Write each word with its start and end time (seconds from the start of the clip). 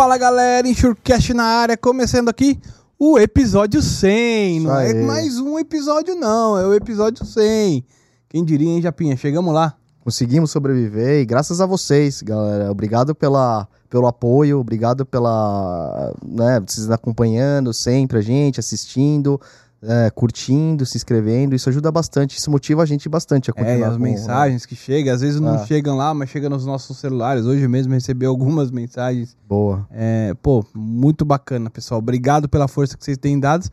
Fala 0.00 0.16
galera, 0.16 0.66
Insurecast 0.66 1.34
na 1.34 1.44
área, 1.44 1.76
começando 1.76 2.30
aqui 2.30 2.58
o 2.98 3.18
episódio 3.18 3.82
100. 3.82 4.60
Não 4.60 4.74
é 4.74 4.92
aí. 4.92 5.04
mais 5.04 5.38
um 5.38 5.58
episódio, 5.58 6.14
não, 6.14 6.58
é 6.58 6.66
o 6.66 6.72
episódio 6.72 7.22
100. 7.22 7.84
Quem 8.26 8.42
diria, 8.42 8.70
hein, 8.70 8.80
Japinha? 8.80 9.14
Chegamos 9.14 9.52
lá. 9.52 9.74
Conseguimos 10.02 10.50
sobreviver 10.50 11.20
e 11.20 11.26
graças 11.26 11.60
a 11.60 11.66
vocês, 11.66 12.22
galera. 12.22 12.70
Obrigado 12.70 13.14
pela, 13.14 13.68
pelo 13.90 14.06
apoio, 14.06 14.58
obrigado 14.58 15.04
pela. 15.04 16.14
Né, 16.26 16.60
vocês 16.66 16.90
acompanhando 16.90 17.74
sempre 17.74 18.16
a 18.16 18.22
gente, 18.22 18.58
assistindo, 18.58 19.38
é, 19.82 20.10
curtindo, 20.10 20.84
se 20.84 20.96
inscrevendo. 20.96 21.54
Isso 21.54 21.68
ajuda 21.68 21.90
bastante, 21.90 22.36
isso 22.36 22.50
motiva 22.50 22.82
a 22.82 22.86
gente 22.86 23.08
bastante 23.08 23.50
a 23.50 23.54
É, 23.56 23.64
continuar. 23.64 23.88
as 23.88 23.96
com- 23.96 24.02
mensagens 24.02 24.66
que 24.66 24.76
chegam, 24.76 25.14
às 25.14 25.20
vezes 25.22 25.40
não 25.40 25.54
Ah. 25.54 25.66
chegam 25.66 25.96
lá, 25.96 26.12
mas 26.12 26.28
chegam 26.30 26.50
nos 26.50 26.66
nossos 26.66 26.98
celulares. 26.98 27.44
Hoje 27.46 27.66
mesmo 27.66 27.92
recebi 27.94 28.26
algumas 28.26 28.70
mensagens. 28.72 29.36
Boa. 29.48 29.86
É, 29.90 30.34
pô, 30.42 30.64
muito 30.74 31.24
bacana, 31.24 31.70
pessoal. 31.70 31.98
Obrigado 31.98 32.48
pela 32.48 32.68
força 32.68 32.96
que 32.96 33.04
vocês 33.04 33.16
têm 33.18 33.40
dado. 33.40 33.66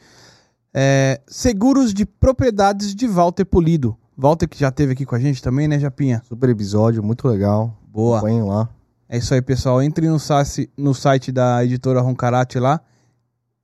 É, 0.74 1.20
seguros 1.28 1.94
de 1.94 2.06
propriedades 2.06 2.96
de 2.96 3.08
Walter 3.08 3.46
Polido. 3.46 3.98
Walter 4.18 4.48
que 4.48 4.58
já 4.60 4.70
esteve 4.70 4.94
aqui 4.94 5.06
com 5.06 5.16
a 5.16 5.20
gente 5.20 5.42
também, 5.42 5.68
né, 5.68 5.80
Japinha? 5.80 6.22
Super 6.28 6.50
episódio, 6.50 7.04
muito 7.04 7.28
legal. 7.28 7.76
Boa. 7.88 8.18
Acompanhem 8.18 8.44
lá. 8.44 8.70
É 9.10 9.18
isso 9.18 9.34
aí, 9.34 9.42
pessoal. 9.42 9.82
Entre 9.82 10.08
no, 10.08 10.20
site- 10.20 10.70
no 10.78 10.94
site 10.94 11.32
da 11.32 11.64
editora 11.66 12.00
Roncarate 12.02 12.60
lá 12.60 12.80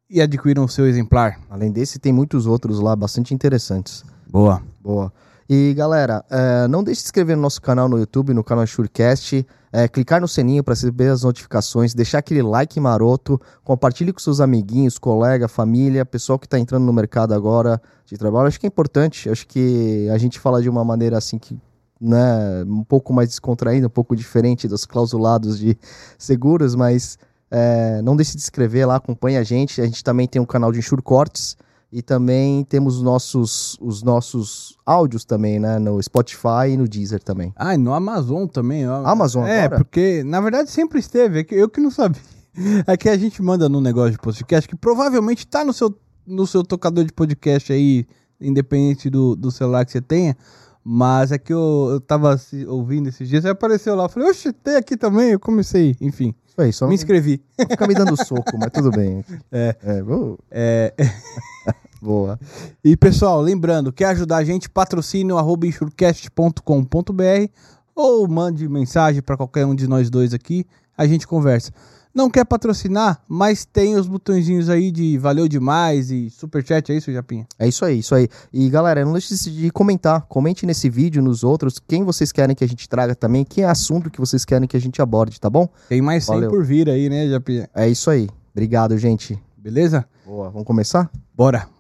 e 0.10 0.20
adquiram 0.22 0.66
o 0.66 0.70
seu 0.70 0.88
exemplar. 0.88 1.40
Além 1.50 1.72
desse, 1.72 2.00
tem 2.00 2.12
muitos 2.12 2.48
outros 2.48 2.80
lá, 2.80 2.96
bastante 2.96 3.34
interessantes. 3.34 4.04
Boa. 4.30 4.62
Boa. 4.82 5.14
E 5.48 5.76
galera, 5.76 6.26
é, 6.30 6.68
não 6.68 6.84
deixe 6.84 7.00
de 7.00 7.04
se 7.04 7.08
inscrever 7.08 7.36
no 7.36 7.44
nosso 7.44 7.62
canal 7.62 7.88
no 7.88 8.00
YouTube, 8.00 8.34
no 8.34 8.44
canal 8.44 8.66
Surecast, 8.66 9.46
é, 9.72 9.88
clicar 9.88 10.20
no 10.20 10.28
sininho 10.28 10.64
para 10.64 10.74
receber 10.74 11.10
as 11.10 11.22
notificações, 11.22 11.94
deixar 11.94 12.18
aquele 12.18 12.42
like 12.42 12.80
maroto, 12.80 13.40
compartilhe 13.64 14.12
com 14.12 14.20
seus 14.20 14.42
amiguinhos, 14.42 14.98
colega, 14.98 15.48
família, 15.48 16.04
pessoal 16.04 16.40
que 16.40 16.48
está 16.48 16.58
entrando 16.58 16.84
no 16.84 16.92
mercado 16.92 17.34
agora 17.34 17.80
de 18.08 18.18
trabalho. 18.18 18.48
Acho 18.48 18.60
que 18.60 18.66
é 18.66 18.70
importante, 18.70 19.30
acho 19.30 19.46
que 19.46 20.10
a 20.12 20.18
gente 20.18 20.40
fala 20.40 20.64
de 20.64 20.70
uma 20.70 20.84
maneira 20.84 21.18
assim 21.18 21.38
que 21.38 21.56
né, 22.02 22.64
um 22.66 22.84
pouco 22.84 23.14
mais 23.14 23.30
descontraída, 23.30 23.86
um 23.86 23.90
pouco 23.90 24.16
diferente 24.16 24.68
dos 24.68 24.84
clausulados 24.84 25.60
de 25.60 25.78
seguros, 26.18 26.74
mas 26.74 27.20
é, 27.52 28.02
não 28.02 28.16
deixe 28.16 28.36
de 28.36 28.42
se 28.42 28.48
inscrever 28.48 28.88
lá, 28.88 28.96
acompanhe 28.96 29.38
a 29.38 29.44
gente. 29.44 29.80
A 29.80 29.86
gente 29.86 30.04
também 30.04 30.28
tem 30.28 30.42
um 30.42 30.46
canal 30.46 30.72
de 30.72 30.80
Insure 30.80 31.04
Cortes. 31.04 31.56
E 31.92 32.02
também 32.02 32.64
temos 32.66 32.98
os 32.98 33.02
nossos, 33.02 33.78
os 33.80 34.04
nossos 34.04 34.75
áudios 34.86 35.26
também, 35.26 35.60
né? 35.60 35.80
No 35.80 36.02
Spotify 36.02 36.70
e 36.72 36.78
no 36.78 36.88
Deezer 36.88 37.22
também. 37.24 37.52
Ah, 37.56 37.74
e 37.74 37.78
no 37.78 37.94
Amazon 37.94 38.46
também. 38.48 38.88
ó. 38.88 39.06
Amazon 39.06 39.46
É, 39.46 39.64
agora? 39.66 39.78
porque 39.84 40.24
na 40.24 40.40
verdade 40.42 40.70
sempre 40.70 41.00
esteve. 41.00 41.40
É 41.40 41.44
que 41.44 41.56
eu 41.56 41.68
que 41.70 41.82
não 41.82 41.90
sabia. 41.92 42.22
É 42.88 42.96
que 42.96 43.10
a 43.10 43.18
gente 43.18 43.42
manda 43.42 43.68
no 43.68 43.82
negócio 43.82 44.12
de 44.12 44.18
podcast 44.18 44.70
que 44.70 44.78
provavelmente 44.78 45.46
tá 45.46 45.66
no 45.66 45.74
seu, 45.74 45.94
no 46.26 46.48
seu 46.48 46.64
tocador 46.64 47.04
de 47.04 47.12
podcast 47.12 47.74
aí, 47.74 48.06
independente 48.40 49.10
do, 49.10 49.36
do 49.36 49.52
celular 49.52 49.86
que 49.86 49.92
você 49.92 50.00
tenha. 50.02 50.38
Mas 50.82 51.32
é 51.34 51.38
que 51.38 51.52
eu, 51.52 51.88
eu 51.92 52.00
tava 52.00 52.38
se- 52.38 52.66
ouvindo 52.66 53.10
esses 53.10 53.28
dias, 53.28 53.44
aí 53.44 53.52
apareceu 53.52 53.94
lá. 53.96 54.06
Eu 54.06 54.10
falei, 54.10 54.30
oxe, 54.30 54.54
tem 54.54 54.76
aqui 54.78 54.96
também. 54.96 55.32
Eu 55.32 55.40
comecei, 55.40 55.98
enfim, 56.00 56.34
Isso 56.48 56.62
aí, 56.62 56.72
só 56.72 56.86
me 56.86 56.90
não 56.92 56.94
inscrevi. 56.94 57.42
fica 57.60 57.88
me 57.88 57.94
dando 57.96 58.16
soco, 58.24 58.58
mas 58.58 58.70
tudo 58.72 58.90
bem. 58.92 59.26
É. 59.52 59.76
É, 59.84 60.02
boa. 60.04 60.38
É, 60.50 60.94
boa. 62.06 62.40
E 62.84 62.96
pessoal, 62.96 63.42
lembrando, 63.42 63.92
quer 63.92 64.06
ajudar 64.06 64.38
a 64.38 64.44
gente, 64.44 64.70
patrocínio 64.70 65.38
arroba 65.38 65.66
insurecast.com.br 65.66 67.50
ou 67.96 68.28
mande 68.28 68.68
mensagem 68.70 69.22
para 69.22 69.36
qualquer 69.36 69.66
um 69.66 69.74
de 69.74 69.88
nós 69.88 70.10
dois 70.10 70.34
aqui, 70.34 70.66
a 70.98 71.08
gente 71.08 71.26
conversa. 71.26 71.72
Não 72.14 72.30
quer 72.30 72.46
patrocinar, 72.46 73.22
mas 73.28 73.66
tem 73.66 73.96
os 73.98 74.08
botõezinhos 74.08 74.70
aí 74.70 74.90
de 74.90 75.18
valeu 75.18 75.50
demais 75.50 76.12
e 76.12 76.30
superchat, 76.30 76.90
é 76.90 76.96
isso, 76.96 77.12
Japinha? 77.12 77.46
É 77.60 77.68
isso 77.68 77.84
aí, 77.84 78.00
isso 78.00 78.16
aí. 78.16 78.30
E 78.54 78.70
galera, 78.70 79.04
não 79.04 79.12
deixe 79.12 79.36
de 79.52 79.70
comentar. 79.70 80.22
Comente 80.22 80.66
nesse 80.66 80.90
vídeo, 80.90 81.22
nos 81.22 81.44
outros, 81.44 81.78
quem 81.86 82.06
vocês 82.06 82.32
querem 82.32 82.56
que 82.56 82.64
a 82.64 82.68
gente 82.68 82.88
traga 82.88 83.14
também, 83.16 83.44
que 83.44 83.64
assunto 83.64 84.10
que 84.10 84.20
vocês 84.20 84.46
querem 84.46 84.66
que 84.66 84.78
a 84.78 84.80
gente 84.80 85.02
aborde, 85.02 85.42
tá 85.42 85.50
bom? 85.50 85.68
Tem 85.90 86.02
mais 86.02 86.24
100 86.24 86.36
Valeu. 86.36 86.50
por 86.52 86.64
vir 86.64 86.90
aí, 86.90 87.10
né, 87.10 87.28
Japinha? 87.28 87.70
É 87.76 87.90
isso 87.90 88.10
aí. 88.10 88.30
Obrigado, 88.54 88.98
gente. 88.98 89.38
Beleza? 89.58 90.06
Boa, 90.26 90.50
vamos 90.50 90.66
começar? 90.66 91.12
Bora. 91.36 91.75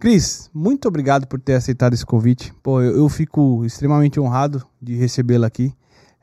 Cris, 0.00 0.50
muito 0.54 0.88
obrigado 0.88 1.26
por 1.26 1.38
ter 1.38 1.52
aceitado 1.52 1.92
esse 1.92 2.06
convite. 2.06 2.54
Pô, 2.62 2.80
eu, 2.80 2.96
eu 2.96 3.08
fico 3.10 3.66
extremamente 3.66 4.18
honrado 4.18 4.66
de 4.80 4.94
recebê-la 4.94 5.46
aqui. 5.46 5.74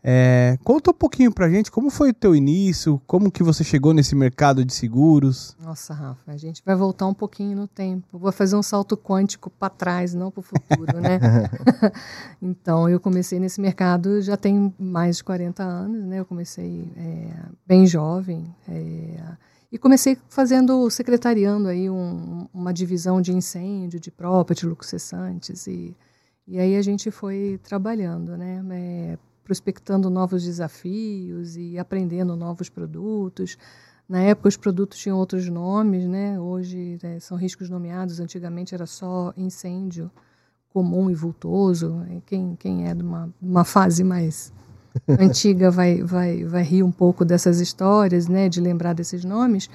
É, 0.04 0.58
conta 0.64 0.90
um 0.90 0.94
pouquinho 0.96 1.32
pra 1.32 1.48
gente 1.48 1.70
como 1.70 1.92
foi 1.92 2.10
o 2.10 2.14
teu 2.14 2.36
início, 2.36 3.00
como 3.06 3.32
que 3.32 3.44
você 3.44 3.64
chegou 3.64 3.94
nesse 3.94 4.16
mercado 4.16 4.66
de 4.66 4.74
seguros. 4.74 5.56
Nossa, 5.60 5.94
Rafa, 5.94 6.32
a 6.32 6.38
gente 6.38 6.64
vai 6.66 6.76
voltar 6.76 7.06
um 7.06 7.14
pouquinho 7.14 7.56
no 7.56 7.68
tempo. 7.68 8.18
Vou 8.18 8.32
fazer 8.32 8.56
um 8.56 8.64
salto 8.64 8.98
quântico 8.98 9.48
para 9.48 9.70
trás, 9.70 10.12
não 10.16 10.32
para 10.32 10.40
o 10.40 10.44
futuro, 10.44 11.00
né? 11.00 11.20
então, 12.42 12.90
eu 12.90 13.00
comecei 13.00 13.40
nesse 13.40 13.62
mercado 13.62 14.20
já 14.24 14.36
tem 14.36 14.74
mais 14.80 15.18
de 15.18 15.24
40 15.24 15.62
anos, 15.62 16.04
né? 16.04 16.20
Eu 16.20 16.26
comecei 16.26 16.92
é, 16.98 17.30
bem 17.68 17.86
jovem. 17.86 18.44
é, 18.68 19.38
e 19.78 19.80
comecei 19.80 20.18
fazendo, 20.28 20.90
secretariando 20.90 21.68
aí 21.68 21.88
um- 21.88 22.48
uma 22.52 22.74
divisão 22.74 23.22
de 23.22 23.32
incêndio, 23.32 24.00
de 24.00 24.10
property, 24.10 24.66
lucros 24.66 24.90
cessantes. 24.90 25.68
E, 25.68 25.96
e 26.48 26.58
aí 26.60 26.76
a 26.76 26.82
gente 26.82 27.12
foi 27.12 27.60
trabalhando, 27.62 28.36
né? 28.36 28.64
É, 28.72 29.18
prospectando 29.44 30.10
novos 30.10 30.44
desafios 30.44 31.56
e 31.56 31.78
aprendendo 31.78 32.36
novos 32.36 32.70
produtos. 32.70 33.56
Na 34.10 34.20
época, 34.22 34.50
os 34.50 34.58
produtos 34.58 34.98
tinham 34.98 35.18
outros 35.20 35.48
nomes, 35.48 36.06
né? 36.08 36.40
Hoje 36.40 36.98
né, 37.04 37.20
são 37.20 37.38
riscos 37.38 37.70
nomeados. 37.70 38.20
Antigamente 38.20 38.74
era 38.74 38.88
só 38.88 39.32
incêndio 39.38 40.10
comum 40.74 41.08
e 41.10 41.14
vultoso. 41.14 42.04
E 42.10 42.20
Quem, 42.22 42.56
quem 42.56 42.88
é 42.90 42.96
de 42.96 43.04
uma, 43.04 43.30
uma 43.40 43.64
fase 43.64 44.04
mais 44.04 44.52
antiga 45.20 45.70
vai, 45.72 46.02
vai, 46.02 46.44
vai 46.44 46.64
rir 46.64 46.84
um 46.84 46.92
pouco 46.92 47.26
dessas 47.26 47.60
histórias, 47.60 48.28
né? 48.28 48.50
De 48.50 48.62
lembrar 48.62 48.94
desses 48.94 49.24
nomes. 49.24 49.70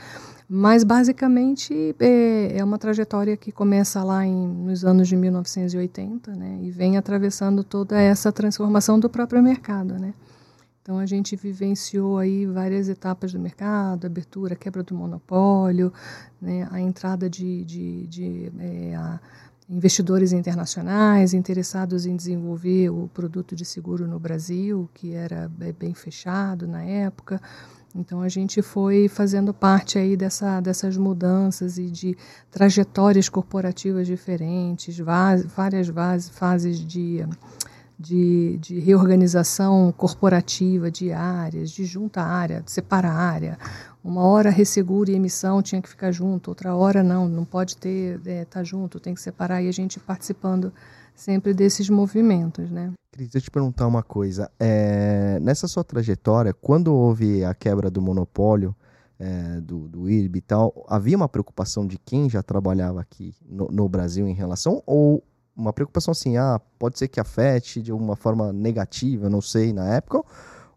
Mas, 0.55 0.85
basicamente, 0.85 1.97
é, 1.99 2.59
é, 2.59 2.63
uma 2.63 2.77
trajetória 2.77 3.39
que 3.39 3.51
começa 3.51 4.05
lá 4.05 4.27
em, 4.27 4.47
nos 4.47 4.85
anos 4.85 5.09
de 5.09 5.17
1980 5.17 6.31
né, 6.37 6.59
e 6.61 6.71
vem 6.71 6.99
atravessando 6.99 7.65
toda 7.65 7.99
essa 7.99 8.31
transformação 8.31 9.01
do 9.01 9.09
próprio 9.09 9.43
mercado. 9.43 9.95
Né? 9.99 10.13
Então, 10.83 10.99
a 10.99 11.07
gente 11.07 11.37
vivenciou 11.37 12.19
aí 12.19 12.45
várias 12.45 12.91
etapas 12.91 13.33
do 13.33 13.39
mercado, 13.39 14.07
abertura, 14.07 14.55
quebra 14.55 14.83
do 14.83 14.95
monopólio, 14.95 15.91
né, 16.39 16.69
a 16.71 16.79
entrada 16.79 17.31
de, 17.31 17.65
de, 17.65 18.07
de 18.09 18.53
é, 18.59 18.95
a, 18.95 19.21
investidores 19.69 20.32
internacionais 20.32 21.32
interessados 21.32 22.06
em 22.06 22.17
desenvolver 22.17 22.91
o 22.91 23.09
produto 23.12 23.55
de 23.55 23.64
seguro 23.64 24.06
no 24.06 24.19
Brasil, 24.19 24.88
que 24.93 25.12
era 25.12 25.50
bem 25.79 25.94
fechado 25.94 26.67
na 26.67 26.82
época. 26.82 27.41
Então 27.94 28.23
a 28.23 28.29
gente 28.29 28.62
foi 28.62 29.06
fazendo 29.06 29.53
parte 29.53 29.99
aí 29.99 30.17
dessa, 30.17 30.61
dessas 30.61 30.97
mudanças 30.97 31.76
e 31.76 31.91
de 31.91 32.17
trajetórias 32.50 33.29
corporativas 33.29 34.06
diferentes, 34.06 34.99
várias 34.99 35.88
fases 36.31 36.79
de, 36.79 37.26
de, 37.99 38.58
de 38.58 38.79
reorganização 38.81 39.93
corporativa 39.93 40.91
de 40.91 41.12
áreas, 41.12 41.70
de 41.70 41.85
junta 41.85 42.23
área, 42.23 42.62
de 42.62 42.73
separar 42.73 43.12
área. 43.12 43.58
Uma 44.05 44.23
hora 44.23 44.51
resseguro 44.51 45.11
e 45.11 45.15
emissão 45.15 45.63
tinha 45.63 45.81
que 45.81 45.89
ficar 45.89 46.11
junto, 46.11 46.49
outra 46.49 46.75
hora 46.75 47.03
não, 47.03 47.29
não 47.29 47.45
pode 47.45 47.77
ter, 47.77 48.21
é, 48.27 48.45
tá 48.45 48.65
junto, 48.65 48.99
tem 48.99 49.15
que 49.15 49.21
separar. 49.21 49.63
E 49.63 49.69
a 49.69 49.73
gente 49.73 50.01
participando 50.01 50.73
sempre 51.15 51.55
desses 51.55 51.89
movimentos, 51.89 52.71
né? 52.71 52.93
Cris, 53.13 53.29
deixa 53.29 53.39
eu 53.39 53.43
te 53.43 53.51
perguntar 53.51 53.87
uma 53.87 54.03
coisa. 54.03 54.51
É, 54.59 55.39
nessa 55.41 55.69
sua 55.69 55.85
trajetória, 55.85 56.53
quando 56.53 56.93
houve 56.93 57.45
a 57.45 57.55
quebra 57.55 57.91
do 57.91 58.03
monopólio 58.03 58.75
é, 59.21 59.61
do, 59.61 59.87
do 59.87 60.11
IRB 60.11 60.39
e 60.39 60.43
tal, 60.43 60.85
havia 60.89 61.17
uma 61.17 61.29
preocupação 61.29 61.87
de 61.87 61.99
quem 61.99 62.29
já 62.29 62.43
trabalhava 62.43 63.01
aqui 63.01 63.35
no, 63.47 63.69
no 63.69 63.89
Brasil 63.89 64.27
em 64.27 64.35
relação 64.35 64.83
ou 64.85 65.23
uma 65.55 65.73
preocupação 65.73 66.13
assim, 66.13 66.37
ah, 66.37 66.61
pode 66.79 66.99
ser 66.99 67.09
que 67.09 67.21
afete 67.21 67.83
de 67.83 67.93
uma 67.93 68.17
forma 68.17 68.53
negativa, 68.53 69.29
não 69.29 69.41
sei, 69.41 69.73
na 69.73 69.95
época, 69.95 70.23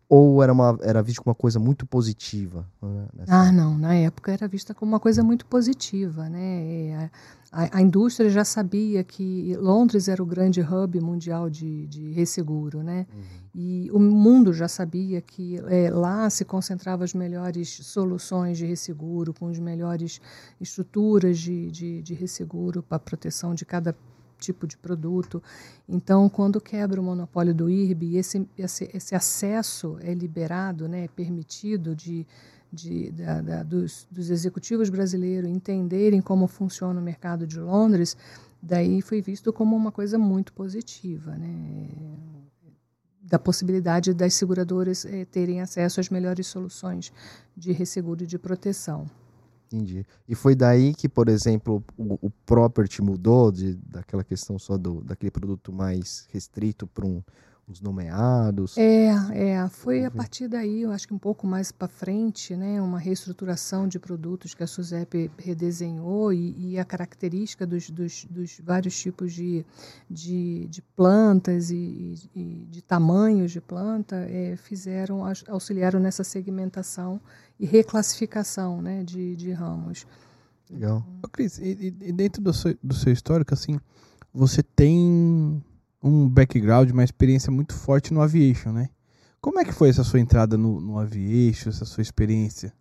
ou 0.07 0.43
era, 0.43 0.53
uma, 0.53 0.77
era 0.81 1.01
visto 1.01 1.23
como 1.23 1.31
uma 1.31 1.35
coisa 1.35 1.59
muito 1.59 1.85
positiva? 1.85 2.65
Né, 2.81 3.07
ah, 3.27 3.51
não. 3.51 3.77
Na 3.77 3.95
época 3.95 4.31
era 4.31 4.47
vista 4.47 4.73
como 4.73 4.91
uma 4.91 4.99
coisa 4.99 5.23
muito 5.23 5.45
positiva. 5.47 6.29
Né? 6.29 7.09
A, 7.51 7.77
a, 7.77 7.81
indústria 7.81 8.29
já 8.29 8.45
sabia 8.45 9.03
que 9.03 9.55
Londres 9.57 10.07
era 10.07 10.21
o 10.21 10.25
grande 10.25 10.61
hub 10.61 10.99
mundial 11.01 11.49
de, 11.49 11.87
de 11.87 12.11
resseguro. 12.11 12.83
Né? 12.83 13.07
Uhum. 13.11 13.23
E 13.55 13.89
o 13.91 13.99
mundo 13.99 14.53
já 14.53 14.67
sabia 14.67 15.21
que 15.21 15.57
é, 15.67 15.89
lá 15.89 16.29
se 16.29 16.45
concentravam 16.45 17.03
as 17.03 17.13
melhores 17.13 17.69
soluções 17.69 18.59
de 18.59 18.65
resseguro, 18.65 19.33
com 19.33 19.47
as 19.47 19.57
melhores 19.57 20.21
estruturas 20.61 21.39
de, 21.39 21.71
de, 21.71 22.01
de 22.03 22.13
resseguro 22.13 22.83
para 22.83 22.99
proteção 22.99 23.55
de 23.55 23.65
cada 23.65 23.95
tipo 24.39 24.67
de 24.67 24.77
produto. 24.77 25.41
Então, 25.87 26.27
quando 26.29 26.59
quebra 26.61 26.99
o 26.99 27.03
monopólio 27.03 27.53
do 27.53 27.69
IRB, 27.69 28.17
esse, 28.17 28.47
esse, 28.57 28.89
esse 28.93 29.15
acesso 29.15 29.97
é 30.01 30.13
liberado, 30.13 30.87
né, 30.87 31.05
é 31.05 31.07
permitido 31.07 31.95
de, 31.95 32.25
de, 32.71 33.11
da, 33.11 33.41
da, 33.41 33.63
dos, 33.63 34.07
dos 34.11 34.29
executivos 34.29 34.89
brasileiros 34.89 35.49
entenderem 35.49 36.21
como 36.21 36.47
funciona 36.47 36.99
o 36.99 37.03
mercado 37.03 37.47
de 37.47 37.59
Londres, 37.59 38.17
daí 38.61 39.01
foi 39.01 39.21
visto 39.21 39.53
como 39.53 39.75
uma 39.75 39.91
coisa 39.91 40.17
muito 40.17 40.53
positiva, 40.53 41.35
né? 41.35 41.87
da 43.25 43.39
possibilidade 43.39 44.13
das 44.13 44.35
seguradoras 44.35 45.03
eh, 45.03 45.25
terem 45.25 45.59
acesso 45.59 45.99
às 45.99 46.09
melhores 46.09 46.45
soluções 46.45 47.11
de 47.57 47.71
resseguro 47.71 48.23
e 48.23 48.27
de 48.27 48.37
proteção. 48.37 49.09
Entendi. 49.71 50.05
E 50.27 50.35
foi 50.35 50.55
daí 50.55 50.93
que, 50.93 51.09
por 51.09 51.27
exemplo, 51.27 51.83
o, 51.97 52.27
o 52.27 52.29
property 52.45 53.01
mudou 53.01 53.51
de, 53.51 53.75
daquela 53.75 54.23
questão 54.23 54.59
só 54.59 54.77
do, 54.77 55.01
daquele 55.01 55.31
produto 55.31 55.73
mais 55.73 56.27
restrito 56.31 56.85
para 56.87 57.05
um, 57.05 57.23
uns 57.67 57.81
nomeados? 57.81 58.77
É, 58.77 59.07
é, 59.33 59.69
foi 59.69 60.05
a 60.05 60.11
partir 60.11 60.47
daí, 60.47 60.83
eu 60.83 60.91
acho 60.91 61.07
que 61.07 61.13
um 61.13 61.19
pouco 61.19 61.47
mais 61.47 61.71
para 61.71 61.87
frente, 61.87 62.55
né, 62.55 62.79
uma 62.81 62.99
reestruturação 62.99 63.87
de 63.87 63.99
produtos 63.99 64.53
que 64.53 64.63
a 64.63 64.67
SUSEP 64.67 65.31
redesenhou 65.37 66.31
e, 66.31 66.73
e 66.73 66.79
a 66.79 66.85
característica 66.85 67.65
dos, 67.65 67.89
dos, 67.89 68.25
dos, 68.25 68.61
vários 68.63 68.97
tipos 68.97 69.33
de, 69.33 69.65
de, 70.09 70.67
de 70.67 70.81
plantas 70.81 71.71
e, 71.71 72.29
e, 72.35 72.67
de 72.69 72.81
tamanhos 72.83 73.51
de 73.51 73.61
planta 73.61 74.15
é, 74.15 74.55
fizeram, 74.55 75.23
auxiliaram 75.47 75.99
nessa 75.99 76.23
segmentação 76.23 77.19
e 77.59 77.65
reclassificação 77.65 78.81
né, 78.81 79.03
de, 79.03 79.35
de 79.35 79.51
ramos. 79.51 80.05
Legal. 80.69 81.05
Ô, 81.23 81.27
Cris, 81.27 81.57
e, 81.57 81.95
e, 82.01 82.11
dentro 82.11 82.41
do 82.41 82.53
seu, 82.53 82.77
do 82.83 82.93
seu 82.93 83.11
histórico, 83.11 83.53
assim, 83.53 83.79
você 84.33 84.61
tem 84.61 85.63
um 86.05 86.29
background, 86.29 86.91
uma 86.91 87.03
experiência 87.03 87.51
muito 87.51 87.73
forte 87.73 88.13
no 88.13 88.21
aviation, 88.21 88.71
né? 88.71 88.89
Como 89.41 89.59
é 89.59 89.65
que 89.65 89.71
foi 89.71 89.89
essa 89.89 90.03
sua 90.03 90.19
entrada 90.19 90.55
no, 90.55 90.79
no 90.79 90.99
aviation, 90.99 91.69
essa 91.69 91.83
sua 91.83 92.03
experiência? 92.03 92.71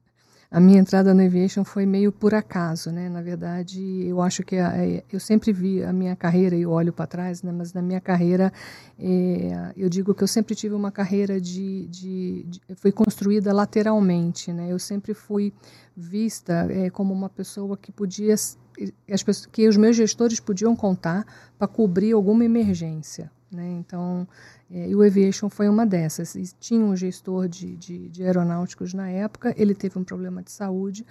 A 0.54 0.60
minha 0.60 0.78
entrada 0.78 1.12
no 1.12 1.20
aviation 1.20 1.64
foi 1.64 1.84
meio 1.84 2.12
por 2.12 2.32
acaso, 2.32 2.92
né? 2.92 3.08
Na 3.08 3.20
verdade, 3.20 4.06
eu 4.06 4.22
acho 4.22 4.44
que 4.44 4.54
a, 4.54 4.72
é, 4.76 5.02
eu 5.12 5.18
sempre 5.18 5.52
vi 5.52 5.82
a 5.82 5.92
minha 5.92 6.14
carreira 6.14 6.54
e 6.54 6.64
olho 6.64 6.92
para 6.92 7.08
trás, 7.08 7.42
né? 7.42 7.50
Mas 7.50 7.72
na 7.72 7.82
minha 7.82 8.00
carreira, 8.00 8.52
é, 8.96 9.72
eu 9.76 9.88
digo 9.88 10.14
que 10.14 10.22
eu 10.22 10.28
sempre 10.28 10.54
tive 10.54 10.72
uma 10.76 10.92
carreira 10.92 11.40
de, 11.40 11.88
de, 11.88 12.44
de, 12.44 12.60
foi 12.76 12.92
construída 12.92 13.52
lateralmente, 13.52 14.52
né? 14.52 14.70
Eu 14.70 14.78
sempre 14.78 15.12
fui 15.12 15.52
vista 15.96 16.68
é, 16.70 16.88
como 16.88 17.12
uma 17.12 17.28
pessoa 17.28 17.76
que 17.76 17.90
podia 17.90 18.34
as 18.34 19.22
pessoas, 19.24 19.46
que 19.46 19.66
os 19.66 19.76
meus 19.76 19.96
gestores 19.96 20.38
podiam 20.38 20.76
contar 20.76 21.26
para 21.58 21.66
cobrir 21.66 22.12
alguma 22.12 22.44
emergência, 22.44 23.28
né? 23.54 23.70
Então 23.78 24.26
é, 24.70 24.88
e 24.88 24.94
o 24.94 25.02
Aviation 25.02 25.48
foi 25.48 25.68
uma 25.68 25.86
dessas. 25.86 26.34
E 26.34 26.42
tinha 26.58 26.84
um 26.84 26.96
gestor 26.96 27.48
de, 27.48 27.76
de, 27.76 28.08
de, 28.08 28.24
aeronáuticos 28.24 28.92
na 28.92 29.08
época, 29.08 29.54
ele 29.56 29.74
teve 29.74 29.98
um 29.98 30.04
problema 30.04 30.42
de 30.42 30.50
saúde, 30.50 31.06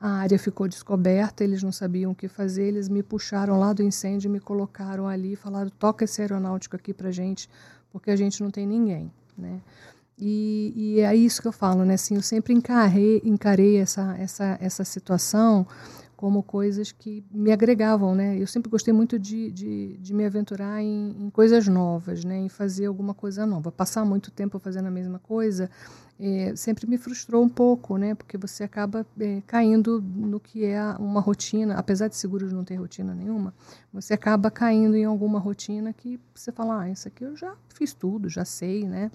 a 0.00 0.10
área 0.10 0.38
ficou 0.38 0.68
descoberta, 0.68 1.42
eles 1.42 1.62
não 1.62 1.72
sabiam 1.72 2.12
o 2.12 2.14
que 2.14 2.28
fazer, 2.28 2.64
eles 2.64 2.88
me 2.88 3.02
puxaram 3.02 3.58
lá 3.58 3.72
do 3.72 3.82
incêndio, 3.82 4.30
me 4.30 4.40
colocaram 4.40 5.08
ali 5.08 5.32
e 5.32 5.36
falaram: 5.36 5.70
toca 5.78 6.04
esse 6.04 6.20
aeronáutico 6.20 6.76
aqui 6.76 6.94
para 6.94 7.10
gente, 7.10 7.50
porque 7.90 8.10
a 8.10 8.16
gente 8.16 8.42
não 8.42 8.50
tem 8.50 8.66
ninguém. 8.66 9.10
Né? 9.36 9.60
E, 10.16 10.72
e, 10.74 11.00
é 11.00 11.14
isso 11.14 11.40
que 11.40 11.46
eu 11.46 11.52
falo, 11.52 11.84
né? 11.84 11.94
Assim, 11.94 12.16
eu 12.16 12.22
sempre 12.22 12.52
encarei, 12.52 13.22
encarei 13.24 13.76
essa, 13.76 14.16
essa, 14.18 14.58
essa 14.60 14.84
situação 14.84 15.66
como 16.18 16.42
coisas 16.42 16.90
que 16.90 17.24
me 17.30 17.52
agregavam, 17.52 18.12
né? 18.12 18.36
Eu 18.36 18.46
sempre 18.48 18.68
gostei 18.68 18.92
muito 18.92 19.16
de, 19.20 19.52
de, 19.52 19.96
de 19.98 20.12
me 20.12 20.26
aventurar 20.26 20.82
em, 20.82 21.14
em, 21.16 21.30
coisas 21.30 21.68
novas, 21.68 22.24
né? 22.24 22.36
Em 22.36 22.48
fazer 22.48 22.86
alguma 22.86 23.14
coisa 23.14 23.46
nova. 23.46 23.70
Passar 23.70 24.04
muito 24.04 24.32
tempo 24.32 24.58
fazendo 24.58 24.86
a 24.86 24.90
mesma 24.90 25.20
coisa 25.20 25.70
é, 26.20 26.56
sempre 26.56 26.88
me 26.88 26.98
frustrou 26.98 27.44
um 27.44 27.48
pouco, 27.48 27.96
né? 27.96 28.16
Porque 28.16 28.36
você 28.36 28.64
acaba 28.64 29.06
é, 29.20 29.40
caindo 29.46 30.02
no 30.02 30.40
que 30.40 30.64
é 30.64 30.82
uma 30.98 31.20
rotina, 31.20 31.74
apesar 31.74 32.08
de 32.08 32.16
seguros 32.16 32.52
não 32.52 32.64
ter 32.64 32.74
rotina 32.74 33.14
nenhuma, 33.14 33.54
você 33.92 34.14
acaba 34.14 34.50
caindo 34.50 34.96
em 34.96 35.04
alguma 35.04 35.38
rotina 35.38 35.92
que 35.92 36.18
você 36.34 36.50
fala, 36.50 36.82
ah, 36.82 36.90
isso 36.90 37.06
aqui 37.06 37.24
eu 37.24 37.36
já 37.36 37.54
fiz 37.68 37.94
tudo, 37.94 38.28
já 38.28 38.44
sei, 38.44 38.84
né? 38.84 39.10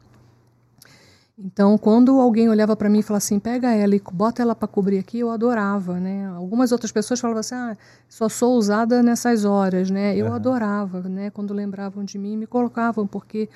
Então, 1.38 1.80
quando 1.80 2.20
alguém 2.20 2.48
olhava 2.48 2.76
para 2.76 2.88
mim 2.88 3.00
e 3.00 3.04
falava 3.04 3.18
assim, 3.18 3.40
pega 3.40 3.74
ela 3.74 3.96
e 3.96 4.02
bota 4.12 4.44
ela 4.44 4.54
para 4.54 4.68
cobrir 4.68 5.00
aqui, 5.00 5.20
eu 5.20 5.32
adorava, 5.32 6.00
né? 6.00 6.28
Algumas 6.28 6.72
outras 6.72 6.92
pessoas 6.92 7.20
falavam 7.20 7.40
assim, 7.40 7.56
ah, 7.56 7.76
só 8.08 8.30
sou 8.30 8.56
usada 8.56 9.02
nessas 9.02 9.44
horas, 9.44 9.90
né? 9.90 10.16
Eu 10.16 10.28
uhum. 10.28 10.34
adorava, 10.34 11.02
né? 11.10 11.32
Quando 11.32 11.52
lembravam 11.52 12.04
de 12.04 12.20
mim, 12.20 12.38
me 12.38 12.46
colocavam, 12.46 13.08
porque 13.08 13.50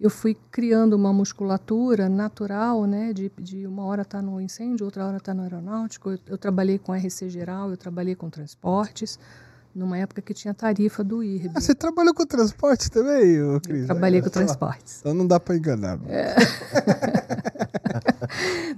eu 0.00 0.08
fui 0.08 0.34
criando 0.50 0.94
uma 0.94 1.12
musculatura 1.12 2.08
natural, 2.08 2.86
né? 2.86 3.12
De, 3.12 3.30
de 3.38 3.66
uma 3.66 3.84
hora 3.84 4.02
estar 4.02 4.18
tá 4.18 4.22
no 4.22 4.40
incêndio, 4.40 4.86
outra 4.86 5.04
hora 5.06 5.18
estar 5.18 5.32
tá 5.32 5.36
no 5.36 5.42
aeronáutico. 5.42 6.10
Eu, 6.10 6.18
eu 6.28 6.38
trabalhei 6.38 6.78
com 6.78 6.94
RC 6.94 7.28
geral, 7.28 7.68
eu 7.68 7.76
trabalhei 7.76 8.14
com 8.14 8.30
transportes, 8.30 9.18
numa 9.74 9.98
época 9.98 10.22
que 10.22 10.34
tinha 10.34 10.54
tarifa 10.54 11.04
do 11.04 11.22
IRB. 11.22 11.52
Ah, 11.54 11.60
você 11.60 11.74
trabalhou 11.74 12.14
com 12.14 12.26
transporte 12.26 12.90
também, 12.90 13.38
Cris? 13.60 13.86
Trabalhei 13.86 14.22
com 14.22 14.30
transportes. 14.30 15.00
Então 15.00 15.14
não 15.14 15.26
dá 15.26 15.38
para 15.38 15.56
enganar. 15.56 15.98
É. 16.06 16.34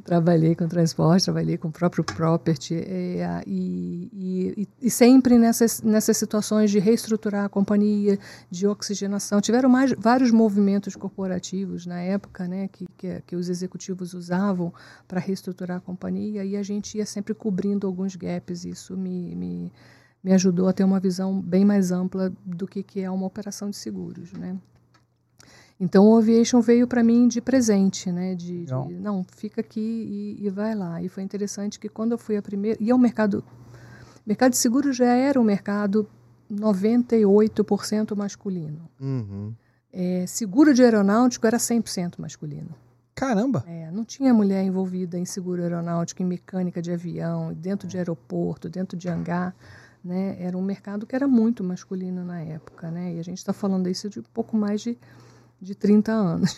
trabalhei 0.05 0.55
com 0.55 0.67
transporte, 0.67 1.25
trabalhei 1.25 1.57
com 1.57 1.69
o 1.69 1.73
próprio 1.73 2.03
property 2.03 2.75
é, 2.75 3.43
e, 3.47 4.11
e, 4.13 4.69
e, 4.83 4.91
sempre 4.91 5.39
nessas, 5.39 5.83
nessas 5.83 6.17
situações 6.17 6.71
de 6.71 6.79
reestruturar 6.79 7.45
a 7.45 7.49
companhia, 7.49 8.19
de 8.51 8.67
oxigenação. 8.67 9.41
Tiveram 9.41 9.69
mais, 9.69 9.93
vários 9.97 10.31
movimentos 10.31 10.97
corporativos 10.97 11.87
na 11.87 12.01
época 12.01 12.49
né, 12.49 12.69
que, 12.69 12.87
que, 12.97 13.23
que 13.27 13.37
os 13.37 13.49
executivos 13.49 14.15
usavam 14.15 14.73
para 15.07 15.21
reestruturar 15.21 15.79
a 15.79 15.81
companhia 15.81 16.45
e 16.45 16.57
a 16.57 16.63
gente 16.63 16.99
ia 16.99 17.07
sempre 17.07 17.35
cobrindo 17.35 17.87
alguns 17.87 18.17
gaps. 18.17 18.65
Isso 18.65 18.97
me, 18.97 19.35
me 19.35 19.73
me 20.23 20.33
ajudou 20.33 20.69
a 20.69 20.73
ter 20.73 20.85
uma 20.85 21.01
visão 21.01 21.41
bem 21.41 21.65
mais 21.65 21.91
ampla 21.91 22.33
do 22.45 22.67
que, 22.67 22.83
que 22.83 23.01
é 23.01 23.11
uma 23.11 23.27
operação 23.27 23.71
de 23.71 23.77
seguros, 23.77 24.33
né? 24.33 24.57
Então 25.83 26.07
o 26.07 26.19
aviation 26.19 26.61
veio 26.61 26.87
para 26.87 27.03
mim 27.03 27.27
de 27.27 27.41
presente, 27.41 28.13
né? 28.13 28.35
De, 28.35 28.47
de- 28.47 28.61
Legal. 28.61 28.91
não, 28.91 29.25
fica 29.25 29.63
aqui 29.63 29.81
e, 30.39 30.47
e 30.47 30.51
vai 30.51 30.75
lá. 30.75 31.01
E 31.03 31.09
foi 31.09 31.23
interessante 31.23 31.81
que 31.81 31.89
quando 31.89 32.13
eu 32.13 32.19
fui 32.19 32.37
a 32.37 32.43
primeira, 32.43 32.77
e 32.83 32.91
é 32.91 32.95
um 32.95 32.99
mercado, 32.99 33.43
mercado 34.27 34.51
de 34.51 34.59
seguro 34.59 34.93
já 34.93 35.07
era 35.15 35.41
um 35.41 35.45
mercado 35.45 36.07
98% 36.53 38.15
masculino. 38.17 38.89
Uhum. 39.01 39.55
É, 39.93 40.25
seguro 40.27 40.75
de 40.75 40.83
aeronáutico 40.83 41.47
era 41.47 41.57
100% 41.57 42.19
masculino. 42.19 42.75
Caramba! 43.15 43.65
É, 43.67 43.91
não 43.91 44.05
tinha 44.05 44.33
mulher 44.33 44.63
envolvida 44.63 45.19
em 45.19 45.25
seguro 45.25 45.63
aeronáutico, 45.63 46.23
em 46.23 46.27
mecânica 46.27 46.81
de 46.81 46.93
avião, 46.93 47.53
dentro 47.55 47.89
de 47.89 47.99
aeroporto, 47.99 48.69
dentro 48.69 48.97
de 48.97 49.09
hangar. 49.09 49.55
Né? 50.03 50.37
Era 50.41 50.57
um 50.57 50.63
mercado 50.63 51.07
que 51.07 51.15
era 51.15 51.29
muito 51.29 51.63
masculino 51.63 52.25
na 52.25 52.41
época. 52.41 52.91
Né? 52.91 53.15
E 53.15 53.21
a 53.21 53.23
gente 53.23 53.39
está 53.39 53.53
falando 53.53 53.89
isso 53.89 54.09
de 54.09 54.23
pouco 54.23 54.57
mais 54.57 54.81
de, 54.81 54.99
de 55.61 55.75
30 55.75 56.11
anos. 56.13 56.57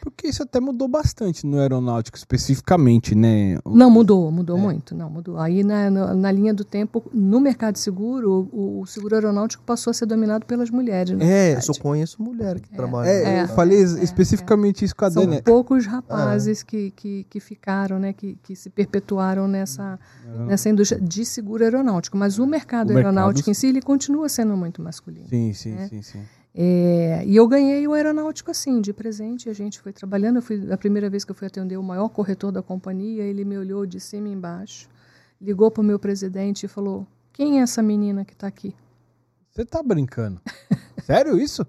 Porque 0.00 0.28
isso 0.28 0.42
até 0.42 0.60
mudou 0.60 0.86
bastante 0.86 1.46
no 1.46 1.58
aeronáutico 1.58 2.16
especificamente, 2.16 3.14
né? 3.14 3.58
Não, 3.66 3.90
mudou, 3.90 4.30
mudou 4.30 4.56
É. 4.56 4.60
muito. 4.60 4.94
Não, 4.94 5.10
mudou. 5.10 5.38
Aí 5.38 5.64
na, 5.64 5.90
na, 5.90 6.14
na 6.14 6.30
linha 6.32 6.54
do 6.54 6.64
tempo, 6.64 7.02
no 7.12 7.40
mercado 7.40 7.74
de 7.74 7.80
seguro, 7.80 8.48
o, 8.52 8.80
o 8.80 8.86
seguro 8.86 9.14
aeronáutico 9.16 9.62
passou 9.64 9.90
a 9.90 9.94
ser 9.94 10.06
dominado 10.06 10.46
pelas 10.46 10.70
mulheres. 10.70 11.18
É, 11.20 11.56
Eu 11.56 11.62
só 11.62 11.72
conheço 11.74 12.22
mulher 12.22 12.60
que 12.60 12.70
trabalha. 12.70 13.08
é, 13.08 13.38
É, 13.38 13.42
eu 13.42 13.48
falei 13.48 13.78
é, 13.80 13.82
especificamente 14.04 14.84
isso 14.84 14.94
com 14.94 15.04
a 15.04 15.10
São 15.10 15.26
Dani. 15.26 15.42
poucos 15.42 15.86
rapazes 15.86 16.62
que, 16.62 16.90
que, 16.92 17.24
que 17.28 17.40
ficaram, 17.40 17.98
né, 17.98 18.12
que, 18.12 18.38
que 18.42 18.54
se 18.54 18.70
perpetuaram 18.70 19.48
nessa, 19.48 19.98
nessa 20.46 20.68
indústria 20.68 21.00
de 21.00 21.24
seguro 21.24 21.64
aeronáutico. 21.64 22.16
Mas 22.16 22.38
o 22.38 22.46
mercado 22.46 22.90
O 22.90 22.94
mercado- 22.94 23.16
aeronáutico 23.16 23.50
em 23.50 23.54
si, 23.54 23.66
ele 23.66 23.82
continua 23.82 24.28
sendo 24.28 24.56
muito 24.56 24.80
masculino. 24.82 25.26
Sim, 25.28 25.52
sim, 25.52 25.74
É. 25.76 25.88
sim, 25.88 26.02
sim. 26.02 26.20
É, 26.54 27.22
e 27.26 27.36
eu 27.36 27.46
ganhei 27.46 27.86
o 27.86 27.92
aeronáutico 27.92 28.50
assim, 28.50 28.80
de 28.80 28.92
presente. 28.92 29.48
A 29.48 29.52
gente 29.52 29.80
foi 29.80 29.92
trabalhando. 29.92 30.36
Eu 30.36 30.42
fui, 30.42 30.72
a 30.72 30.76
primeira 30.76 31.08
vez 31.08 31.24
que 31.24 31.30
eu 31.30 31.34
fui 31.34 31.46
atender 31.46 31.76
o 31.76 31.82
maior 31.82 32.08
corretor 32.08 32.50
da 32.50 32.62
companhia, 32.62 33.22
ele 33.22 33.44
me 33.44 33.56
olhou 33.56 33.86
de 33.86 34.00
cima 34.00 34.28
e 34.28 34.32
embaixo, 34.32 34.88
ligou 35.40 35.70
para 35.70 35.80
o 35.80 35.84
meu 35.84 35.98
presidente 35.98 36.64
e 36.64 36.68
falou: 36.68 37.06
Quem 37.32 37.60
é 37.60 37.62
essa 37.62 37.82
menina 37.82 38.24
que 38.24 38.32
está 38.32 38.46
aqui? 38.46 38.74
Você 39.50 39.64
tá 39.64 39.82
brincando? 39.82 40.40
Sério 41.04 41.38
isso? 41.38 41.66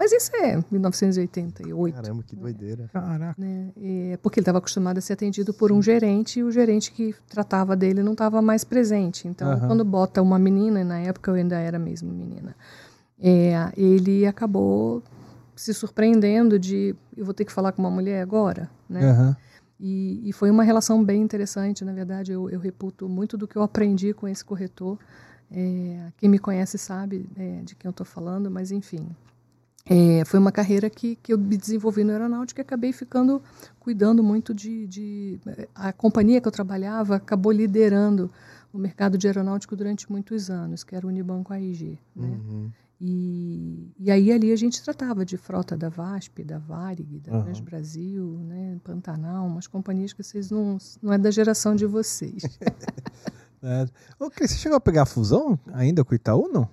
Mas 0.00 0.12
isso 0.12 0.34
é 0.36 0.58
1988. 0.70 1.94
Caramba, 1.94 2.22
que 2.22 2.34
doideira. 2.34 2.88
Caraca. 2.90 3.34
né? 3.38 3.70
É, 3.76 4.18
porque 4.22 4.40
ele 4.40 4.42
estava 4.42 4.56
acostumado 4.56 4.96
a 4.96 5.00
ser 5.02 5.12
atendido 5.12 5.52
por 5.52 5.70
um 5.70 5.82
gerente 5.82 6.40
e 6.40 6.42
o 6.42 6.50
gerente 6.50 6.90
que 6.90 7.14
tratava 7.28 7.76
dele 7.76 8.02
não 8.02 8.12
estava 8.12 8.40
mais 8.40 8.64
presente. 8.64 9.28
Então, 9.28 9.50
Aham. 9.50 9.66
quando 9.66 9.84
bota 9.84 10.22
uma 10.22 10.38
menina, 10.38 10.80
e 10.80 10.84
na 10.84 11.00
época 11.00 11.30
eu 11.30 11.34
ainda 11.34 11.58
era 11.58 11.78
mesmo 11.78 12.10
menina, 12.10 12.56
é, 13.20 13.72
ele 13.76 14.26
acabou 14.26 15.02
se 15.54 15.74
surpreendendo 15.74 16.58
de 16.58 16.94
eu 17.16 17.24
vou 17.24 17.34
ter 17.34 17.44
que 17.44 17.52
falar 17.52 17.72
com 17.72 17.82
uma 17.82 17.90
mulher 17.90 18.22
agora, 18.22 18.70
né? 18.88 19.10
Aham. 19.10 19.36
E, 19.78 20.28
e 20.28 20.32
foi 20.32 20.50
uma 20.50 20.62
relação 20.62 21.02
bem 21.02 21.22
interessante, 21.22 21.84
na 21.84 21.92
verdade. 21.92 22.32
Eu, 22.32 22.50
eu 22.50 22.60
reputo 22.60 23.08
muito 23.08 23.38
do 23.38 23.48
que 23.48 23.56
eu 23.56 23.62
aprendi 23.62 24.12
com 24.12 24.28
esse 24.28 24.44
corretor. 24.44 24.98
É, 25.50 26.12
quem 26.18 26.28
me 26.28 26.38
conhece 26.38 26.76
sabe 26.76 27.28
é, 27.36 27.62
de 27.62 27.74
quem 27.74 27.88
eu 27.88 27.90
estou 27.90 28.04
falando, 28.04 28.50
mas 28.50 28.70
enfim. 28.70 29.08
É, 29.86 30.22
foi 30.26 30.38
uma 30.38 30.52
carreira 30.52 30.90
que, 30.90 31.16
que 31.16 31.32
eu 31.32 31.38
me 31.38 31.56
desenvolvi 31.56 32.04
no 32.04 32.12
aeronáutico 32.12 32.60
e 32.60 32.62
acabei 32.62 32.92
ficando 32.92 33.42
cuidando 33.78 34.22
muito 34.22 34.52
de, 34.54 34.86
de. 34.86 35.40
A 35.74 35.92
companhia 35.92 36.40
que 36.40 36.46
eu 36.46 36.52
trabalhava 36.52 37.16
acabou 37.16 37.50
liderando 37.50 38.30
o 38.72 38.78
mercado 38.78 39.16
de 39.16 39.26
aeronáutico 39.26 39.74
durante 39.74 40.10
muitos 40.10 40.50
anos, 40.50 40.84
que 40.84 40.94
era 40.94 41.06
o 41.06 41.08
Unibanco 41.08 41.52
AIG. 41.52 41.98
Né? 42.14 42.28
Uhum. 42.28 42.70
E, 43.00 43.92
e 43.98 44.10
aí 44.10 44.30
ali 44.30 44.52
a 44.52 44.56
gente 44.56 44.82
tratava 44.82 45.24
de 45.24 45.38
frota 45.38 45.74
da 45.74 45.88
VASP, 45.88 46.44
da 46.44 46.58
Varig, 46.58 47.20
da 47.20 47.32
Aham. 47.32 47.44
Transbrasil, 47.44 48.38
né, 48.44 48.78
Pantanal, 48.84 49.46
umas 49.46 49.66
companhias 49.66 50.12
que 50.12 50.22
vocês 50.22 50.50
não, 50.50 50.76
não 51.02 51.10
é 51.12 51.16
da 51.16 51.30
geração 51.30 51.74
de 51.74 51.86
vocês. 51.86 52.42
É. 53.62 53.86
Cris, 54.30 54.52
você 54.52 54.56
chegou 54.56 54.76
a 54.76 54.80
pegar 54.80 55.02
a 55.02 55.06
fusão 55.06 55.58
ainda 55.74 56.02
com 56.02 56.12
o 56.12 56.14
Itaú, 56.14 56.48
não? 56.50 56.66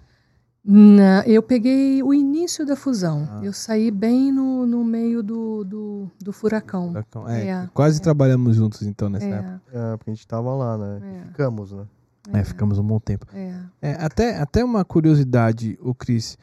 Na, 0.64 1.22
eu 1.28 1.44
peguei 1.44 2.02
o 2.02 2.14
início 2.14 2.66
da 2.66 2.78
fusão. 2.78 3.28
Ah. 3.30 3.42
Eu 3.44 3.52
saí 3.52 3.92
bem 3.92 4.32
no, 4.32 4.66
no 4.66 4.84
meio 4.84 5.22
do, 5.22 5.64
do, 5.64 6.12
do 6.18 6.32
furacão. 6.32 6.88
Furacão. 6.88 7.28
É, 7.28 7.48
É, 7.48 7.70
quase 7.74 8.00
é. 8.00 8.04
trabalhamos 8.04 8.56
juntos 8.56 8.82
então 8.84 9.10
nessa 9.10 9.26
época. 9.26 9.62
É, 9.74 9.94
É, 9.94 9.98
porque 9.98 10.12
a 10.12 10.14
gente 10.14 10.28
tava 10.28 10.54
lá, 10.56 10.78
né? 10.78 11.02
É. 11.04 11.28
Ficamos, 11.28 11.72
né? 11.74 11.86
É, 12.34 12.44
ficamos 12.44 12.78
um 12.80 12.84
bom 12.84 13.00
tempo. 13.00 13.26
é. 13.34 13.60
É, 13.82 13.92
até, 14.00 14.38
até 14.38 14.64
uma 14.64 14.84
curiosidade, 14.84 15.78
o 15.82 15.94
Cris, 15.94 16.38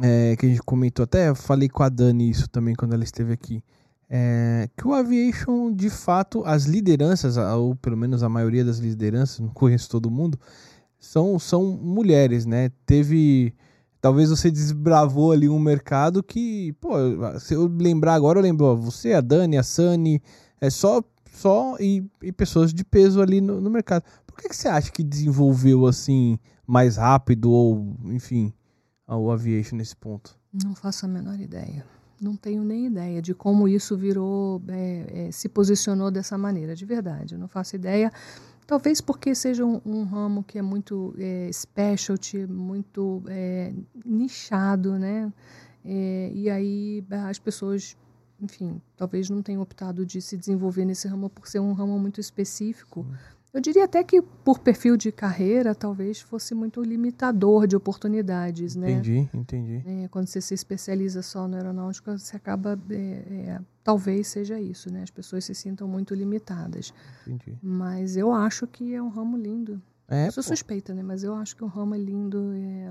é, 0.00 0.36
que 0.36 0.46
a 0.46 0.48
gente 0.48 0.62
comentou, 0.62 1.04
até 1.04 1.34
falei 1.34 1.68
com 1.68 1.82
a 1.82 1.88
Dani 1.88 2.30
isso 2.30 2.48
também 2.48 2.74
quando 2.74 2.94
ela 2.94 3.04
esteve 3.04 3.32
aqui. 3.32 3.62
É, 4.08 4.68
que 4.76 4.86
o 4.86 4.94
aviation, 4.94 5.72
de 5.72 5.90
fato, 5.90 6.44
as 6.44 6.64
lideranças, 6.64 7.36
ou 7.36 7.74
pelo 7.74 7.96
menos 7.96 8.22
a 8.22 8.28
maioria 8.28 8.64
das 8.64 8.78
lideranças, 8.78 9.40
não 9.40 9.48
conheço 9.48 9.90
todo 9.90 10.10
mundo, 10.10 10.38
são, 10.98 11.38
são 11.38 11.64
mulheres, 11.64 12.46
né? 12.46 12.70
Teve. 12.84 13.54
Talvez 14.00 14.30
você 14.30 14.50
desbravou 14.50 15.32
ali 15.32 15.48
um 15.48 15.58
mercado 15.58 16.22
que, 16.22 16.72
pô, 16.74 16.92
se 17.40 17.54
eu 17.54 17.66
lembrar 17.66 18.14
agora, 18.14 18.38
eu 18.38 18.42
lembro, 18.42 18.66
ó, 18.66 18.74
você, 18.76 19.14
a 19.14 19.20
Dani, 19.20 19.58
a 19.58 19.64
Sani, 19.64 20.22
é 20.60 20.70
só, 20.70 21.02
só 21.32 21.76
e, 21.80 22.04
e 22.22 22.30
pessoas 22.30 22.72
de 22.72 22.84
peso 22.84 23.20
ali 23.20 23.40
no, 23.40 23.60
no 23.60 23.68
mercado. 23.68 24.04
Por 24.36 24.42
que, 24.42 24.48
que 24.50 24.56
você 24.56 24.68
acha 24.68 24.92
que 24.92 25.02
desenvolveu 25.02 25.86
assim 25.86 26.38
mais 26.66 26.98
rápido 26.98 27.50
ou, 27.50 27.96
enfim, 28.04 28.52
o 29.08 29.30
aviation 29.30 29.76
nesse 29.76 29.96
ponto? 29.96 30.38
Não 30.52 30.74
faço 30.74 31.06
a 31.06 31.08
menor 31.08 31.40
ideia. 31.40 31.86
Não 32.20 32.36
tenho 32.36 32.62
nem 32.62 32.84
ideia 32.86 33.22
de 33.22 33.32
como 33.32 33.66
isso 33.66 33.96
virou, 33.96 34.62
é, 34.68 35.28
é, 35.28 35.30
se 35.32 35.48
posicionou 35.48 36.10
dessa 36.10 36.36
maneira, 36.36 36.76
de 36.76 36.84
verdade. 36.84 37.34
Eu 37.34 37.38
não 37.38 37.48
faço 37.48 37.76
ideia. 37.76 38.12
Talvez 38.66 39.00
porque 39.00 39.34
seja 39.34 39.64
um, 39.64 39.80
um 39.86 40.04
ramo 40.04 40.44
que 40.44 40.58
é 40.58 40.62
muito 40.62 41.14
é, 41.16 41.50
specialty, 41.50 42.46
muito 42.46 43.22
é, 43.28 43.72
nichado, 44.04 44.98
né? 44.98 45.32
É, 45.82 46.30
e 46.34 46.50
aí 46.50 47.02
as 47.26 47.38
pessoas, 47.38 47.96
enfim, 48.38 48.82
talvez 48.98 49.30
não 49.30 49.40
tenham 49.40 49.62
optado 49.62 50.04
de 50.04 50.20
se 50.20 50.36
desenvolver 50.36 50.84
nesse 50.84 51.08
ramo 51.08 51.30
por 51.30 51.48
ser 51.48 51.60
um 51.60 51.72
ramo 51.72 51.98
muito 51.98 52.20
específico. 52.20 53.06
Eu 53.54 53.60
diria 53.60 53.84
até 53.84 54.04
que 54.04 54.20
por 54.20 54.58
perfil 54.58 54.96
de 54.98 55.10
carreira, 55.10 55.74
talvez 55.74 56.20
fosse 56.20 56.54
muito 56.54 56.82
limitador 56.82 57.66
de 57.66 57.74
oportunidades, 57.74 58.76
né? 58.76 58.90
Entendi, 58.92 59.28
entendi. 59.32 59.82
É, 59.86 60.08
quando 60.08 60.26
você 60.26 60.40
se 60.42 60.52
especializa 60.52 61.22
só 61.22 61.48
no 61.48 61.56
aeronáutico, 61.56 62.10
você 62.18 62.36
acaba. 62.36 62.78
é, 62.90 62.94
é, 62.94 63.60
talvez 63.82 64.26
seja 64.28 64.60
isso, 64.60 64.92
né? 64.92 65.02
As 65.02 65.10
pessoas 65.10 65.44
se 65.44 65.54
sintam 65.54 65.88
muito 65.88 66.14
limitadas. 66.14 66.92
entendi. 67.26 67.56
Mas 67.62 68.16
eu 68.16 68.30
acho 68.32 68.66
que 68.66 68.94
é 68.94 69.02
um 69.02 69.08
ramo 69.08 69.36
lindo. 69.38 69.80
É, 70.08 70.28
eu 70.28 70.32
sou 70.32 70.42
pô. 70.44 70.48
suspeita, 70.50 70.92
né? 70.92 71.02
Mas 71.02 71.24
eu 71.24 71.34
acho 71.34 71.56
que 71.56 71.64
o 71.64 71.66
ramo 71.66 71.94
é 71.94 71.98
lindo. 71.98 72.52
É, 72.52 72.90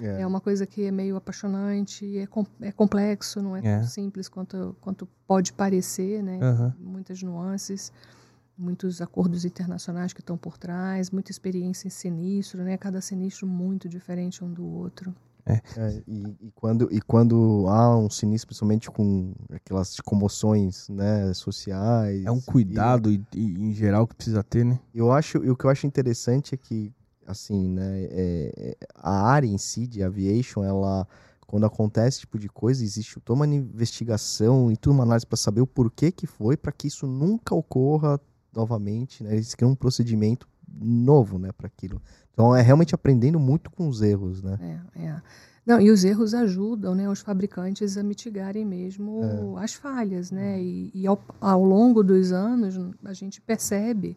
É. 0.00 0.20
é 0.22 0.26
uma 0.26 0.40
coisa 0.40 0.64
que 0.66 0.84
é 0.84 0.90
meio 0.92 1.16
apaixonante, 1.16 2.16
é, 2.16 2.26
com- 2.26 2.46
é 2.60 2.70
complexo, 2.70 3.42
não 3.42 3.56
é, 3.56 3.60
É. 3.66 3.78
tão 3.80 3.88
simples 3.88 4.28
quanto, 4.28 4.76
quanto 4.80 5.06
pode 5.26 5.52
parecer, 5.52 6.22
né? 6.22 6.38
Aham. 6.40 6.74
Muitas 6.78 7.20
nuances, 7.22 7.92
muitos 8.56 9.00
acordos 9.00 9.44
internacionais 9.44 10.12
que 10.12 10.20
estão 10.20 10.36
por 10.36 10.56
trás, 10.56 11.10
muita 11.10 11.30
experiência 11.30 11.88
em 11.88 11.90
sinistro, 11.90 12.62
né? 12.62 12.76
Cada 12.76 13.00
sinistro 13.00 13.46
muito 13.46 13.88
diferente 13.88 14.42
um 14.44 14.52
do 14.52 14.64
outro. 14.64 15.14
É, 15.46 15.60
e, 16.08 16.36
e 16.40 16.50
quando, 16.54 16.88
e 16.90 17.00
quando 17.02 17.66
há 17.68 17.98
um 17.98 18.08
sinistro, 18.08 18.48
principalmente 18.48 18.90
com 18.90 19.34
aquelas 19.50 20.00
comoções 20.00 20.88
né, 20.88 21.34
sociais. 21.34 22.24
É 22.24 22.30
um 22.30 22.40
cuidado 22.40 23.10
e, 23.10 23.22
e, 23.34 23.52
em 23.60 23.72
geral 23.74 24.06
que 24.06 24.14
precisa 24.14 24.42
ter, 24.42 24.64
né? 24.64 24.80
Eu 24.94 25.12
acho, 25.12 25.44
e 25.44 25.50
o 25.50 25.56
que 25.56 25.66
eu 25.66 25.70
acho 25.70 25.86
interessante 25.86 26.54
é 26.54 26.56
que, 26.56 26.90
assim, 27.26 27.68
né, 27.68 28.04
é- 28.04 28.52
é- 28.56 28.76
a 28.94 29.26
área 29.26 29.46
em 29.46 29.58
si 29.58 29.86
de 29.86 30.02
aviation, 30.02 30.64
ela, 30.64 31.06
quando 31.46 31.66
acontece 31.66 32.08
esse 32.08 32.20
tipo 32.20 32.38
de 32.38 32.48
coisa, 32.48 32.82
existe 32.82 33.20
toda 33.20 33.40
uma 33.40 33.46
investigação 33.46 34.72
e 34.72 34.76
tudo 34.78 34.94
uma 34.94 35.04
análise 35.04 35.26
para 35.26 35.36
saber 35.36 35.60
o 35.60 35.66
porquê 35.66 36.10
que 36.10 36.26
foi, 36.26 36.56
para 36.56 36.72
que 36.72 36.86
isso 36.86 37.06
nunca 37.06 37.54
ocorra 37.54 38.18
novamente, 38.54 39.22
né? 39.24 39.32
Eles 39.34 39.54
criam 39.54 39.72
um 39.72 39.76
procedimento 39.76 40.46
novo, 40.80 41.38
né, 41.38 41.52
para 41.52 41.66
aquilo. 41.66 42.00
Então 42.32 42.54
é 42.54 42.60
realmente 42.62 42.94
aprendendo 42.94 43.38
muito 43.38 43.70
com 43.70 43.86
os 43.88 44.02
erros, 44.02 44.42
né? 44.42 44.80
É, 44.96 45.02
é. 45.06 45.22
Não, 45.64 45.80
e 45.80 45.90
os 45.90 46.04
erros 46.04 46.34
ajudam 46.34 46.94
né, 46.94 47.08
os 47.08 47.20
fabricantes 47.20 47.96
a 47.96 48.02
mitigarem 48.02 48.66
mesmo 48.66 49.56
É. 49.58 49.64
as 49.64 49.72
falhas, 49.74 50.30
né? 50.30 50.60
E, 50.60 50.90
e 50.94 51.06
ao, 51.06 51.18
ao 51.40 51.64
longo 51.64 52.02
dos 52.02 52.32
anos 52.32 52.74
a 53.04 53.12
gente 53.14 53.40
percebe 53.40 54.16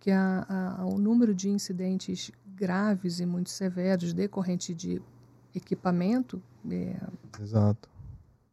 que 0.00 0.10
a, 0.10 0.46
a- 0.78 0.86
o 0.86 0.96
número 0.98 1.34
de 1.34 1.50
incidentes 1.50 2.30
graves 2.54 3.20
e 3.20 3.26
muito 3.26 3.50
severos 3.50 4.14
decorrente 4.14 4.72
de 4.72 5.02
equipamento 5.54 6.40
é, 6.70 6.96
Exato. 7.42 7.88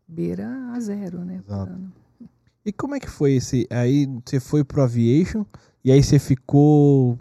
beira 0.07 0.49
a 0.73 0.79
zero, 0.79 1.19
né? 1.23 1.41
Exato. 1.47 1.79
E 2.65 2.71
como 2.71 2.95
é 2.95 2.99
que 2.99 3.09
foi 3.09 3.33
esse? 3.33 3.67
Aí 3.69 4.07
você 4.25 4.39
foi 4.39 4.63
pro 4.63 4.81
aviation 4.81 5.45
e 5.83 5.91
aí 5.91 6.01
você 6.01 6.17
ficou 6.17 7.17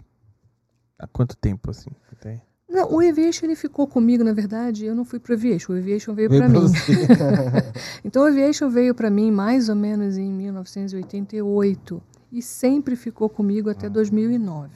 há 0.97 1.07
quanto 1.07 1.35
tempo 1.35 1.69
assim? 1.69 1.91
Até... 2.11 2.41
Não, 2.69 2.91
o 2.91 2.99
Aviation 2.99 3.45
ele 3.45 3.55
ficou 3.55 3.85
comigo, 3.85 4.23
na 4.23 4.33
verdade, 4.33 4.85
eu 4.85 4.95
não 4.95 5.05
fui 5.05 5.19
para 5.19 5.31
o 5.31 5.35
Aviation, 5.35 5.73
o 5.73 5.77
Aviation 5.77 6.15
veio, 6.15 6.27
Veio 6.27 6.41
para 6.41 6.51
pra 6.51 6.61
mim. 6.61 6.73
então 8.03 8.23
o 8.23 8.25
Aviation 8.25 8.67
veio 8.67 8.95
para 8.95 9.11
mim 9.11 9.29
mais 9.29 9.69
ou 9.69 9.75
menos 9.75 10.17
em 10.17 10.31
1988 10.31 12.01
e 12.31 12.41
sempre 12.41 12.95
ficou 12.95 13.29
comigo 13.29 13.69
até 13.69 13.87
2009, 13.87 14.71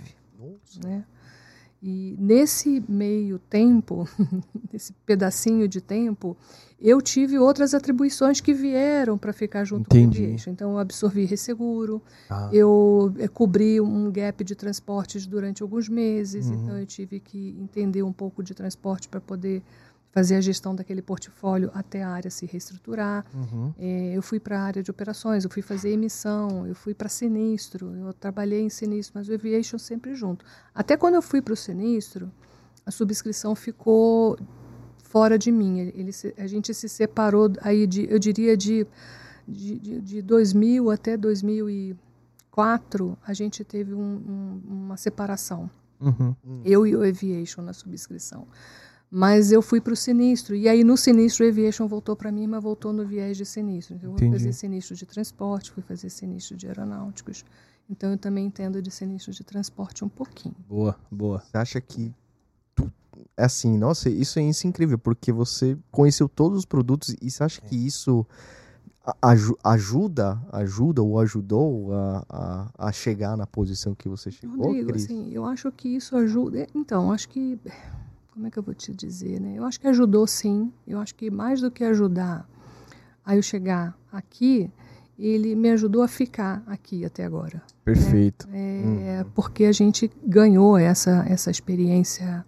né? 0.84 1.04
E 1.82 2.16
nesse 2.20 2.84
meio 2.90 3.38
tempo, 3.38 4.08
nesse 4.74 4.94
pedacinho 5.06 5.68
de 5.68 5.80
tempo, 5.80 6.36
eu 6.82 7.02
tive 7.02 7.38
outras 7.38 7.74
atribuições 7.74 8.42
que 8.42 8.54
vieram 8.54 9.18
para 9.18 9.32
ficar 9.32 9.64
junto 9.64 9.82
Entendi. 9.88 10.18
com 10.18 10.24
o 10.24 10.26
Aviation. 10.28 10.52
Então 10.52 10.72
eu 10.72 10.80
absorvi 10.80 11.26
resseguro, 11.26 12.02
Ah, 12.30 12.50
eu 12.52 13.14
eh, 13.20 13.28
cobri 13.28 13.80
um 13.80 14.12
gap 14.12 14.44
de 14.44 14.56
transportes 14.56 15.26
durante 15.28 15.62
alguns 15.62 15.88
meses, 15.88 16.48
Uhum. 16.48 16.54
então 16.56 16.78
eu 16.80 16.86
tive 16.86 17.20
que 17.20 17.56
entender 17.60 18.02
um 18.04 18.14
pouco 18.14 18.42
de 18.44 18.54
transporte 18.56 19.08
para 19.08 19.22
poder 19.22 19.62
fazer 20.12 20.36
a 20.36 20.42
gestão 20.42 20.74
daquele 20.76 21.02
portfólio 21.02 21.70
até 21.74 22.02
a 22.04 22.10
área 22.10 22.32
se 22.32 22.46
reestruturar. 22.46 23.26
uhum. 23.34 23.74
Eh, 23.78 24.14
eu 24.16 24.22
fui 24.22 24.40
para 24.40 24.60
a 24.60 24.64
área 24.64 24.82
de 24.82 24.90
operações, 24.90 25.44
eu 25.44 25.50
fui 25.50 25.62
fazer 25.62 25.92
emissão, 25.92 26.66
eu 26.66 26.74
fui 26.74 26.94
para 26.94 27.10
sinistro, 27.10 27.94
eu 27.96 28.14
trabalhei 28.14 28.62
em 28.62 28.70
sinistro, 28.70 29.14
mas 29.20 29.28
o 29.30 29.34
aviation 29.34 29.78
sempre 29.78 30.16
junto. 30.16 30.44
Até 30.74 30.98
quando 30.98 31.16
eu 31.16 31.22
fui 31.22 31.42
para 31.42 31.54
o 31.54 31.58
sinistro, 31.58 32.32
a 32.86 32.92
subscrição 32.92 33.54
ficou 33.56 34.38
fora 35.04 35.38
de 35.38 35.52
mim. 35.52 35.80
Ele, 35.80 35.94
ele 35.96 36.12
se- 36.12 36.34
a 36.38 36.48
gente 36.48 36.74
se 36.74 36.90
separou 36.90 37.52
aí 37.62 37.86
de, 37.86 38.10
eu 38.12 38.18
diria 38.18 38.58
de 38.58 38.88
de, 39.50 39.80
de, 39.80 40.02
de 40.02 40.22
2000 40.22 40.92
até 40.92 41.16
2004, 41.16 43.18
a 43.26 43.34
gente 43.34 43.64
teve 43.64 43.94
um- 43.94 44.00
um- 44.00 44.62
uma 44.84 44.98
separação. 44.98 45.70
Uhum. 46.00 46.36
Eu 46.66 46.86
e 46.86 46.96
o 46.96 47.02
Aviation 47.02 47.62
na 47.64 47.74
subscrição. 47.74 48.48
Mas 49.10 49.52
eu 49.52 49.62
fui 49.62 49.80
para 49.80 49.94
o 49.94 49.96
sinistro. 49.96 50.54
E 50.56 50.68
aí, 50.68 50.84
no 50.84 50.98
sinistro, 50.98 51.46
o 51.46 51.50
Aviation 51.50 51.88
voltou 51.88 52.16
para 52.16 52.32
mim, 52.32 52.46
mas 52.46 52.62
voltou 52.62 52.92
no 52.92 53.06
viés 53.06 53.38
de 53.38 53.46
sinistro. 53.46 53.96
Então, 53.96 54.12
eu 54.12 54.18
fui 54.18 54.28
fazer 54.32 54.52
sinistro 54.54 54.96
de 54.96 55.06
transporte, 55.06 55.72
fui 55.72 55.82
fazer 55.84 56.10
sinistro 56.10 56.58
de 56.58 56.68
aeronáuticos. 56.68 57.46
Então, 57.90 58.12
eu 58.12 58.18
também 58.18 58.46
entendo 58.46 58.82
de 58.82 58.92
sinistro 58.92 59.32
de 59.32 59.44
transporte 59.46 60.04
um 60.04 60.10
pouquinho. 60.10 60.56
Boa, 60.68 60.98
boa. 61.10 61.40
Você 61.40 61.58
acha 61.58 61.80
que 61.80 62.14
tu- 62.76 62.92
é 63.38 63.46
assim, 63.46 63.78
nossa, 63.78 64.10
isso 64.10 64.40
é 64.40 64.44
isso 64.44 64.68
é 64.68 64.70
incrível, 64.70 64.98
porque 65.00 65.32
você 65.32 65.78
conheceu 65.90 66.28
todos 66.28 66.60
os 66.60 66.66
produtos 66.66 67.16
e 67.22 67.32
você 67.32 67.44
acha 67.44 67.62
que 67.62 67.76
isso 67.78 68.26
ajuda, 69.64 70.38
ajuda 70.52 71.02
ou 71.02 71.20
ajudou 71.20 71.94
a, 71.94 72.26
a, 72.30 72.88
a 72.88 72.92
chegar 72.92 73.38
na 73.38 73.48
posição 73.48 73.96
que 73.96 74.10
você 74.10 74.30
chegou, 74.32 74.58
Rodrigo, 74.68 74.90
Cris? 74.90 75.06
assim, 75.06 75.30
eu 75.32 75.46
acho 75.46 75.72
que 75.72 75.88
isso 75.88 76.16
ajuda. 76.18 76.68
Então, 76.76 77.12
acho 77.12 77.30
que. 77.30 77.58
Como 78.38 78.46
é 78.46 78.52
que 78.52 78.60
eu 78.60 78.62
vou 78.62 78.76
te 78.76 78.94
dizer, 78.94 79.42
né? 79.42 79.56
Eu 79.58 79.66
acho 79.66 79.80
que 79.80 79.88
ajudou 79.88 80.28
sim. 80.28 80.72
Eu 80.86 81.00
acho 81.00 81.16
que 81.16 81.32
mais 81.32 81.60
do 81.60 81.72
que 81.72 81.84
ajudar 81.84 82.48
a 83.26 83.36
eu 83.36 83.42
chegar 83.42 83.98
aqui, 84.12 84.70
ele 85.18 85.56
me 85.56 85.72
ajudou 85.72 86.04
a 86.04 86.08
ficar 86.08 86.62
aqui 86.68 87.04
até 87.04 87.26
agora. 87.26 87.64
Perfeito. 87.84 88.48
É, 88.54 89.26
Porque 89.34 89.66
a 89.66 89.72
gente 89.72 90.12
ganhou 90.24 90.78
essa, 90.78 91.26
essa 91.28 91.50
experiência 91.50 92.46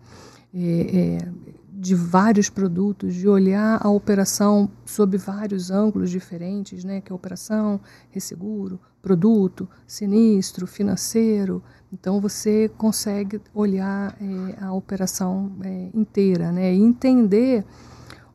é, 0.54 1.18
é, 1.18 1.32
de 1.80 1.96
vários 1.96 2.50
produtos, 2.50 3.16
de 3.16 3.26
olhar 3.26 3.80
a 3.82 3.90
operação 3.90 4.70
sob 4.86 5.18
vários 5.18 5.72
ângulos 5.72 6.10
diferentes, 6.10 6.84
né? 6.84 7.00
que 7.00 7.10
é 7.10 7.16
operação, 7.16 7.80
resseguro, 8.12 8.78
produto, 9.02 9.66
sinistro, 9.88 10.68
financeiro. 10.68 11.64
Então 11.94 12.20
você 12.20 12.70
consegue 12.78 13.42
olhar 13.54 14.14
é, 14.22 14.62
a 14.62 14.74
operação 14.74 15.54
é, 15.64 15.90
inteira 15.94 16.52
né? 16.52 16.74
e 16.74 16.82
entender 16.82 17.64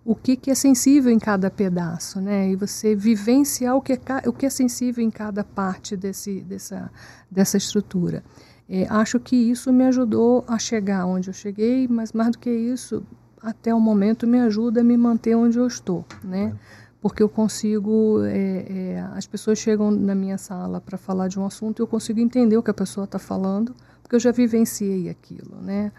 o 0.02 0.14
que, 0.14 0.36
que 0.36 0.50
é 0.50 0.54
sensível 0.54 1.12
em 1.12 1.18
cada 1.18 1.50
pedaço, 1.50 2.20
né? 2.20 2.50
E 2.50 2.56
você 2.56 2.94
vivenciar 2.94 3.74
o 3.74 3.80
que 3.80 3.94
é, 3.94 4.28
o 4.28 4.34
que 4.34 4.44
é 4.44 4.50
sensível 4.50 5.02
em 5.02 5.10
cada 5.10 5.42
parte 5.42 5.96
desse, 5.96 6.42
dessa, 6.42 6.90
dessa 7.30 7.56
estrutura. 7.56 8.22
É, 8.68 8.86
acho 8.90 9.18
que 9.18 9.34
isso 9.34 9.72
me 9.72 9.84
ajudou 9.84 10.44
a 10.46 10.58
chegar 10.58 11.06
onde 11.06 11.30
eu 11.30 11.34
cheguei, 11.34 11.88
mas 11.88 12.12
mais 12.12 12.32
do 12.32 12.38
que 12.38 12.50
isso, 12.50 13.02
até 13.44 13.74
o 13.74 13.80
momento 13.80 14.26
me 14.26 14.40
ajuda 14.40 14.80
a 14.80 14.84
me 14.84 14.96
manter 14.96 15.36
onde 15.36 15.58
eu 15.58 15.66
estou, 15.66 16.04
né? 16.22 16.56
Porque 17.00 17.22
eu 17.22 17.28
consigo, 17.28 18.24
é, 18.24 18.94
é, 18.94 19.00
as 19.14 19.26
pessoas 19.26 19.58
chegam 19.58 19.90
na 19.90 20.14
minha 20.14 20.38
sala 20.38 20.80
para 20.80 20.96
falar 20.96 21.28
de 21.28 21.38
um 21.38 21.44
assunto 21.44 21.80
e 21.80 21.82
eu 21.82 21.86
consigo 21.86 22.18
entender 22.18 22.56
o 22.56 22.62
que 22.62 22.70
a 22.70 22.74
pessoa 22.74 23.04
está 23.04 23.18
falando, 23.18 23.74
porque 24.02 24.16
eu 24.16 24.20
já 24.20 24.32
vivenciei 24.32 25.10
aquilo, 25.10 25.60
né? 25.60 25.92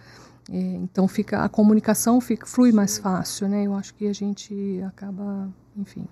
É, 0.51 0.57
então 0.57 1.07
fica 1.07 1.43
a 1.43 1.49
comunicação 1.49 2.19
fica, 2.19 2.45
flui 2.47 2.71
mais 2.71 2.97
fácil, 2.97 3.47
né? 3.47 3.65
Eu 3.65 3.75
acho 3.75 3.93
que 3.93 4.07
a 4.07 4.13
gente 4.13 4.81
acaba, 4.87 5.47
enfim. 5.77 6.07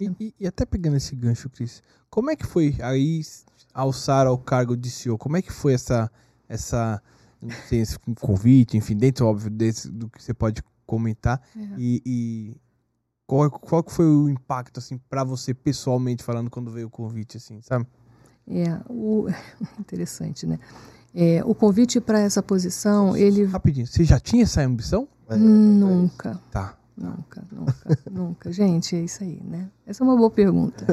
E, 0.00 0.10
e- 0.18 0.34
e 0.40 0.46
até 0.46 0.64
pegando 0.64 0.96
esse 0.96 1.14
gancho, 1.14 1.50
Cris, 1.50 1.82
como 2.08 2.30
é 2.30 2.36
que 2.36 2.46
foi 2.46 2.74
aí 2.82 3.20
alçar 3.74 4.26
ao 4.26 4.38
cargo 4.38 4.74
de 4.74 4.90
CEO? 4.90 5.18
Como 5.18 5.36
é 5.36 5.42
que 5.42 5.52
foi 5.52 5.74
essa, 5.74 6.10
essa 6.48 7.02
sei, 7.68 7.80
esse 7.80 7.98
convite, 8.20 8.76
enfim, 8.76 8.96
dentro, 8.96 9.26
óbvio, 9.26 9.50
desse, 9.50 9.90
do 9.90 10.08
que 10.08 10.22
você 10.22 10.34
pode 10.34 10.62
comentar? 10.86 11.40
É. 11.56 11.60
E, 11.78 12.02
e 12.04 12.56
qual, 13.26 13.50
qual 13.50 13.82
que 13.82 13.92
foi 13.92 14.06
o 14.06 14.28
impacto, 14.28 14.78
assim, 14.78 14.98
pra 15.10 15.24
você 15.24 15.52
pessoalmente 15.52 16.22
falando 16.22 16.50
quando 16.50 16.70
veio 16.70 16.86
o 16.86 16.90
convite, 16.90 17.36
assim, 17.36 17.60
sabe? 17.60 17.86
É, 18.48 18.80
o, 18.88 19.26
interessante, 19.80 20.46
né? 20.46 20.58
É, 21.14 21.42
o 21.44 21.54
convite 21.54 22.00
para 22.00 22.20
essa 22.20 22.42
posição, 22.42 23.16
ele 23.16 23.44
Rapidinho, 23.44 23.86
você 23.86 24.04
já 24.04 24.20
tinha 24.20 24.42
essa 24.42 24.60
ambição? 24.62 25.08
É, 25.28 25.36
nunca, 25.36 26.40
Tá. 26.50 26.76
Nunca, 26.96 27.44
nunca, 27.52 27.98
nunca. 28.10 28.52
Gente, 28.52 28.96
é 28.96 29.00
isso 29.00 29.22
aí, 29.22 29.40
né? 29.44 29.68
Essa 29.86 30.02
é 30.02 30.06
uma 30.06 30.16
boa 30.16 30.30
pergunta. 30.30 30.84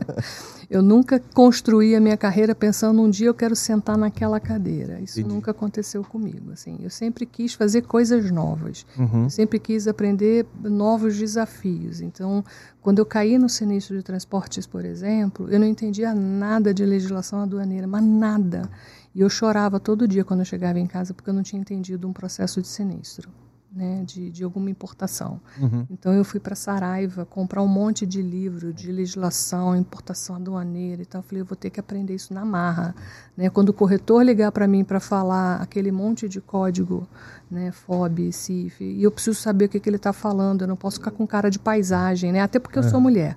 eu 0.68 0.82
nunca 0.82 1.18
construí 1.34 1.96
a 1.96 2.00
minha 2.00 2.16
carreira 2.16 2.54
pensando 2.54 3.00
um 3.00 3.08
dia 3.08 3.28
eu 3.28 3.34
quero 3.34 3.56
sentar 3.56 3.96
naquela 3.96 4.38
cadeira. 4.38 5.00
Isso 5.00 5.20
Entendi. 5.20 5.34
nunca 5.34 5.50
aconteceu 5.50 6.04
comigo. 6.04 6.52
Assim, 6.52 6.78
eu 6.82 6.90
sempre 6.90 7.24
quis 7.24 7.54
fazer 7.54 7.82
coisas 7.82 8.30
novas. 8.30 8.86
Uhum. 8.98 9.24
Eu 9.24 9.30
sempre 9.30 9.58
quis 9.58 9.88
aprender 9.88 10.46
novos 10.62 11.16
desafios. 11.16 12.00
Então, 12.00 12.44
quando 12.82 12.98
eu 12.98 13.06
caí 13.06 13.38
no 13.38 13.48
sinistro 13.48 13.96
de 13.96 14.02
transportes, 14.02 14.66
por 14.66 14.84
exemplo, 14.84 15.48
eu 15.50 15.58
não 15.58 15.66
entendia 15.66 16.14
nada 16.14 16.72
de 16.72 16.84
legislação 16.84 17.40
aduaneira, 17.40 17.86
mas 17.86 18.04
nada. 18.04 18.68
E 19.14 19.20
eu 19.20 19.28
chorava 19.28 19.80
todo 19.80 20.06
dia 20.06 20.24
quando 20.24 20.40
eu 20.40 20.46
chegava 20.46 20.78
em 20.78 20.86
casa 20.86 21.12
porque 21.12 21.30
eu 21.30 21.34
não 21.34 21.42
tinha 21.42 21.60
entendido 21.60 22.06
um 22.06 22.12
processo 22.12 22.60
de 22.60 22.68
sinistro, 22.68 23.30
né, 23.70 24.02
de, 24.04 24.30
de 24.30 24.42
alguma 24.42 24.70
importação. 24.70 25.40
Uhum. 25.60 25.86
Então 25.90 26.12
eu 26.12 26.24
fui 26.24 26.40
para 26.40 26.54
Saraiva 26.54 27.24
comprar 27.26 27.62
um 27.62 27.68
monte 27.68 28.06
de 28.06 28.22
livro 28.22 28.72
de 28.72 28.90
legislação, 28.90 29.76
importação 29.76 30.36
aduaneira 30.36 31.02
e 31.02 31.06
tal. 31.06 31.20
Eu 31.20 31.22
falei, 31.22 31.42
eu 31.42 31.46
vou 31.46 31.56
ter 31.56 31.70
que 31.70 31.78
aprender 31.78 32.14
isso 32.14 32.32
na 32.32 32.44
marra. 32.44 32.94
Né? 33.36 33.50
Quando 33.50 33.68
o 33.68 33.72
corretor 33.72 34.22
ligar 34.24 34.50
para 34.52 34.66
mim 34.66 34.84
para 34.84 35.00
falar 35.00 35.56
aquele 35.56 35.92
monte 35.92 36.28
de 36.28 36.40
código, 36.40 37.06
né, 37.50 37.70
FOB, 37.70 38.32
CIF, 38.32 38.82
e 38.82 39.02
eu 39.02 39.10
preciso 39.10 39.38
saber 39.38 39.66
o 39.66 39.68
que, 39.68 39.80
que 39.80 39.88
ele 39.88 39.96
está 39.96 40.12
falando, 40.12 40.62
eu 40.62 40.68
não 40.68 40.76
posso 40.76 40.98
ficar 40.98 41.10
com 41.10 41.26
cara 41.26 41.50
de 41.50 41.58
paisagem, 41.58 42.32
né? 42.32 42.40
até 42.40 42.58
porque 42.58 42.78
eu 42.78 42.82
sou 42.82 43.00
mulher. 43.00 43.36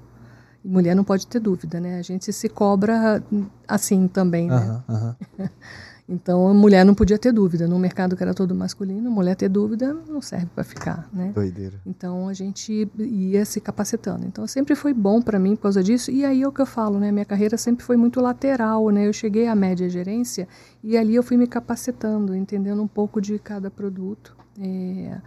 E 0.64 0.68
mulher 0.68 0.96
não 0.96 1.04
pode 1.04 1.26
ter 1.26 1.40
dúvida, 1.40 1.80
né? 1.80 1.98
A 1.98 2.04
gente 2.04 2.32
se 2.32 2.48
cobra 2.48 3.24
assim 3.68 4.08
também, 4.08 4.48
né? 4.48 4.84
Então 6.12 6.48
a 6.50 6.54
mulher 6.54 6.86
não 6.86 6.94
podia 6.94 7.18
ter 7.18 7.32
dúvida. 7.32 7.68
No 7.68 7.80
mercado 7.80 8.18
que 8.18 8.22
era 8.22 8.34
todo 8.34 8.54
masculino, 8.54 9.10
mulher 9.10 9.36
ter 9.36 9.48
dúvida 9.48 9.94
não 10.08 10.22
serve 10.22 10.48
para 10.54 10.64
ficar, 10.64 11.10
né? 11.14 11.32
Doideira. 11.34 11.80
Então 11.86 12.28
a 12.28 12.34
gente 12.34 12.90
ia 12.98 13.46
se 13.46 13.62
capacitando. 13.62 14.26
Então 14.26 14.46
sempre 14.46 14.76
foi 14.76 14.94
bom 14.94 15.22
para 15.22 15.40
mim 15.40 15.56
por 15.56 15.64
causa 15.64 15.82
disso. 15.82 16.12
E 16.12 16.26
aí 16.26 16.42
é 16.42 16.48
o 16.48 16.52
que 16.52 16.62
eu 16.62 16.66
falo, 16.66 17.00
né? 17.00 17.12
Minha 17.12 17.26
carreira 17.26 17.58
sempre 17.58 17.86
foi 17.86 17.96
muito 17.96 18.20
lateral, 18.20 18.90
né? 18.90 19.08
Eu 19.08 19.14
cheguei 19.14 19.48
à 19.48 19.56
média 19.56 19.90
gerência 19.90 20.48
e 20.84 20.98
ali 20.98 21.16
eu 21.16 21.24
fui 21.24 21.38
me 21.38 21.48
capacitando, 21.48 22.36
entendendo 22.36 22.82
um 22.84 22.88
pouco 22.88 23.22
de 23.22 23.40
cada 23.40 23.72
produto. 23.72 24.36
É, 24.60 25.18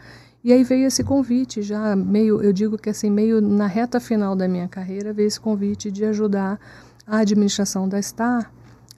E 0.44 0.52
aí 0.52 0.62
veio 0.62 0.86
esse 0.86 1.02
convite 1.02 1.62
já 1.62 1.96
meio, 1.96 2.42
eu 2.42 2.52
digo 2.52 2.76
que 2.76 2.90
assim 2.90 3.10
meio 3.10 3.40
na 3.40 3.66
reta 3.66 3.98
final 3.98 4.36
da 4.36 4.46
minha 4.46 4.68
carreira 4.68 5.10
veio 5.14 5.26
esse 5.26 5.40
convite 5.40 5.90
de 5.90 6.04
ajudar 6.04 6.60
a 7.06 7.18
administração 7.18 7.88
da 7.88 8.00
Star 8.02 8.52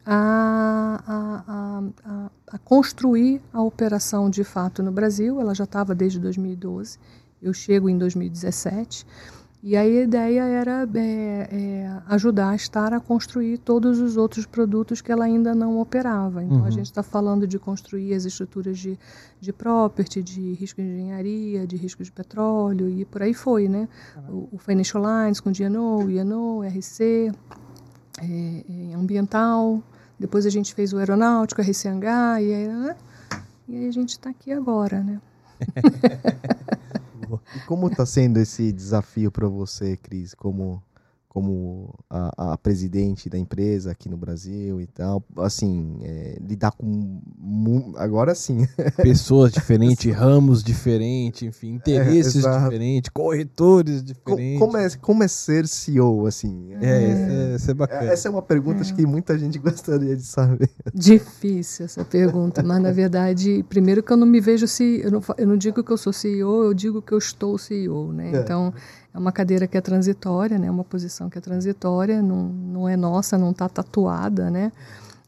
a, 0.06 1.02
a, 1.06 1.82
a, 2.04 2.30
a, 2.54 2.58
construir 2.58 3.42
a 3.52 3.60
operação 3.62 4.30
de 4.30 4.44
fato 4.44 4.82
no 4.82 4.92
Brasil. 4.92 5.40
Ela 5.40 5.54
já 5.54 5.64
estava 5.64 5.94
desde 5.94 6.20
2012. 6.20 6.98
Eu 7.42 7.52
chego 7.52 7.88
em 7.88 7.98
2017. 7.98 9.04
E 9.62 9.76
aí 9.76 9.98
a 9.98 10.02
ideia 10.02 10.42
era 10.42 10.88
é, 10.94 11.48
é, 11.50 12.00
ajudar 12.06 12.50
a 12.50 12.58
Star 12.58 12.92
a 12.94 13.00
construir 13.00 13.58
todos 13.58 13.98
os 13.98 14.16
outros 14.16 14.46
produtos 14.46 15.00
que 15.00 15.10
ela 15.10 15.24
ainda 15.24 15.56
não 15.56 15.80
operava. 15.80 16.44
Então 16.44 16.58
Uhum. 16.58 16.64
a 16.64 16.70
gente 16.70 16.86
está 16.86 17.02
falando 17.02 17.48
de 17.48 17.58
construir 17.58 18.14
as 18.14 18.24
estruturas 18.24 18.78
de, 18.78 18.96
de 19.40 19.52
property, 19.52 20.22
de 20.22 20.52
risco 20.52 20.80
de 20.80 20.86
engenharia, 20.86 21.66
de 21.66 21.76
risco 21.76 22.04
de 22.04 22.12
petróleo 22.12 22.88
e 22.88 23.04
por 23.04 23.22
aí 23.22 23.34
foi, 23.34 23.66
né? 23.66 23.88
O, 24.28 24.50
o 24.52 24.58
Financial 24.58 25.02
Lines 25.02 25.40
com 25.40 25.50
DNO, 25.50 26.08
INO, 26.08 26.62
RC, 26.62 27.32
é, 28.22 28.64
é, 28.68 28.94
ambiental. 28.94 29.82
Depois 30.18 30.46
a 30.46 30.50
gente 30.50 30.74
fez 30.74 30.92
o 30.92 30.98
aeronáutico, 30.98 31.60
RCH, 31.60 32.04
e 32.40 32.54
aí, 32.54 32.68
né? 32.68 32.96
E 33.68 33.76
aí 33.76 33.88
a 33.88 33.92
gente 33.92 34.10
está 34.10 34.30
aqui 34.30 34.52
agora, 34.52 35.02
né? 35.02 35.20
e 37.56 37.60
como 37.66 37.88
está 37.88 38.06
sendo 38.06 38.38
esse 38.38 38.72
desafio 38.72 39.30
para 39.30 39.48
você, 39.48 39.96
Cris, 39.96 40.34
como 40.34 40.82
como 41.36 41.94
a, 42.08 42.54
a, 42.54 42.56
presidente 42.56 43.28
da 43.28 43.36
empresa 43.36 43.90
aqui 43.90 44.08
no 44.08 44.16
Brasil 44.16 44.80
e 44.80 44.86
tal, 44.86 45.22
assim, 45.36 45.98
é, 46.02 46.38
lidar 46.40 46.70
com 46.70 47.20
agora 47.96 48.34
sim 48.34 48.66
pessoas 48.96 49.52
diferentes, 49.52 50.10
ramos 50.14 50.64
diferentes, 50.64 51.42
enfim, 51.42 51.74
interesses 51.74 52.42
é, 52.42 52.58
diferentes, 52.58 53.10
corretores 53.10 54.02
diferentes. 54.02 54.58
Como 54.58 54.76
é, 54.78 54.88
como 54.96 55.22
é 55.22 55.28
ser 55.28 55.68
CEO 55.68 56.26
assim? 56.26 56.72
É, 56.80 56.86
é, 56.86 57.56
é, 57.58 57.70
é 57.70 57.74
bacana. 57.74 58.10
Essa 58.10 58.28
é 58.28 58.30
uma 58.30 58.40
pergunta 58.40 58.80
acho 58.80 58.94
que 58.94 59.04
muita 59.04 59.38
gente 59.38 59.58
gostaria 59.60 60.16
de 60.16 60.22
saber. 60.22 60.70
Difícil 60.94 61.84
essa 61.84 62.02
pergunta, 62.02 62.62
mas 62.62 62.80
na 62.80 62.92
verdade, 62.92 63.62
primeiro 63.68 64.02
que 64.02 64.10
eu 64.10 64.16
não 64.16 64.26
me 64.26 64.40
vejo 64.40 64.66
se 64.66 65.02
eu 65.04 65.10
não, 65.10 65.20
eu 65.36 65.46
não 65.46 65.58
digo 65.58 65.84
que 65.84 65.92
eu 65.92 65.98
sou 65.98 66.14
CEO, 66.14 66.64
eu 66.64 66.72
digo 66.72 67.02
que 67.02 67.12
eu 67.12 67.18
estou 67.18 67.58
CEO, 67.58 68.10
né? 68.10 68.32
É. 68.32 68.40
Então 68.40 68.72
é 68.72 69.05
uma 69.18 69.32
cadeira 69.32 69.66
que 69.66 69.76
é 69.76 69.80
transitória, 69.80 70.58
né? 70.58 70.70
Uma 70.70 70.84
posição 70.84 71.28
que 71.28 71.38
é 71.38 71.40
transitória, 71.40 72.22
não, 72.22 72.44
não 72.44 72.88
é 72.88 72.96
nossa, 72.96 73.38
não 73.38 73.50
está 73.50 73.68
tatuada, 73.68 74.50
né? 74.50 74.72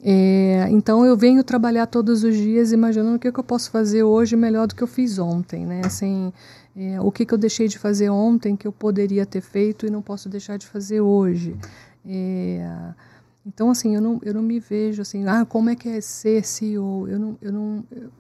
É, 0.01 0.69
então 0.71 1.05
eu 1.05 1.17
venho 1.17 1.43
trabalhar 1.43 1.87
todos 1.87 2.23
os 2.23 2.37
dias 2.37 2.71
imaginando 2.71 3.17
o 3.17 3.19
que, 3.19 3.33
que 3.33 3.41
eu 3.41 3.45
posso 3.45 3.71
fazer 3.71 4.05
hoje 4.05 4.37
melhor 4.37 4.69
do 4.69 4.75
que 4.75 4.83
eu 4.83 4.87
fiz 4.87 5.19
ontem, 5.19 5.67
né? 5.67 5.81
Assim, 5.85 6.33
é, 6.77 7.01
o 7.01 7.11
que, 7.11 7.27
que 7.27 7.35
eu 7.35 7.39
deixei 7.39 7.67
de 7.67 7.79
fazer 7.79 8.09
ontem 8.11 8.57
que 8.57 8.67
eu 8.67 8.73
poderia 8.73 9.27
ter 9.27 9.41
feito 9.41 9.87
e 9.87 9.91
não 9.91 10.01
posso 10.01 10.29
deixar 10.29 10.57
de 10.57 10.67
fazer 10.67 11.01
hoje. 11.01 11.57
É, 12.07 12.95
então, 13.45 13.71
assim, 13.71 13.95
eu 13.95 14.01
não, 14.01 14.21
eu 14.23 14.35
não 14.35 14.43
me 14.43 14.61
vejo 14.61 15.03
assim, 15.03 15.27
ah, 15.27 15.45
como 15.45 15.71
é 15.71 15.75
que 15.75 15.89
é 15.89 16.01
ser 16.01 16.45
CEO? 16.45 17.09
Eu 17.09 17.19
não, 17.19 17.39
eu 17.43 17.53
não 17.53 17.85
eu, 17.91 18.11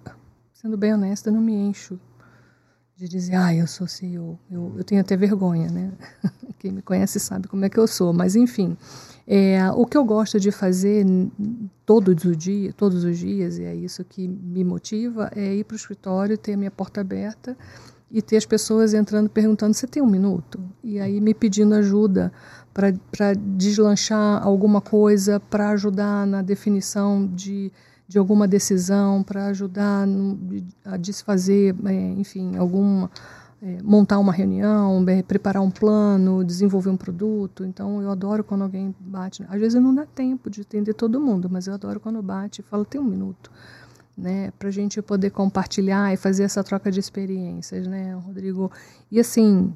sendo 0.52 0.76
bem 0.76 0.94
honesta, 0.94 1.28
eu 1.28 1.34
não 1.34 1.40
me 1.40 1.54
encho 1.54 1.98
de 2.98 3.08
dizer, 3.08 3.36
ah, 3.36 3.54
eu 3.54 3.68
sou 3.68 3.86
CEO. 3.86 4.36
Eu, 4.50 4.74
eu 4.76 4.82
tenho 4.82 5.00
até 5.00 5.16
vergonha, 5.16 5.70
né? 5.70 5.92
Quem 6.58 6.72
me 6.72 6.82
conhece 6.82 7.20
sabe 7.20 7.46
como 7.46 7.64
é 7.64 7.68
que 7.68 7.78
eu 7.78 7.86
sou. 7.86 8.12
Mas, 8.12 8.34
enfim, 8.34 8.76
é, 9.24 9.70
o 9.70 9.86
que 9.86 9.96
eu 9.96 10.04
gosto 10.04 10.40
de 10.40 10.50
fazer 10.50 11.06
todos 11.86 12.24
os, 12.24 12.36
dias, 12.36 12.74
todos 12.74 13.04
os 13.04 13.16
dias, 13.16 13.56
e 13.56 13.62
é 13.62 13.72
isso 13.72 14.04
que 14.04 14.26
me 14.26 14.64
motiva, 14.64 15.30
é 15.36 15.54
ir 15.54 15.62
para 15.62 15.74
o 15.74 15.76
escritório, 15.76 16.36
ter 16.36 16.54
a 16.54 16.56
minha 16.56 16.72
porta 16.72 17.00
aberta 17.00 17.56
e 18.10 18.20
ter 18.20 18.36
as 18.36 18.44
pessoas 18.44 18.92
entrando 18.92 19.30
perguntando: 19.30 19.74
você 19.74 19.86
tem 19.86 20.02
um 20.02 20.10
minuto? 20.10 20.58
E 20.82 20.98
aí 20.98 21.20
me 21.20 21.32
pedindo 21.32 21.76
ajuda 21.76 22.32
para 22.74 23.32
deslanchar 23.32 24.44
alguma 24.44 24.80
coisa, 24.80 25.38
para 25.38 25.70
ajudar 25.70 26.26
na 26.26 26.42
definição 26.42 27.24
de 27.32 27.70
de 28.08 28.18
alguma 28.18 28.48
decisão 28.48 29.22
para 29.22 29.46
ajudar 29.46 30.08
a 30.84 30.96
desfazer, 30.96 31.76
é, 31.84 31.92
enfim, 31.92 32.56
alguma 32.56 33.10
é, 33.62 33.82
montar 33.82 34.18
uma 34.18 34.32
reunião, 34.32 35.04
é, 35.08 35.22
preparar 35.22 35.62
um 35.62 35.70
plano, 35.70 36.42
desenvolver 36.42 36.88
um 36.88 36.96
produto. 36.96 37.64
Então 37.64 38.00
eu 38.00 38.10
adoro 38.10 38.42
quando 38.42 38.62
alguém 38.62 38.94
bate. 38.98 39.44
Às 39.48 39.60
vezes 39.60 39.80
não 39.80 39.94
dá 39.94 40.06
tempo 40.06 40.48
de 40.48 40.62
atender 40.62 40.94
todo 40.94 41.20
mundo, 41.20 41.48
mas 41.50 41.66
eu 41.66 41.74
adoro 41.74 42.00
quando 42.00 42.22
bate 42.22 42.60
e 42.62 42.64
fala 42.64 42.84
tem 42.84 43.00
um 43.00 43.04
minuto, 43.04 43.50
né, 44.16 44.52
para 44.58 44.68
a 44.68 44.72
gente 44.72 45.02
poder 45.02 45.30
compartilhar 45.30 46.12
e 46.12 46.16
fazer 46.16 46.44
essa 46.44 46.64
troca 46.64 46.90
de 46.90 47.00
experiências, 47.00 47.86
né, 47.86 48.14
Rodrigo. 48.14 48.70
E 49.10 49.20
assim 49.20 49.74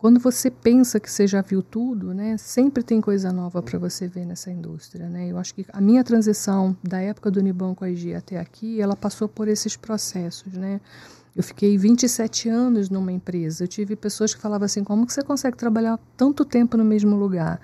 quando 0.00 0.18
você 0.18 0.50
pensa 0.50 0.98
que 0.98 1.12
você 1.12 1.26
já 1.26 1.42
viu 1.42 1.62
tudo, 1.62 2.14
né, 2.14 2.34
sempre 2.38 2.82
tem 2.82 3.02
coisa 3.02 3.30
nova 3.30 3.62
para 3.62 3.78
você 3.78 4.08
ver 4.08 4.24
nessa 4.24 4.50
indústria. 4.50 5.06
Né? 5.10 5.28
Eu 5.30 5.36
acho 5.36 5.54
que 5.54 5.66
a 5.70 5.78
minha 5.78 6.02
transição 6.02 6.74
da 6.82 7.02
época 7.02 7.30
do 7.30 7.38
Unibanco 7.38 7.84
IG 7.84 8.14
até 8.14 8.40
aqui, 8.40 8.80
ela 8.80 8.96
passou 8.96 9.28
por 9.28 9.46
esses 9.46 9.76
processos. 9.76 10.54
Né? 10.54 10.80
Eu 11.36 11.42
fiquei 11.42 11.76
27 11.76 12.48
anos 12.48 12.88
numa 12.88 13.12
empresa. 13.12 13.64
Eu 13.64 13.68
tive 13.68 13.94
pessoas 13.94 14.34
que 14.34 14.40
falavam 14.40 14.64
assim: 14.64 14.82
como 14.82 15.06
que 15.06 15.12
você 15.12 15.22
consegue 15.22 15.58
trabalhar 15.58 16.00
tanto 16.16 16.46
tempo 16.46 16.78
no 16.78 16.84
mesmo 16.84 17.14
lugar? 17.14 17.60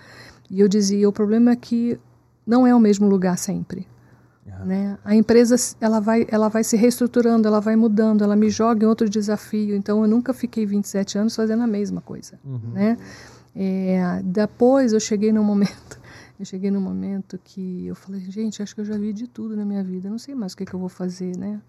E 0.50 0.60
eu 0.60 0.68
dizia: 0.68 1.08
o 1.08 1.12
problema 1.12 1.52
é 1.52 1.56
que 1.56 1.98
não 2.46 2.66
é 2.66 2.74
o 2.74 2.78
mesmo 2.78 3.08
lugar 3.08 3.38
sempre. 3.38 3.88
Né? 4.64 4.98
A 5.04 5.14
empresa 5.14 5.56
ela 5.80 6.00
vai, 6.00 6.26
ela 6.28 6.48
vai 6.48 6.64
se 6.64 6.76
reestruturando, 6.76 7.46
ela 7.46 7.60
vai 7.60 7.76
mudando, 7.76 8.22
ela 8.22 8.36
me 8.36 8.48
joga 8.48 8.84
em 8.84 8.88
outro 8.88 9.08
desafio. 9.08 9.74
Então 9.74 10.02
eu 10.02 10.08
nunca 10.08 10.32
fiquei 10.32 10.64
27 10.64 11.18
anos 11.18 11.34
fazendo 11.34 11.62
a 11.62 11.66
mesma 11.66 12.00
coisa. 12.00 12.38
Uhum. 12.44 12.72
Né? 12.72 12.96
É, 13.54 14.20
depois 14.24 14.92
eu 14.92 15.00
cheguei 15.00 15.32
num 15.32 15.44
momento, 15.44 16.00
eu 16.38 16.44
cheguei 16.44 16.70
num 16.70 16.80
momento 16.80 17.38
que 17.42 17.86
eu 17.86 17.94
falei, 17.94 18.20
gente, 18.20 18.62
acho 18.62 18.74
que 18.74 18.80
eu 18.80 18.84
já 18.84 18.96
vi 18.96 19.12
de 19.12 19.26
tudo 19.26 19.56
na 19.56 19.64
minha 19.64 19.82
vida, 19.82 20.10
não 20.10 20.18
sei 20.18 20.34
mais 20.34 20.52
o 20.52 20.56
que, 20.56 20.64
que 20.64 20.74
eu 20.74 20.80
vou 20.80 20.88
fazer, 20.88 21.36
né? 21.36 21.60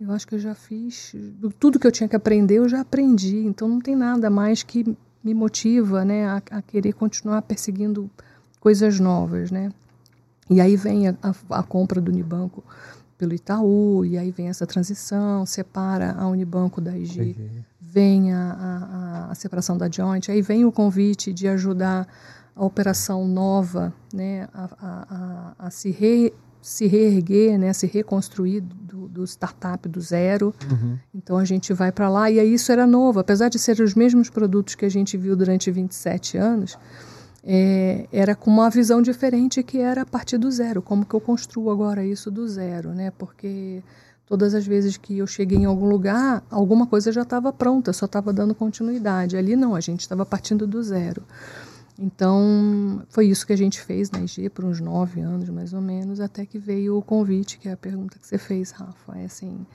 Eu 0.00 0.10
acho 0.12 0.26
que 0.26 0.34
eu 0.34 0.38
já 0.38 0.54
fiz 0.54 1.14
tudo 1.58 1.78
que 1.78 1.86
eu 1.86 1.92
tinha 1.92 2.08
que 2.08 2.16
aprender, 2.16 2.54
eu 2.54 2.68
já 2.68 2.80
aprendi. 2.80 3.36
Então 3.36 3.68
não 3.68 3.80
tem 3.80 3.94
nada 3.94 4.30
mais 4.30 4.62
que 4.62 4.96
me 5.22 5.34
motiva, 5.34 6.04
né, 6.04 6.26
a, 6.26 6.42
a 6.50 6.62
querer 6.62 6.94
continuar 6.94 7.42
perseguindo 7.42 8.10
coisas 8.58 8.98
novas, 8.98 9.50
né? 9.50 9.70
E 10.50 10.60
aí 10.60 10.76
vem 10.76 11.08
a, 11.08 11.14
a, 11.22 11.60
a 11.60 11.62
compra 11.62 12.00
do 12.00 12.10
Unibanco 12.10 12.64
pelo 13.16 13.32
Itaú, 13.32 14.04
e 14.04 14.18
aí 14.18 14.30
vem 14.32 14.48
essa 14.48 14.66
transição, 14.66 15.46
separa 15.46 16.12
a 16.18 16.26
Unibanco 16.26 16.80
da 16.80 16.96
IG, 16.96 17.36
vem 17.78 18.32
a, 18.32 18.52
a, 18.52 19.30
a, 19.30 19.34
separação 19.34 19.76
da 19.76 19.90
Joint, 19.90 20.30
aí 20.30 20.40
vem 20.40 20.64
o 20.64 20.72
convite 20.72 21.32
de 21.32 21.46
ajudar 21.46 22.08
a 22.56 22.64
operação 22.64 23.28
nova 23.28 23.92
né, 24.12 24.48
a, 24.54 24.68
a, 24.80 25.66
a 25.66 25.70
se, 25.70 25.90
re, 25.90 26.32
se 26.62 26.86
reerguer, 26.86 27.58
né, 27.58 27.74
se 27.74 27.86
reconstruir 27.86 28.62
do, 28.62 29.06
do 29.06 29.24
startup 29.24 29.86
do 29.86 30.00
zero. 30.00 30.54
Uhum. 30.70 30.98
Então 31.14 31.36
a 31.36 31.44
gente 31.44 31.74
vai 31.74 31.92
para 31.92 32.08
lá, 32.08 32.30
e 32.30 32.40
aí 32.40 32.54
isso 32.54 32.72
era 32.72 32.86
novo, 32.86 33.20
apesar 33.20 33.50
de 33.50 33.58
ser 33.58 33.80
os 33.80 33.94
mesmos 33.94 34.30
produtos 34.30 34.74
que 34.74 34.86
a 34.86 34.90
gente 34.90 35.16
viu 35.18 35.36
durante 35.36 35.70
27 35.70 36.38
anos 36.38 36.78
é, 37.42 38.06
era 38.12 38.34
com 38.34 38.50
uma 38.50 38.68
visão 38.70 39.00
diferente 39.00 39.62
que 39.62 39.78
era 39.78 40.02
a 40.02 40.06
partir 40.06 40.38
do 40.38 40.50
zero. 40.50 40.82
Como 40.82 41.04
que 41.04 41.14
eu 41.14 41.20
construo 41.20 41.70
agora 41.70 42.04
isso 42.04 42.30
do 42.30 42.46
zero, 42.46 42.90
né? 42.90 43.10
Porque 43.10 43.82
todas 44.26 44.54
as 44.54 44.66
vezes 44.66 44.96
que 44.96 45.18
eu 45.18 45.26
cheguei 45.26 45.58
em 45.58 45.64
algum 45.64 45.86
lugar, 45.86 46.42
alguma 46.50 46.86
coisa 46.86 47.10
já 47.10 47.22
estava 47.22 47.52
pronta, 47.52 47.92
só 47.92 48.06
estava 48.06 48.32
dando 48.32 48.54
continuidade. 48.54 49.36
Ali 49.36 49.56
não, 49.56 49.74
a 49.74 49.80
gente 49.80 50.00
estava 50.00 50.24
partindo 50.24 50.66
do 50.66 50.82
zero. 50.82 51.22
Então, 51.98 53.02
foi 53.10 53.26
isso 53.26 53.46
que 53.46 53.52
a 53.52 53.56
gente 53.56 53.78
fez 53.80 54.10
na 54.10 54.20
IG 54.20 54.48
por 54.48 54.64
uns 54.64 54.80
nove 54.80 55.20
anos, 55.20 55.50
mais 55.50 55.74
ou 55.74 55.82
menos, 55.82 56.18
até 56.18 56.46
que 56.46 56.58
veio 56.58 56.96
o 56.96 57.02
convite, 57.02 57.58
que 57.58 57.68
é 57.68 57.72
a 57.72 57.76
pergunta 57.76 58.18
que 58.18 58.26
você 58.26 58.38
fez, 58.38 58.70
Rafa. 58.70 59.18
É 59.18 59.24
assim, 59.26 59.66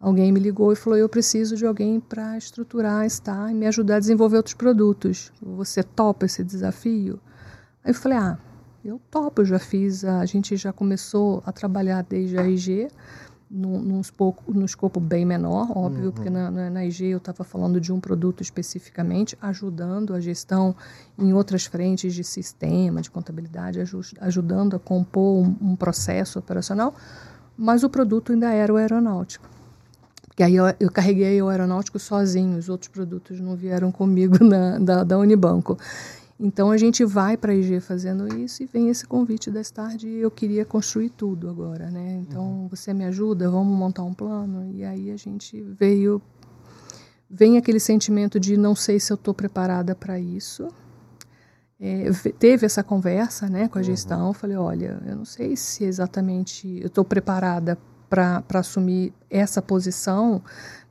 alguém 0.00 0.32
me 0.32 0.40
ligou 0.40 0.72
e 0.72 0.76
falou: 0.76 0.98
Eu 0.98 1.08
preciso 1.08 1.56
de 1.56 1.66
alguém 1.66 2.00
para 2.00 2.36
estruturar, 2.36 3.04
estar 3.06 3.50
e 3.50 3.54
me 3.54 3.66
ajudar 3.66 3.96
a 3.96 4.00
desenvolver 4.00 4.36
outros 4.36 4.54
produtos. 4.54 5.32
Você 5.42 5.82
topa 5.82 6.26
esse 6.26 6.44
desafio? 6.44 7.18
Aí 7.82 7.90
eu 7.90 7.94
falei: 7.94 8.18
Ah, 8.18 8.38
eu 8.84 9.00
topo, 9.10 9.40
eu 9.40 9.46
já 9.46 9.58
fiz. 9.58 10.04
A, 10.04 10.24
gente 10.26 10.56
já 10.56 10.72
começou 10.72 11.42
a 11.46 11.52
trabalhar 11.52 12.02
desde 12.02 12.38
a 12.38 12.46
IG, 12.46 12.88
num, 13.50 13.80
num, 13.80 14.00
escopo, 14.00 14.52
num 14.52 14.64
escopo 14.64 14.98
bem 15.00 15.24
menor, 15.24 15.70
óbvio, 15.76 16.06
uhum. 16.06 16.12
porque 16.12 16.28
na, 16.28 16.50
na, 16.50 16.68
na, 16.68 16.84
IG 16.84 17.06
eu 17.06 17.18
estava 17.18 17.44
falando 17.44 17.80
de 17.80 17.92
um 17.92 18.00
produto 18.00 18.42
especificamente, 18.42 19.38
ajudando 19.40 20.12
a 20.12 20.20
gestão 20.20 20.74
em 21.18 21.32
outras 21.32 21.64
frentes 21.64 22.14
de 22.14 22.24
sistema, 22.24 23.00
de 23.00 23.10
contabilidade, 23.10 23.80
ajudando 24.20 24.76
a 24.76 24.78
compor 24.78 25.46
um, 25.46 25.56
um 25.60 25.76
processo 25.76 26.38
operacional, 26.38 26.94
mas 27.56 27.84
o 27.84 27.88
produto 27.88 28.32
ainda 28.32 28.52
era 28.52 28.72
o 28.72 28.76
aeronáutico. 28.76 29.53
Porque 30.34 30.42
aí 30.42 30.56
eu, 30.56 30.64
eu, 30.80 30.90
carreguei 30.90 31.40
o 31.40 31.48
aeronáutico 31.48 31.96
sozinho, 31.96 32.58
os 32.58 32.68
outros 32.68 32.88
produtos 32.88 33.38
não 33.38 33.54
vieram 33.54 33.92
comigo 33.92 34.36
na, 34.42 34.80
da, 34.80 35.04
da 35.04 35.16
Unibanco. 35.16 35.78
Então 36.40 36.72
a 36.72 36.76
gente 36.76 37.04
vai 37.04 37.36
para 37.36 37.52
a 37.52 37.54
IG 37.54 37.78
fazendo 37.78 38.26
isso 38.36 38.60
e 38.60 38.66
vem 38.66 38.88
esse 38.88 39.06
convite 39.06 39.48
da 39.48 39.62
tarde 39.62 40.08
e 40.08 40.18
eu 40.18 40.32
queria 40.32 40.64
construir 40.64 41.10
tudo 41.10 41.48
agora, 41.48 41.88
né? 41.88 42.20
Então 42.20 42.42
uhum. 42.42 42.68
você 42.68 42.92
me 42.92 43.04
ajuda, 43.04 43.48
vamos 43.48 43.78
montar 43.78 44.02
um 44.02 44.12
plano 44.12 44.68
e 44.72 44.84
aí 44.84 45.12
a 45.12 45.16
gente 45.16 45.62
veio 45.62 46.20
vem 47.30 47.56
aquele 47.56 47.78
sentimento 47.78 48.40
de 48.40 48.56
não 48.56 48.74
sei 48.74 48.98
se 48.98 49.12
eu 49.12 49.14
estou 49.14 49.32
preparada 49.32 49.94
para 49.94 50.18
isso. 50.18 50.66
É, 51.78 52.10
teve 52.40 52.66
essa 52.66 52.82
conversa, 52.82 53.48
né, 53.48 53.68
com 53.68 53.78
a 53.78 53.80
uhum. 53.80 53.84
gestão. 53.84 54.32
Falei, 54.32 54.56
olha, 54.56 55.00
eu 55.06 55.14
não 55.14 55.24
sei 55.24 55.54
se 55.54 55.84
exatamente 55.84 56.80
eu 56.80 56.88
estou 56.88 57.04
preparada 57.04 57.78
para 58.14 58.60
assumir 58.60 59.12
essa 59.28 59.60
posição 59.60 60.40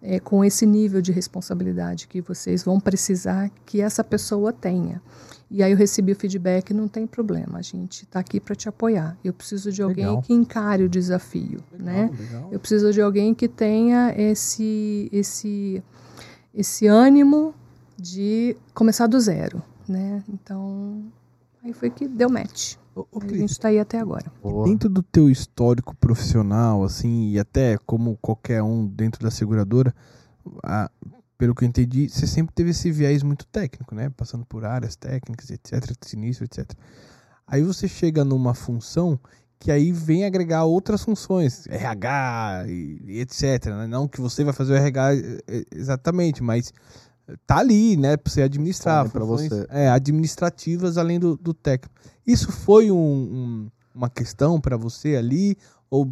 é, 0.01 0.19
com 0.19 0.43
esse 0.43 0.65
nível 0.65 1.01
de 1.01 1.13
responsabilidade 1.13 2.05
que 2.05 2.19
vocês 2.19 2.63
vão 2.63 2.81
precisar 2.81 3.49
que 3.65 3.79
essa 3.79 4.03
pessoa 4.03 4.51
tenha. 4.51 5.01
E 5.49 5.63
aí 5.63 5.71
eu 5.71 5.77
recebi 5.77 6.11
o 6.11 6.15
feedback, 6.15 6.73
não 6.73 6.87
tem 6.87 7.07
problema, 7.07 7.59
a 7.59 7.61
gente 7.61 8.03
está 8.03 8.19
aqui 8.19 8.41
para 8.41 8.55
te 8.55 8.67
apoiar. 8.67 9.17
Eu 9.23 9.31
preciso 9.31 9.71
de 9.71 9.81
alguém 9.81 10.05
legal. 10.05 10.21
que 10.21 10.33
encare 10.33 10.83
o 10.83 10.89
desafio, 10.89 11.63
legal, 11.71 11.85
né? 11.85 12.11
Legal. 12.19 12.49
Eu 12.51 12.59
preciso 12.59 12.91
de 12.91 13.01
alguém 13.01 13.33
que 13.33 13.47
tenha 13.47 14.13
esse 14.17 15.07
esse 15.11 15.81
esse 16.53 16.87
ânimo 16.87 17.53
de 17.97 18.57
começar 18.73 19.07
do 19.07 19.19
zero, 19.19 19.61
né? 19.87 20.21
Então 20.27 21.03
aí 21.63 21.71
foi 21.71 21.89
que 21.89 22.05
deu 22.05 22.29
match. 22.29 22.75
Ô, 22.95 23.07
ô, 23.11 23.19
A 23.23 23.27
gente 23.27 23.51
está 23.51 23.69
aí 23.69 23.79
até 23.79 23.99
agora. 23.99 24.31
Boa. 24.41 24.65
Dentro 24.67 24.89
do 24.89 25.01
teu 25.01 25.29
histórico 25.29 25.95
profissional, 25.95 26.83
assim, 26.83 27.29
e 27.31 27.39
até 27.39 27.77
como 27.85 28.17
qualquer 28.21 28.61
um 28.61 28.85
dentro 28.87 29.23
da 29.23 29.31
seguradora, 29.31 29.93
a- 30.63 30.89
pelo 31.37 31.55
que 31.55 31.63
eu 31.65 31.67
entendi, 31.67 32.07
você 32.07 32.27
sempre 32.27 32.53
teve 32.53 32.69
esse 32.69 32.91
viés 32.91 33.23
muito 33.23 33.45
técnico, 33.47 33.93
né? 33.95 34.09
Passando 34.09 34.45
por 34.45 34.63
áreas 34.63 34.95
técnicas, 34.95 35.49
etc, 35.49 35.91
sinistro, 36.01 36.45
etc. 36.45 36.71
Aí 37.47 37.61
você 37.63 37.87
chega 37.87 38.23
numa 38.23 38.53
função 38.53 39.19
que 39.59 39.71
aí 39.71 39.91
vem 39.91 40.25
agregar 40.25 40.65
outras 40.65 41.03
funções, 41.03 41.65
RH 41.67 42.65
e, 42.67 43.01
e 43.05 43.19
etc. 43.21 43.65
né? 43.67 43.87
Não 43.87 44.07
que 44.07 44.19
você 44.21 44.43
vai 44.43 44.53
fazer 44.53 44.73
o 44.73 44.75
RH 44.75 45.09
exatamente, 45.71 46.43
mas 46.43 46.71
tá 47.47 47.57
ali, 47.57 47.95
né? 47.97 48.17
Pra 48.17 48.31
você 48.31 48.41
administrar. 48.41 49.07
Funções, 49.09 49.49
você. 49.49 49.67
É, 49.69 49.89
administrativas 49.89 50.97
além 50.97 51.19
do, 51.19 51.35
do 51.37 51.53
técnico. 51.53 51.93
Isso 52.25 52.51
foi 52.51 52.91
um- 52.91 52.95
um- 52.95 53.71
uma 53.95 54.09
questão 54.09 54.59
pra 54.59 54.77
você 54.77 55.15
ali? 55.15 55.57
Ou 55.89 56.11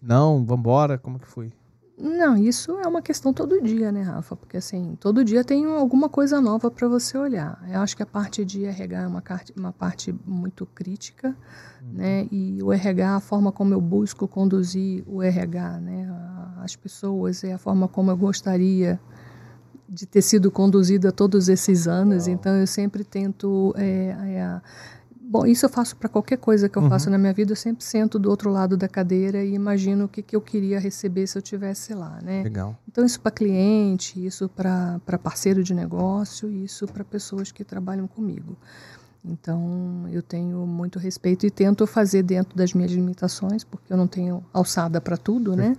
não, 0.00 0.44
vambora? 0.44 0.98
Como 0.98 1.18
que 1.18 1.26
foi? 1.26 1.52
Não, 1.98 2.36
isso 2.36 2.72
é 2.78 2.86
uma 2.86 3.00
questão 3.00 3.32
todo 3.32 3.58
dia, 3.62 3.90
né, 3.90 4.02
Rafa? 4.02 4.36
Porque 4.36 4.58
assim, 4.58 4.98
todo 5.00 5.24
dia 5.24 5.42
tem 5.42 5.64
alguma 5.64 6.10
coisa 6.10 6.42
nova 6.42 6.70
para 6.70 6.86
você 6.86 7.16
olhar. 7.16 7.58
Eu 7.72 7.80
acho 7.80 7.96
que 7.96 8.02
a 8.02 8.06
parte 8.06 8.44
de 8.44 8.66
RH 8.66 9.00
é 9.02 9.06
uma, 9.06 9.22
uma 9.56 9.72
parte 9.72 10.14
muito 10.26 10.66
crítica, 10.66 11.34
né? 11.82 12.28
E 12.30 12.62
o 12.62 12.70
RH, 12.70 13.16
a 13.16 13.20
forma 13.20 13.50
como 13.50 13.72
eu 13.72 13.80
busco 13.80 14.28
conduzir 14.28 15.04
o 15.06 15.22
RH, 15.22 15.80
né? 15.80 16.06
As 16.58 16.76
pessoas, 16.76 17.42
é 17.42 17.54
a 17.54 17.58
forma 17.58 17.88
como 17.88 18.10
eu 18.10 18.16
gostaria 18.16 19.00
de 19.88 20.06
ter 20.06 20.22
sido 20.22 20.50
conduzida 20.50 21.12
todos 21.12 21.48
esses 21.48 21.86
anos. 21.86 22.26
Então, 22.26 22.54
eu 22.56 22.66
sempre 22.66 23.04
tento. 23.04 23.74
é, 23.76 24.16
é, 24.18 24.60
Bom, 25.28 25.44
isso 25.44 25.66
eu 25.66 25.70
faço 25.70 25.96
para 25.96 26.08
qualquer 26.08 26.38
coisa 26.38 26.68
que 26.68 26.78
eu 26.78 26.82
Uhum. 26.82 26.88
faço 26.88 27.10
na 27.10 27.18
minha 27.18 27.32
vida. 27.32 27.50
Eu 27.50 27.56
sempre 27.56 27.84
sento 27.84 28.16
do 28.16 28.30
outro 28.30 28.48
lado 28.48 28.76
da 28.76 28.86
cadeira 28.86 29.42
e 29.42 29.54
imagino 29.54 30.04
o 30.04 30.08
que, 30.08 30.22
que 30.22 30.36
eu 30.36 30.40
queria 30.40 30.78
receber 30.78 31.26
se 31.26 31.36
eu 31.36 31.42
tivesse 31.42 31.92
lá, 31.94 32.20
né? 32.22 32.44
Legal. 32.44 32.78
Então, 32.88 33.04
isso 33.04 33.20
para 33.20 33.32
cliente, 33.32 34.24
isso 34.24 34.48
para 34.48 35.00
parceiro 35.20 35.64
de 35.64 35.74
negócio, 35.74 36.48
isso 36.48 36.86
para 36.86 37.02
pessoas 37.02 37.50
que 37.50 37.64
trabalham 37.64 38.06
comigo. 38.06 38.56
Então, 39.24 40.06
eu 40.12 40.22
tenho 40.22 40.64
muito 40.64 40.98
respeito 40.98 41.44
e 41.44 41.50
tento 41.50 41.84
fazer 41.88 42.22
dentro 42.22 42.56
das 42.56 42.72
minhas 42.72 42.92
limitações, 42.92 43.64
porque 43.64 43.92
eu 43.92 43.96
não 43.96 44.06
tenho 44.06 44.44
alçada 44.52 45.00
para 45.00 45.16
tudo, 45.16 45.56
né? 45.56 45.76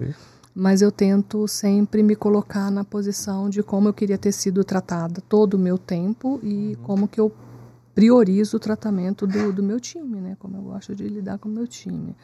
Mas 0.59 0.81
eu 0.81 0.91
tento 0.91 1.47
sempre 1.47 2.01
me 2.01 2.15
colocar 2.15 2.71
na 2.71 2.83
posição 2.83 3.47
de 3.47 3.61
como 3.61 3.89
eu 3.89 3.93
queria 3.93 4.17
ter 4.17 4.31
sido 4.31 4.63
tratada 4.63 5.21
todo 5.29 5.53
o 5.53 5.59
meu 5.59 5.77
tempo 5.77 6.39
e 6.41 6.75
como 6.81 7.07
que 7.07 7.19
eu 7.19 7.31
priorizo 7.93 8.57
o 8.57 8.59
tratamento 8.59 9.27
do, 9.27 9.53
do 9.53 9.61
meu 9.61 9.79
time, 9.79 10.19
né? 10.19 10.35
Como 10.39 10.57
eu 10.57 10.61
gosto 10.63 10.95
de 10.95 11.07
lidar 11.07 11.37
com 11.37 11.47
o 11.47 11.51
meu 11.51 11.67
time. 11.67 12.15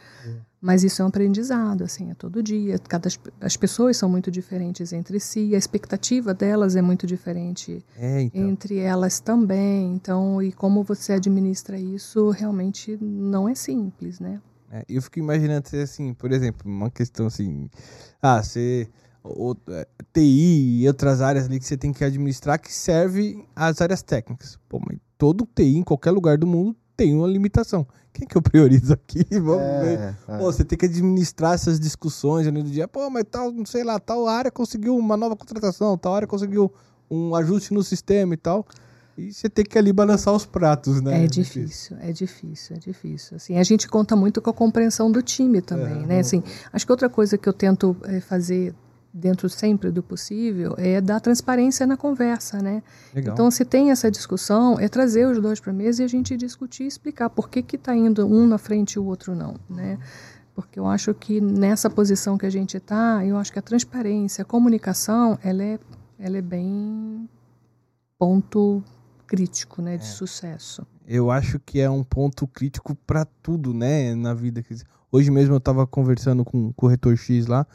Mas 0.59 0.83
isso 0.83 1.03
é 1.03 1.05
um 1.05 1.09
aprendizado, 1.09 1.83
assim, 1.83 2.09
é 2.09 2.15
todo 2.15 2.41
dia. 2.41 2.79
Cada, 2.79 3.07
as 3.39 3.55
pessoas 3.55 3.97
são 3.97 4.09
muito 4.09 4.31
diferentes 4.31 4.93
entre 4.93 5.19
si, 5.19 5.53
a 5.53 5.57
expectativa 5.57 6.33
delas 6.33 6.75
é 6.75 6.81
muito 6.81 7.05
diferente 7.05 7.85
É, 7.95 8.23
então. 8.23 8.49
entre 8.49 8.77
elas 8.79 9.19
também. 9.19 9.93
Então, 9.93 10.41
e 10.41 10.51
como 10.51 10.81
você 10.81 11.13
administra 11.13 11.77
isso 11.77 12.31
realmente 12.31 12.97
não 12.99 13.47
é 13.47 13.53
simples, 13.53 14.19
né? 14.19 14.41
É, 14.73 14.83
eu 14.89 15.01
fico 15.03 15.19
imaginando 15.19 15.69
ser 15.69 15.83
assim, 15.83 16.15
por 16.15 16.31
exemplo, 16.31 16.61
uma 16.65 16.89
questão 16.89 17.27
assim, 17.27 17.69
ah, 18.19 18.41
você 18.41 18.87
o- 19.23 19.55
é, 19.69 19.87
TI 20.11 20.81
e 20.81 20.87
outras 20.87 21.21
áreas 21.21 21.45
ali 21.45 21.59
que 21.59 21.65
você 21.67 21.77
tem 21.77 21.93
que 21.93 22.03
administrar 22.03 22.59
que 22.59 22.73
serve 22.73 23.45
às 23.55 23.79
áreas 23.81 24.01
técnicas. 24.01 24.57
Pô, 24.67 24.81
mas 24.85 24.97
todo 25.15 25.45
TI 25.45 25.77
em 25.77 25.83
qualquer 25.83 26.09
lugar 26.09 26.39
do 26.39 26.47
mundo 26.47 26.75
tem 26.97 27.13
uma 27.15 27.27
limitação. 27.27 27.85
Quem 28.11 28.27
que 28.27 28.35
eu 28.35 28.41
priorizo 28.41 28.93
aqui? 28.93 29.23
Vamos 29.39 29.79
ver. 29.79 29.99
É, 29.99 30.15
é. 30.27 30.37
Pô, 30.39 30.51
você 30.51 30.65
tem 30.65 30.77
que 30.77 30.85
administrar 30.85 31.53
essas 31.53 31.79
discussões 31.79 32.47
ali 32.47 32.63
do 32.63 32.69
dia. 32.69 32.87
Pô, 32.87 33.07
mas 33.11 33.25
tal, 33.29 33.51
não 33.51 33.65
sei 33.67 33.83
lá, 33.83 33.99
tal 33.99 34.27
área 34.27 34.49
conseguiu 34.51 34.97
uma 34.97 35.15
nova 35.15 35.35
contratação, 35.35 35.95
tal 35.99 36.15
área 36.15 36.27
conseguiu 36.27 36.73
um 37.09 37.35
ajuste 37.35 37.73
no 37.75 37.83
sistema 37.83 38.33
e 38.33 38.37
tal. 38.37 38.65
E 39.17 39.31
você 39.31 39.47
tem 39.47 39.63
que 39.63 39.77
ali 39.77 39.93
balançar 39.93 40.33
os 40.33 40.45
pratos, 40.45 41.01
né? 41.01 41.23
É 41.23 41.27
difícil, 41.27 41.97
é 41.99 42.11
difícil, 42.11 42.75
é 42.75 42.79
difícil. 42.79 43.37
Assim, 43.37 43.57
a 43.57 43.63
gente 43.63 43.87
conta 43.87 44.15
muito 44.15 44.41
com 44.41 44.49
a 44.49 44.53
compreensão 44.53 45.11
do 45.11 45.21
time 45.21 45.61
também, 45.61 46.03
É, 46.03 46.07
né? 46.07 46.19
Assim, 46.19 46.41
acho 46.71 46.85
que 46.85 46.91
outra 46.91 47.09
coisa 47.09 47.37
que 47.37 47.47
eu 47.47 47.53
tento 47.53 47.95
eh, 48.03 48.19
fazer 48.19 48.73
dentro 49.13 49.47
sempre 49.47 49.91
do 49.91 50.01
possível 50.01 50.73
é 50.77 50.99
dar 50.99 51.19
transparência 51.19 51.85
na 51.85 51.95
conversa, 51.95 52.57
né? 52.59 52.81
Legal. 53.13 53.33
Então, 53.33 53.51
se 53.51 53.63
tem 53.63 53.91
essa 53.91 54.09
discussão, 54.09 54.79
é 54.79 54.89
trazer 54.89 55.27
os 55.27 55.39
dois 55.39 55.59
para 55.59 55.71
a 55.71 55.75
mesa 55.75 56.01
e 56.01 56.05
a 56.05 56.07
gente 56.07 56.35
discutir 56.35 56.85
e 56.85 56.87
explicar 56.87 57.29
por 57.29 57.47
que 57.47 57.61
que 57.61 57.75
está 57.75 57.95
indo 57.95 58.25
um 58.25 58.47
na 58.47 58.57
frente 58.57 58.93
e 58.93 58.99
o 58.99 59.05
outro 59.05 59.35
não, 59.35 59.55
né? 59.69 59.99
Porque 60.55 60.79
eu 60.79 60.87
acho 60.87 61.13
que 61.13 61.39
nessa 61.39 61.89
posição 61.89 62.37
que 62.37 62.45
a 62.45 62.49
gente 62.49 62.77
está, 62.77 63.23
eu 63.23 63.37
acho 63.37 63.53
que 63.53 63.59
a 63.59 63.61
transparência, 63.61 64.41
a 64.41 64.45
comunicação, 64.45 65.37
ela 65.43 65.63
é, 65.63 65.79
ela 66.17 66.37
é 66.37 66.41
bem 66.41 67.29
ponto 68.17 68.83
crítico, 69.37 69.81
né, 69.81 69.97
de 69.97 70.05
sucesso. 70.05 70.85
eu 71.07 71.31
acho 71.31 71.59
que 71.59 71.79
é 71.79 71.89
um 71.89 72.03
ponto 72.03 72.45
crítico 72.47 72.95
pra 73.07 73.25
tudo, 73.41 73.73
né, 73.73 74.13
na 74.13 74.33
vida. 74.33 74.63
Hoje 75.11 75.31
mesmo 75.31 75.55
eu 75.55 75.59
tava 75.59 75.87
conversando 75.87 76.45
com 76.45 76.67
o 76.67 76.73
corretor 76.73 77.17
X 77.17 77.47
lá, 77.47 77.65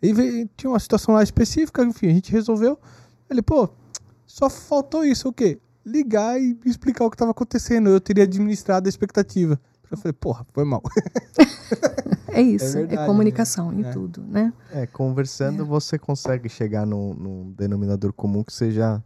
e 0.00 0.12
veio- 0.12 0.48
tinha 0.56 0.70
uma 0.70 0.80
situação 0.80 1.14
lá 1.14 1.22
específica, 1.22 1.84
enfim, 1.84 2.08
a 2.08 2.14
gente 2.14 2.32
resolveu. 2.32 2.78
Ele, 3.30 3.42
pô, 3.42 3.68
só 4.26 4.48
faltou 4.48 5.04
isso, 5.04 5.28
o 5.28 5.32
quê? 5.32 5.58
Ligar 5.84 6.40
e 6.40 6.58
explicar 6.64 7.04
o 7.04 7.10
que 7.10 7.16
tava 7.16 7.30
acontecendo. 7.32 7.88
Eu 7.90 8.00
teria 8.00 8.24
administrado 8.24 8.86
a 8.86 8.90
expectativa. 8.90 9.60
Eu 9.90 9.98
falei, 9.98 10.12
porra, 10.14 10.46
foi 10.52 10.64
mal. 10.64 10.82
É 12.34 12.40
isso, 12.40 12.78
é, 12.78 12.86
verdade, 12.86 13.06
comunicação 13.06 13.70
em 13.74 13.84
É. 13.84 13.90
tudo, 13.92 14.22
né? 14.22 14.52
É, 14.70 14.86
conversando 14.86 15.66
você 15.66 15.98
consegue 15.98 16.48
chegar 16.48 16.86
num, 16.86 17.12
num 17.12 17.52
denominador 17.52 18.10
comum 18.14 18.42
que 18.42 18.52
seja 18.54 19.02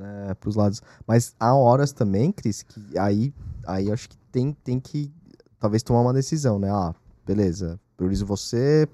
né, 0.00 0.34
pros 0.40 0.56
lados. 0.56 0.82
Mas 1.06 1.34
há 1.38 1.54
horas 1.54 1.92
também, 1.92 2.32
Cris, 2.32 2.62
que 2.62 2.98
aí, 2.98 3.32
aí 3.66 3.92
acho 3.92 4.08
que 4.08 4.16
tem, 4.32 4.52
tem 4.64 4.80
que 4.80 5.12
talvez 5.58 5.82
tomar 5.82 6.00
uma 6.00 6.12
decisão, 6.12 6.58
né? 6.58 6.70
Ah, 6.70 6.94
beleza, 7.26 7.78
priorizo 7.96 8.24
você. 8.24 8.88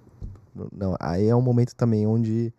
Não, 0.73 0.97
aí 0.99 1.29
é 1.29 1.37
um 1.37 1.43
momento 1.43 1.75
também 1.75 2.07
onde, 2.07 2.53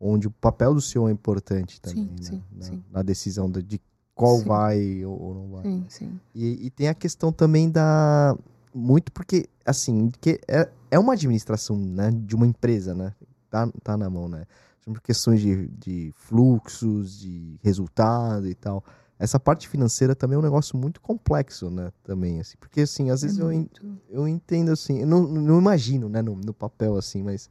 onde 0.00 0.26
o 0.26 0.30
papel 0.30 0.74
do 0.74 0.80
senhor 0.80 1.08
é 1.08 1.12
importante 1.12 1.80
também, 1.80 2.04
Sim, 2.04 2.14
né? 2.16 2.22
sim, 2.22 2.42
na, 2.52 2.64
sim. 2.64 2.84
na 2.90 3.02
decisão 3.02 3.50
de, 3.50 3.62
de 3.62 3.80
qual 4.14 4.38
Sim. 4.38 4.44
vai 4.44 5.04
ou, 5.04 5.20
ou 5.20 5.34
não 5.34 5.48
vai. 5.50 5.62
Sim, 5.62 5.84
sim. 5.88 6.20
E, 6.34 6.66
e 6.66 6.70
tem 6.70 6.88
a 6.88 6.94
questão 6.94 7.32
também 7.32 7.70
da. 7.70 8.36
Muito 8.72 9.12
porque, 9.12 9.46
assim, 9.64 10.10
que 10.20 10.40
é, 10.48 10.68
é 10.90 10.98
uma 10.98 11.12
administração 11.12 11.76
né, 11.76 12.10
de 12.10 12.34
uma 12.34 12.46
empresa, 12.46 12.92
né? 12.92 13.12
Tá, 13.48 13.68
tá 13.84 13.96
na 13.96 14.10
mão, 14.10 14.28
né? 14.28 14.46
Sobre 14.84 15.00
questões 15.00 15.40
de, 15.40 15.68
de 15.68 16.12
fluxos, 16.14 17.18
de 17.18 17.58
resultado 17.62 18.46
e 18.48 18.54
tal. 18.54 18.84
Essa 19.18 19.40
parte 19.40 19.68
financeira 19.68 20.14
também 20.14 20.36
é 20.36 20.38
um 20.38 20.42
negócio 20.42 20.76
muito 20.76 21.00
complexo, 21.00 21.70
né? 21.70 21.90
Também, 22.02 22.40
assim. 22.40 22.56
Porque, 22.58 22.82
assim, 22.82 23.10
às 23.10 23.22
vezes 23.22 23.38
É 23.38 23.42
eu, 23.42 23.50
en- 23.52 23.56
muito. 23.58 23.86
eu 24.10 24.28
entendo, 24.28 24.72
assim, 24.72 24.98
eu 25.00 25.06
não, 25.06 25.22
não 25.22 25.58
imagino, 25.58 26.08
né, 26.08 26.20
no, 26.20 26.34
no 26.36 26.52
papel, 26.52 26.96
assim, 26.96 27.22
mas 27.22 27.48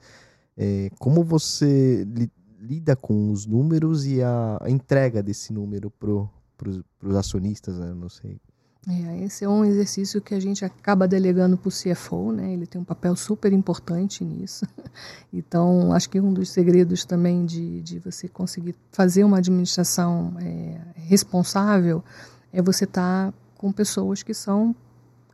é, 0.55 0.89
como 0.99 1.23
você 1.23 2.03
li- 2.05 2.31
lida 2.59 2.95
com 2.95 3.31
os 3.31 3.45
números 3.45 4.05
e 4.05 4.21
a, 4.21 4.57
a 4.61 4.69
entrega 4.69 5.23
desse 5.23 5.51
número 5.51 5.89
pro, 5.89 6.29
pros, 6.55 6.81
pros 6.99 7.15
acionistas, 7.15 7.79
né? 7.79 7.93
Não 7.93 8.09
sei. 8.09 8.39
É, 8.89 9.23
esse 9.23 9.45
é 9.45 9.49
um 9.49 9.63
exercício 9.63 10.21
que 10.21 10.35
a 10.35 10.39
gente 10.39 10.65
acaba 10.65 11.07
delegando 11.07 11.57
para 11.57 11.69
o 11.69 11.71
CFO, 11.71 12.33
né? 12.33 12.51
Ele 12.51 12.67
tem 12.67 12.81
um 12.81 12.83
papel 12.83 13.15
super 13.15 13.51
importante 13.53 14.23
nisso. 14.23 14.65
Então, 15.35 15.91
acho 15.93 16.11
que 16.11 16.21
um 16.21 16.31
dos 16.31 16.49
segredos 16.49 17.05
também 17.05 17.43
de, 17.43 17.81
de 17.81 17.97
você 17.97 18.27
conseguir 18.27 18.75
fazer 18.91 19.23
uma 19.23 19.39
administração 19.39 20.31
é, 20.39 20.77
responsável 20.93 22.03
é 22.51 22.61
você 22.61 22.83
estar 22.83 23.33
com 23.57 23.71
pessoas 23.71 24.21
que 24.21 24.31
são 24.31 24.75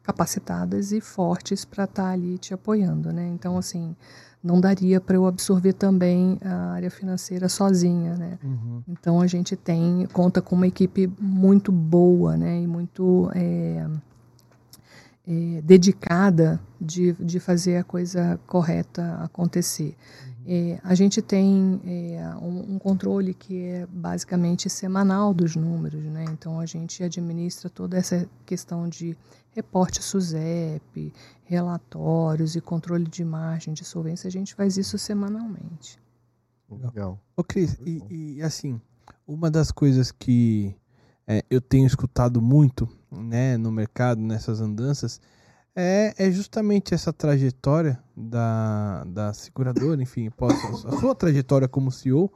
capacitadas 0.02 0.94
e 0.94 1.02
fortes 1.02 1.66
para 1.66 1.84
estar 1.84 2.12
ali 2.12 2.38
te 2.38 2.54
apoiando, 2.54 3.12
né? 3.12 3.28
Então, 3.28 3.58
assim, 3.58 3.94
não 4.44 4.60
daria 4.60 5.02
para 5.02 5.16
eu 5.16 5.26
absorver 5.26 5.74
também 5.74 6.38
a 6.44 6.72
área 6.72 6.90
financeira 6.90 7.50
sozinha, 7.50 8.16
né? 8.16 8.40
Então 8.88 9.20
a 9.20 9.28
gente 9.28 9.56
tem 9.56 10.08
conta 10.14 10.42
com 10.42 10.56
uma 10.56 10.68
equipe 10.68 11.12
muito 11.20 11.72
boa, 11.72 12.38
né, 12.38 12.62
e 12.62 12.68
muito 12.68 13.30
é, 13.36 13.86
é, 15.28 15.62
dedicada 15.62 16.60
de, 16.80 17.14
de 17.20 17.40
fazer 17.40 17.78
a 17.78 17.84
coisa 17.84 18.40
correta 18.48 19.20
acontecer. 19.22 19.96
É, 20.52 20.80
a 20.84 20.96
gente 20.96 21.22
tem 21.22 21.80
é, 21.86 22.28
um, 22.42 22.74
um 22.74 22.80
controle 22.80 23.36
que 23.36 23.66
é 23.66 23.86
basicamente 23.86 24.68
semanal 24.68 25.32
dos 25.32 25.56
números, 25.56 26.04
né? 26.06 26.26
Então 26.32 26.60
a 26.60 26.66
gente 26.66 27.04
administra 27.04 27.70
toda 27.70 27.96
essa 27.96 28.28
questão 28.48 28.90
de 28.90 29.16
reporte 29.52 30.02
SUSEP, 30.02 31.14
relatórios 31.44 32.56
e 32.56 32.62
controle 32.62 33.06
de 33.06 33.24
margem 33.24 33.76
de 33.76 33.86
solvência. 33.86 34.28
A 34.28 34.32
gente 34.32 34.56
faz 34.56 34.76
isso 34.76 34.98
semanalmente. 34.98 36.00
Legal. 36.68 37.20
Ô, 37.38 37.44
Cris, 37.44 37.78
e, 37.86 38.02
e, 38.10 38.42
assim, 38.42 38.82
uma 39.28 39.52
das 39.52 39.72
coisas 39.72 40.12
que 40.12 40.76
é, 41.28 41.44
eu 41.48 41.62
tenho 41.62 41.86
escutado 41.86 42.42
muito, 42.42 42.90
né, 43.12 43.56
no 43.56 43.72
mercado, 43.72 44.20
nessas 44.20 44.62
andanças, 44.62 45.22
é, 45.76 46.14
é 46.18 46.32
justamente 46.32 46.94
essa 46.94 47.14
trajetória 47.14 48.02
da, 48.16 49.04
da 49.06 49.34
seguradora, 49.34 50.02
enfim, 50.02 50.30
a 50.86 50.98
sua 50.98 51.16
trajetória 51.16 51.68
como 51.68 51.92
CEO, 51.92 52.32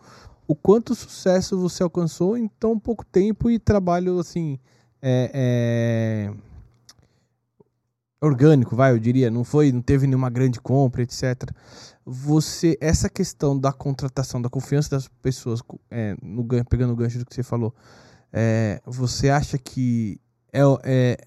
o 0.47 0.55
quanto 0.55 0.95
sucesso 0.95 1.57
você 1.57 1.83
alcançou 1.83 2.37
em 2.37 2.47
tão 2.47 2.77
pouco 2.77 3.05
tempo 3.05 3.49
e 3.49 3.57
trabalho 3.57 4.19
assim 4.19 4.59
é, 5.01 5.31
é, 5.33 6.33
orgânico, 8.21 8.75
vai, 8.75 8.91
eu 8.91 8.99
diria, 8.99 9.29
não 9.29 9.43
foi, 9.43 9.71
não 9.71 9.81
teve 9.81 10.07
nenhuma 10.07 10.29
grande 10.29 10.59
compra, 10.61 11.01
etc. 11.01 11.49
Você, 12.05 12.77
essa 12.79 13.09
questão 13.09 13.57
da 13.57 13.73
contratação, 13.73 14.41
da 14.41 14.49
confiança 14.49 14.89
das 14.91 15.07
pessoas, 15.21 15.61
é, 15.91 16.15
no, 16.21 16.45
pegando 16.69 16.93
o 16.93 16.95
gancho 16.95 17.19
do 17.19 17.25
que 17.25 17.35
você 17.35 17.43
falou, 17.43 17.73
é, 18.31 18.81
você 18.85 19.29
acha 19.29 19.57
que 19.57 20.19
é, 20.53 21.17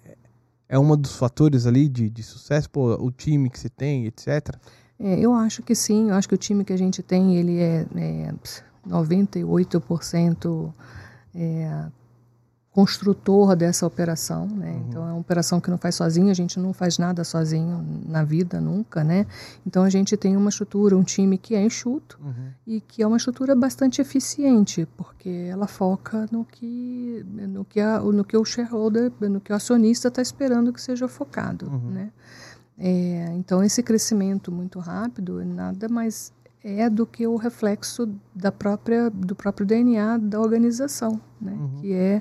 é, 0.68 0.78
um 0.78 0.96
dos 0.96 1.16
fatores 1.16 1.66
ali 1.66 1.88
de, 1.88 2.10
de 2.10 2.22
sucesso, 2.22 2.68
pô, 2.70 2.94
o 2.94 3.10
time 3.10 3.48
que 3.50 3.58
você 3.58 3.68
tem, 3.68 4.06
etc? 4.06 4.56
É, 4.98 5.18
eu 5.20 5.34
acho 5.34 5.62
que 5.62 5.74
sim, 5.74 6.08
eu 6.08 6.14
acho 6.14 6.28
que 6.28 6.34
o 6.34 6.38
time 6.38 6.64
que 6.64 6.72
a 6.72 6.78
gente 6.78 7.02
tem, 7.02 7.36
ele 7.36 7.58
é, 7.58 7.86
é 7.94 8.34
98% 8.88 10.72
é, 11.34 11.86
construtor 12.76 13.56
dessa 13.56 13.86
operação, 13.86 14.46
né? 14.46 14.72
Uhum. 14.72 14.84
Então 14.86 15.08
é 15.08 15.10
uma 15.12 15.20
operação 15.20 15.58
que 15.62 15.70
não 15.70 15.78
faz 15.78 15.94
sozinho, 15.94 16.30
a 16.30 16.34
gente 16.34 16.60
não 16.60 16.74
faz 16.74 16.98
nada 16.98 17.24
sozinho 17.24 17.82
na 18.06 18.22
vida 18.22 18.60
nunca, 18.60 19.02
né? 19.02 19.26
Então 19.66 19.82
a 19.82 19.88
gente 19.88 20.14
tem 20.14 20.36
uma 20.36 20.50
estrutura, 20.50 20.94
um 20.94 21.02
time 21.02 21.38
que 21.38 21.54
é 21.54 21.62
enxuto 21.62 22.18
uhum. 22.22 22.50
e 22.66 22.82
que 22.82 23.02
é 23.02 23.06
uma 23.06 23.16
estrutura 23.16 23.56
bastante 23.56 24.02
eficiente, 24.02 24.86
porque 24.94 25.48
ela 25.50 25.66
foca 25.66 26.26
no 26.30 26.44
que 26.44 27.24
no 27.48 27.64
que 27.64 27.80
a, 27.80 27.98
no 27.98 28.22
que 28.22 28.36
o 28.36 28.44
shareholder, 28.44 29.10
no 29.22 29.40
que 29.40 29.54
o 29.54 29.56
acionista 29.56 30.08
está 30.08 30.20
esperando 30.20 30.70
que 30.70 30.82
seja 30.82 31.08
focado, 31.08 31.70
uhum. 31.70 31.90
né? 31.92 32.10
É, 32.78 33.32
então 33.38 33.64
esse 33.64 33.82
crescimento 33.82 34.52
muito 34.52 34.78
rápido 34.80 35.42
nada 35.42 35.88
mais 35.88 36.30
é 36.62 36.90
do 36.90 37.06
que 37.06 37.26
o 37.26 37.36
reflexo 37.36 38.06
da 38.34 38.52
própria 38.52 39.08
do 39.08 39.34
próprio 39.34 39.66
DNA 39.66 40.18
da 40.18 40.38
organização, 40.38 41.18
né? 41.40 41.52
Uhum. 41.52 41.80
Que 41.80 41.94
é 41.94 42.20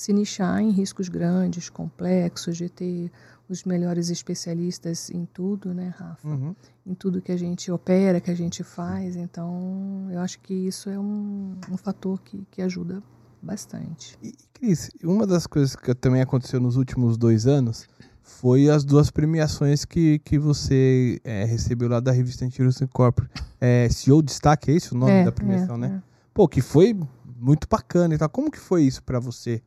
se 0.00 0.14
nichar 0.14 0.62
em 0.62 0.70
riscos 0.70 1.10
grandes, 1.10 1.68
complexos, 1.68 2.56
de 2.56 2.70
ter 2.70 3.12
os 3.50 3.64
melhores 3.64 4.08
especialistas 4.08 5.10
em 5.10 5.26
tudo, 5.26 5.74
né, 5.74 5.92
Rafa? 5.94 6.26
Uhum. 6.26 6.56
Em 6.86 6.94
tudo 6.94 7.20
que 7.20 7.30
a 7.30 7.36
gente 7.36 7.70
opera, 7.70 8.18
que 8.18 8.30
a 8.30 8.34
gente 8.34 8.64
faz. 8.64 9.14
Então, 9.14 10.08
eu 10.10 10.20
acho 10.20 10.40
que 10.40 10.54
isso 10.54 10.88
é 10.88 10.98
um, 10.98 11.54
um 11.70 11.76
fator 11.76 12.18
que, 12.22 12.46
que 12.50 12.62
ajuda 12.62 13.02
bastante. 13.42 14.16
E, 14.22 14.32
Cris, 14.54 14.90
uma 15.04 15.26
das 15.26 15.46
coisas 15.46 15.76
que 15.76 15.94
também 15.94 16.22
aconteceu 16.22 16.58
nos 16.58 16.76
últimos 16.76 17.18
dois 17.18 17.46
anos 17.46 17.86
foi 18.22 18.70
as 18.70 18.84
duas 18.84 19.10
premiações 19.10 19.84
que, 19.84 20.18
que 20.20 20.38
você 20.38 21.20
é, 21.24 21.44
recebeu 21.44 21.90
lá 21.90 22.00
da 22.00 22.10
revista 22.10 22.46
Antirus 22.46 22.78
Corp. 22.90 23.18
É, 23.60 23.86
CEO 23.90 24.22
Destaque, 24.22 24.70
é 24.70 24.74
isso 24.76 24.94
o 24.94 24.98
nome 24.98 25.12
é, 25.12 25.24
da 25.26 25.32
premiação, 25.32 25.74
é, 25.74 25.78
né? 25.78 26.02
É. 26.02 26.10
Pô, 26.32 26.48
que 26.48 26.62
foi 26.62 26.98
muito 27.38 27.68
bacana 27.68 28.14
e 28.14 28.18
tal. 28.18 28.30
Como 28.30 28.50
que 28.50 28.58
foi 28.58 28.84
isso 28.84 29.02
para 29.02 29.20
você? 29.20 29.62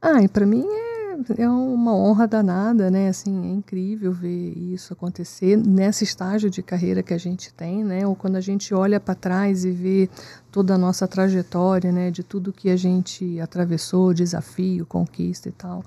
Ah, 0.00 0.22
e 0.22 0.28
para 0.28 0.46
mim 0.46 0.64
é, 0.64 1.42
é 1.42 1.50
uma 1.50 1.94
honra 1.94 2.26
danada, 2.26 2.90
né? 2.90 3.08
Assim, 3.08 3.50
é 3.50 3.52
incrível 3.52 4.12
ver 4.12 4.52
isso 4.56 4.92
acontecer 4.92 5.56
nesse 5.56 6.04
estágio 6.04 6.48
de 6.48 6.62
carreira 6.62 7.02
que 7.02 7.12
a 7.12 7.18
gente 7.18 7.52
tem, 7.52 7.82
né? 7.82 8.06
Ou 8.06 8.14
quando 8.14 8.36
a 8.36 8.40
gente 8.40 8.72
olha 8.72 9.00
para 9.00 9.14
trás 9.14 9.64
e 9.64 9.70
vê 9.70 10.08
toda 10.52 10.74
a 10.74 10.78
nossa 10.78 11.08
trajetória, 11.08 11.90
né? 11.90 12.10
De 12.10 12.22
tudo 12.22 12.52
que 12.52 12.70
a 12.70 12.76
gente 12.76 13.40
atravessou, 13.40 14.14
desafio, 14.14 14.86
conquista 14.86 15.48
e 15.48 15.52
tal. 15.52 15.84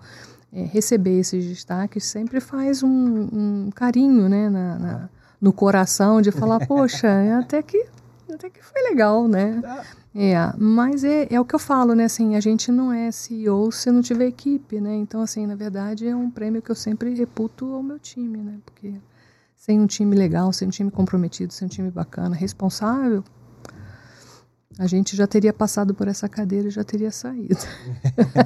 É, 0.54 0.64
receber 0.64 1.20
esses 1.20 1.46
destaques 1.46 2.06
sempre 2.06 2.42
faz 2.42 2.84
um, 2.84 2.90
um 2.90 3.72
carinho, 3.74 4.28
né? 4.28 4.50
Na, 4.50 4.78
na, 4.78 5.10
no 5.40 5.54
coração 5.54 6.22
de 6.22 6.32
falar, 6.32 6.68
poxa, 6.68 7.08
até 7.40 7.62
que 7.62 7.86
até 8.34 8.50
que 8.50 8.64
foi 8.64 8.82
legal, 8.84 9.28
né? 9.28 9.62
É, 10.14 10.36
mas 10.58 11.04
é, 11.06 11.28
é 11.30 11.40
o 11.40 11.46
que 11.46 11.56
eu 11.56 11.60
falo, 11.60 11.96
né? 11.96 12.04
Assim, 12.04 12.36
a 12.36 12.42
gente 12.42 12.72
não 12.72 12.92
é 12.92 13.12
CEO 13.12 13.72
se 13.72 13.90
não 13.92 14.02
tiver 14.02 14.26
equipe, 14.26 14.82
né? 14.82 14.96
Então, 14.96 15.22
assim, 15.22 15.48
na 15.48 15.56
verdade, 15.56 16.06
é 16.06 16.16
um 16.16 16.30
prêmio 16.30 16.62
que 16.62 16.70
eu 16.70 16.76
sempre 16.76 17.14
reputo 17.14 17.74
ao 17.74 17.82
meu 17.82 17.98
time, 17.98 18.40
né? 18.40 18.60
Porque 18.66 18.94
sem 19.56 19.80
um 19.80 19.88
time 19.88 20.16
legal, 20.16 20.52
sem 20.52 20.68
um 20.68 20.72
time 20.72 20.92
comprometido, 20.92 21.54
sem 21.54 21.66
um 21.66 21.70
time 21.70 21.90
bacana, 21.90 22.36
responsável, 22.36 23.24
a 24.78 24.88
gente 24.88 25.16
já 25.16 25.28
teria 25.28 25.54
passado 25.54 25.94
por 25.94 26.08
essa 26.08 26.28
cadeira 26.28 26.68
e 26.68 26.72
já 26.72 26.84
teria 26.84 27.12
saído. 27.12 27.60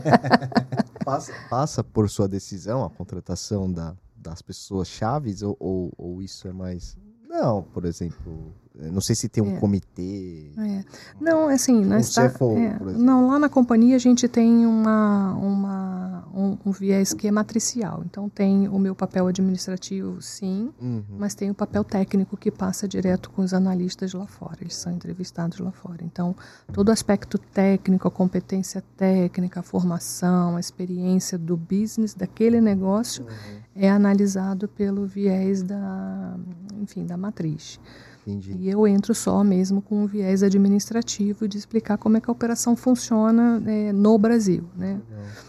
passa, 1.04 1.34
passa 1.50 1.84
por 1.84 2.10
sua 2.10 2.28
decisão 2.28 2.84
a 2.84 2.90
contratação 2.90 3.72
da, 3.72 3.96
das 4.16 4.42
pessoas 4.42 4.88
chaves 4.88 5.42
ou, 5.42 5.56
ou, 5.60 5.94
ou 5.98 6.22
isso 6.22 6.48
é 6.48 6.52
mais. 6.52 6.98
Não, 7.28 7.64
por 7.64 7.86
exemplo, 7.86 8.54
não 8.78 9.02
sei 9.02 9.16
se 9.16 9.30
tem 9.30 9.44
um 9.44 9.56
é. 9.56 9.60
comitê. 9.60 10.52
É. 10.58 10.84
Não, 11.20 11.48
assim, 11.48 11.86
um 11.86 11.98
está, 11.98 12.30
CFO, 12.30 12.58
é, 12.58 12.78
não, 12.98 13.28
lá 13.28 13.40
na 13.40 13.48
companhia 13.50 13.96
a 13.96 14.00
gente 14.00 14.28
tem 14.28 14.66
uma, 14.66 15.34
uma, 15.34 16.28
um, 16.34 16.58
um, 16.66 16.72
viés 16.72 17.14
que 17.14 17.28
é 17.28 17.32
matricial. 17.32 18.04
Então 18.06 18.28
tem 18.28 18.68
o 18.68 18.78
meu 18.78 18.94
papel 18.94 19.28
administrativo, 19.28 20.22
sim, 20.22 20.72
uhum. 20.82 21.04
mas 21.18 21.34
tem 21.34 21.50
o 21.50 21.54
papel 21.54 21.84
técnico 21.84 22.36
que 22.36 22.52
passa 22.52 22.88
direto 22.88 23.30
com 23.30 23.42
os 23.42 23.54
analistas 23.54 24.14
lá 24.14 24.28
fora. 24.28 24.58
Eles 24.62 24.76
são 24.76 24.92
entrevistados 24.92 25.60
lá 25.60 25.72
fora. 25.72 26.04
Então, 26.04 26.36
todo 26.74 26.90
aspecto 26.90 27.38
técnico, 27.38 28.08
a 28.08 28.12
competência 28.12 28.84
técnica, 28.98 29.62
a 29.62 29.64
formação, 29.64 30.58
a 30.58 30.60
experiência 30.60 31.38
do 31.38 31.56
business 31.56 32.14
daquele 32.14 32.60
negócio 32.60 33.24
uhum. 33.24 33.60
é 33.76 33.90
analisado 33.90 34.68
pelo 34.68 35.06
viés 35.06 35.64
da, 35.64 36.36
enfim, 36.82 37.06
da 37.06 37.16
matriz. 37.16 37.80
Entendi. 38.26 38.54
E 38.54 38.70
eu 38.70 38.88
entro 38.88 39.14
só 39.14 39.44
mesmo 39.44 39.82
com 39.82 40.04
um 40.04 40.08
viés 40.08 40.42
administrativo 40.42 41.48
de 41.48 41.58
explicar 41.58 41.98
como 41.98 42.18
é 42.18 42.22
que 42.22 42.30
a 42.30 42.34
operação 42.34 42.76
funciona 42.76 43.62
é, 43.68 43.94
no 43.94 44.18
Brasil, 44.18 44.68
né? 44.76 45.00
É. 45.12 45.46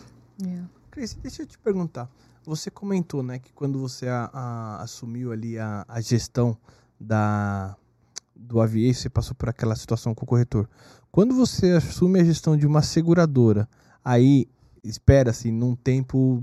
Cris, 0.90 1.14
deixa 1.14 1.42
eu 1.42 1.46
te 1.46 1.58
perguntar. 1.58 2.10
Você 2.44 2.70
comentou, 2.70 3.22
né, 3.22 3.38
que 3.38 3.52
quando 3.52 3.78
você 3.78 4.08
a, 4.08 4.30
a, 4.32 4.82
assumiu 4.82 5.32
ali 5.32 5.58
a, 5.58 5.84
a, 5.86 6.00
gestão 6.00 6.56
da 6.98 7.76
do 8.34 8.60
Aviation, 8.60 9.02
você 9.02 9.10
passou 9.10 9.34
por 9.34 9.48
aquela 9.48 9.74
situação 9.74 10.14
com 10.14 10.24
o 10.24 10.28
corretor. 10.28 10.68
Quando 11.10 11.34
você 11.34 11.72
assume 11.72 12.20
a 12.20 12.24
gestão 12.24 12.56
de 12.56 12.66
uma 12.66 12.82
seguradora, 12.82 13.68
aí 14.04 14.48
espera-se 14.84 15.50
num 15.50 15.74
tempo 15.74 16.42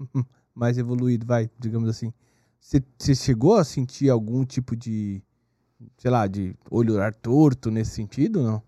mais 0.54 0.78
evoluído, 0.78 1.26
vai, 1.26 1.50
digamos 1.58 1.88
assim. 1.88 2.12
Você 2.60 3.14
chegou 3.14 3.54
a 3.54 3.64
sentir 3.64 4.10
algum 4.10 4.44
tipo 4.44 4.74
de 4.74 5.22
sei 5.98 6.10
lá, 6.10 6.26
de 6.26 6.54
olhar 6.70 7.14
torto 7.14 7.70
nesse 7.70 7.92
sentido, 7.92 8.42
não? 8.42 8.62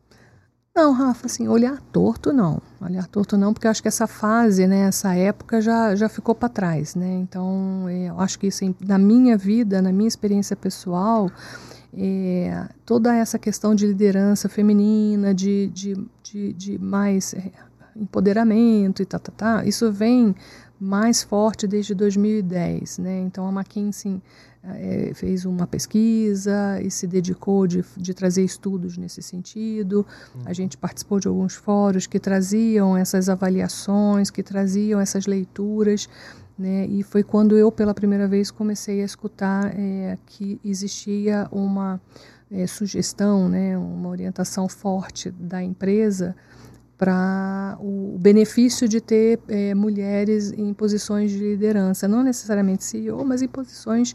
Não, 0.75 0.93
Rafa, 0.93 1.27
assim, 1.27 1.49
olhar 1.49 1.81
torto 1.93 2.33
não. 2.33 2.63
Olhar 2.81 3.07
torto 3.09 3.37
não, 3.37 3.53
porque 3.53 3.67
eu 3.67 3.71
acho 3.71 3.83
que 3.83 3.89
essa 3.89 4.07
fase, 4.07 4.65
né, 4.67 4.83
essa 4.83 5.13
época 5.13 5.61
já, 5.61 5.97
já 5.97 6.09
ficou 6.09 6.37
para 6.37 6.49
trás, 6.49 6.95
né? 6.95 7.17
Então, 7.17 7.87
é, 7.89 8.11
eu 8.11 8.21
acho 8.21 8.39
que 8.39 8.47
isso, 8.47 8.65
na 8.87 8.97
minha 8.97 9.37
vida, 9.37 9.83
na 9.83 9.91
minha 9.91 10.07
experiência 10.07 10.55
pessoal, 10.55 11.31
é, 11.93 12.69
toda 12.87 13.13
essa 13.13 13.41
questão 13.41 13.75
de 13.75 13.89
liderança 13.89 14.49
feminina, 14.49 15.35
de, 15.35 15.67
de, 15.69 16.07
de, 16.23 16.53
de 16.53 16.79
mais 16.79 17.35
é, 17.35 17.51
empoderamento 17.97 19.03
e 19.03 19.05
tá, 19.05 19.19
tá, 19.19 19.33
tá, 19.37 19.65
isso 19.65 19.91
vem 19.91 20.35
mais 20.81 21.23
forte 21.23 21.67
desde 21.67 21.95
2010, 21.95 22.99
né? 22.99 23.21
Então, 23.21 23.47
a 23.47 23.53
McKinsey 23.53 24.23
é, 24.63 25.13
fez 25.15 25.45
uma 25.45 25.67
pesquisa 25.67 26.81
e 26.83 26.91
se 26.91 27.07
dedicou 27.07 27.67
de, 27.67 27.85
de 27.97 28.15
trazer 28.15 28.45
estudos 28.45 28.97
nesse 28.97 29.23
sentido. 29.23 30.07
Uhum. 30.35 30.43
A 30.45 30.53
gente 30.53 30.77
participou 30.77 31.19
de 31.19 31.29
alguns 31.29 31.55
fóruns 31.55 32.07
que 32.07 32.19
traziam 32.19 32.97
essas 32.97 33.29
avaliações, 33.29 34.31
que 34.31 34.43
traziam 34.43 35.01
essas 35.01 35.27
leituras. 35.27 36.09
Né? 36.59 36.87
E 36.87 37.03
foi 37.03 37.23
quando 37.23 37.57
eu, 37.57 37.71
pela 37.71 37.95
primeira 37.95 38.27
vez, 38.27 38.51
comecei 38.51 39.01
a 39.01 39.05
escutar 39.05 39.73
é, 39.77 40.19
que 40.27 40.61
existia 40.65 41.49
uma 41.53 42.01
é, 42.51 42.67
sugestão, 42.67 43.49
né, 43.49 43.77
uma 43.77 44.09
orientação 44.09 44.69
forte 44.69 45.31
da 45.31 45.63
empresa 45.63 46.35
para 46.99 47.79
o 47.81 48.19
benefício 48.19 48.89
de 48.89 49.01
ter 49.01 49.39
é, 49.47 49.73
mulheres 49.73 50.53
em 50.53 50.75
posições 50.75 51.31
de 51.31 51.39
liderança, 51.39 52.09
não 52.09 52.25
necessariamente 52.25 52.83
CEO, 52.83 53.25
mas 53.25 53.41
em 53.41 53.47
posições 53.47 54.15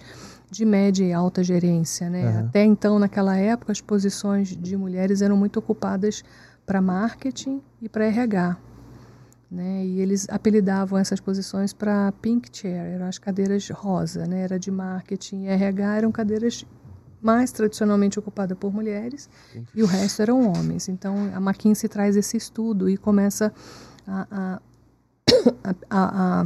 de 0.52 0.66
média 0.66 1.06
e 1.06 1.14
alta 1.14 1.42
gerência. 1.42 2.10
Né? 2.10 2.30
Uhum. 2.30 2.40
Até 2.40 2.66
então, 2.66 3.00
naquela 3.00 3.38
época, 3.38 3.72
as 3.72 3.80
posições 3.80 4.50
de 4.50 4.76
mulheres 4.76 5.22
eram 5.22 5.38
muito 5.38 5.58
ocupadas 5.58 6.24
para 6.66 6.82
marketing 6.82 7.62
e 7.82 7.88
para 7.88 8.06
RH. 8.06 8.58
Né? 9.50 9.86
E 9.86 10.02
eles 10.02 10.28
apelidavam 10.30 11.00
essas 11.00 11.22
posições 11.22 11.72
para 11.72 12.12
pink 12.22 12.50
chair, 12.52 12.96
eram 12.96 13.06
as 13.06 13.18
cadeiras 13.18 13.70
rosa, 13.70 14.26
né? 14.28 14.42
era 14.42 14.60
de 14.60 14.70
marketing 14.70 15.44
e 15.44 15.48
RH, 15.48 15.98
eram 15.98 16.12
cadeiras 16.12 16.66
mais 17.24 17.52
tradicionalmente 17.52 18.20
ocupadas 18.20 18.58
por 18.58 18.74
mulheres 18.74 19.30
e 19.74 19.82
o 19.82 19.86
resto 19.86 20.22
eram 20.22 20.52
homens. 20.52 20.90
Então 20.90 21.16
a 21.34 21.38
McKinsey 21.38 21.90
traz 21.90 22.16
esse 22.16 22.36
estudo 22.38 22.90
e 22.90 22.98
começa 22.98 23.54
a, 24.06 24.28
a, 24.30 24.62
a, 25.90 26.46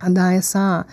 a, 0.00 0.08
dar 0.08 0.32
essa 0.32 0.86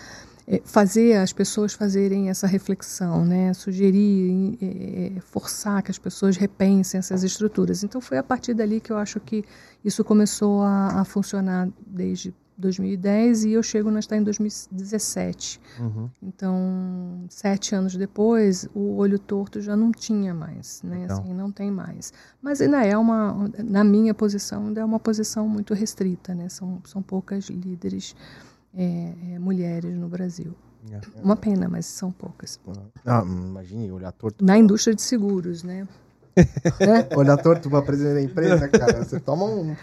é, 0.46 0.60
fazer 0.64 1.16
as 1.16 1.32
pessoas 1.32 1.72
fazerem 1.72 2.28
essa 2.28 2.46
reflexão, 2.46 3.24
né? 3.24 3.52
sugerir, 3.54 4.58
é, 4.62 5.20
forçar 5.20 5.82
que 5.82 5.90
as 5.90 5.98
pessoas 5.98 6.36
repensem 6.36 6.98
essas 6.98 7.22
estruturas. 7.22 7.82
Então 7.82 8.00
foi 8.00 8.18
a 8.18 8.22
partir 8.22 8.54
dali 8.54 8.80
que 8.80 8.92
eu 8.92 8.98
acho 8.98 9.18
que 9.20 9.44
isso 9.84 10.04
começou 10.04 10.62
a, 10.62 11.00
a 11.00 11.04
funcionar 11.04 11.68
desde 11.86 12.34
2010 12.58 13.44
e 13.44 13.52
eu 13.52 13.62
chego 13.62 13.90
na 13.90 14.00
em 14.10 14.22
2017. 14.22 15.60
Uhum. 15.78 16.10
Então, 16.20 17.24
sete 17.28 17.74
anos 17.74 17.94
depois, 17.94 18.68
o 18.74 18.96
olho 18.96 19.18
torto 19.18 19.60
já 19.60 19.76
não 19.76 19.92
tinha 19.92 20.34
mais, 20.34 20.82
né? 20.82 21.02
Então. 21.04 21.20
Assim, 21.20 21.32
não 21.32 21.52
tem 21.52 21.70
mais. 21.70 22.12
Mas 22.42 22.60
ainda 22.60 22.84
é 22.84 22.96
uma, 22.96 23.48
na 23.58 23.84
minha 23.84 24.12
posição, 24.12 24.66
ainda 24.66 24.80
é 24.80 24.84
uma 24.84 24.98
posição 24.98 25.48
muito 25.48 25.72
restrita, 25.72 26.34
né? 26.34 26.48
São, 26.48 26.80
são 26.84 27.00
poucas 27.00 27.48
líderes 27.48 28.16
é, 28.74 29.12
é, 29.32 29.38
mulheres 29.38 29.94
no 29.96 30.08
Brasil. 30.08 30.54
É. 30.90 31.00
Uma 31.22 31.36
pena, 31.36 31.68
mas 31.68 31.86
são 31.86 32.10
poucas. 32.10 32.58
Ah, 33.04 33.22
imagine, 33.24 33.90
olhar 33.92 34.12
torto. 34.12 34.44
Na 34.44 34.58
indústria 34.58 34.94
de 34.94 35.02
seguros, 35.02 35.62
né? 35.62 35.86
né? 36.80 37.08
Olhar 37.16 37.36
torto 37.36 37.68
para 37.68 37.82
presidente 37.82 38.14
da 38.14 38.22
empresa, 38.22 38.68
cara, 38.68 39.04
você 39.04 39.20
toma 39.20 39.44
um 39.44 39.76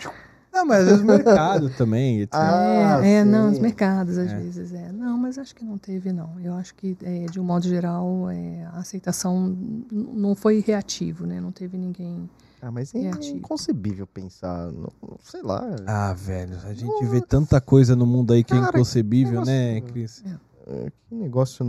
não, 0.55 0.65
mas 0.65 0.79
às 0.79 0.85
vezes 0.85 1.01
o 1.01 1.05
mercado 1.05 1.69
também. 1.71 2.21
Etc. 2.21 2.33
Ah, 2.33 3.01
é, 3.03 3.15
é 3.15 3.25
não, 3.25 3.51
os 3.51 3.59
mercados 3.59 4.17
às 4.17 4.31
é. 4.31 4.37
vezes 4.37 4.73
é. 4.73 4.89
Não, 4.89 5.17
mas 5.17 5.37
acho 5.37 5.53
que 5.53 5.65
não 5.65 5.77
teve, 5.77 6.13
não. 6.13 6.39
Eu 6.41 6.53
acho 6.53 6.73
que, 6.75 6.97
é, 7.03 7.25
de 7.25 7.41
um 7.41 7.43
modo 7.43 7.67
geral, 7.67 8.29
é, 8.29 8.63
a 8.71 8.77
aceitação 8.77 9.53
não 9.91 10.33
foi 10.33 10.63
reativo, 10.65 11.27
né? 11.27 11.41
Não 11.41 11.51
teve 11.51 11.77
ninguém. 11.77 12.29
Ah, 12.61 12.71
mas 12.71 12.95
é 12.95 12.99
reativo. 12.99 13.37
inconcebível 13.37 14.07
pensar, 14.07 14.71
não, 14.71 14.89
sei 15.21 15.41
lá. 15.41 15.61
Ah, 15.85 16.13
velho, 16.13 16.57
a 16.63 16.73
gente 16.73 16.85
Nossa. 16.85 17.05
vê 17.05 17.21
tanta 17.21 17.59
coisa 17.59 17.93
no 17.93 18.05
mundo 18.05 18.31
aí 18.31 18.43
que 18.43 18.53
é 18.53 18.55
Cara, 18.55 18.67
é 18.67 18.69
inconcebível, 18.69 19.41
que 19.41 19.47
né, 19.47 19.81
Cris? 19.81 20.23
É. 20.65 20.91
que 21.09 21.15
negócio, 21.15 21.65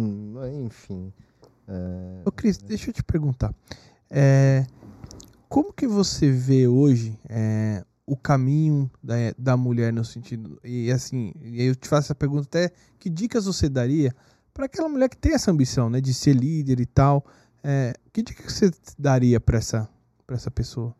enfim. 0.64 1.12
Ô, 2.24 2.30
Cris, 2.30 2.56
deixa 2.58 2.90
eu 2.90 2.94
te 2.94 3.02
perguntar. 3.02 3.52
como 5.48 5.72
que 5.72 5.88
você 5.88 6.30
vê 6.30 6.68
hoje 6.68 7.18
o 8.06 8.16
caminho 8.16 8.90
da, 9.02 9.14
da 9.36 9.56
mulher 9.56 9.92
no 9.92 10.04
sentido. 10.04 10.58
E 10.62 10.90
assim, 10.92 11.32
eu 11.42 11.74
te 11.74 11.88
faço 11.88 12.06
essa 12.06 12.14
pergunta 12.14 12.44
até: 12.44 12.72
que 12.98 13.10
dicas 13.10 13.46
você 13.46 13.68
daria 13.68 14.14
para 14.54 14.66
aquela 14.66 14.88
mulher 14.88 15.08
que 15.08 15.16
tem 15.16 15.34
essa 15.34 15.50
ambição, 15.50 15.90
né, 15.90 16.00
de 16.00 16.14
ser 16.14 16.34
líder 16.34 16.80
e 16.80 16.86
tal? 16.86 17.26
É, 17.62 17.92
que 18.12 18.22
dica 18.22 18.48
você 18.48 18.70
daria 18.96 19.40
para 19.40 19.58
essa, 19.58 19.88
essa 20.28 20.50
pessoa? 20.50 20.94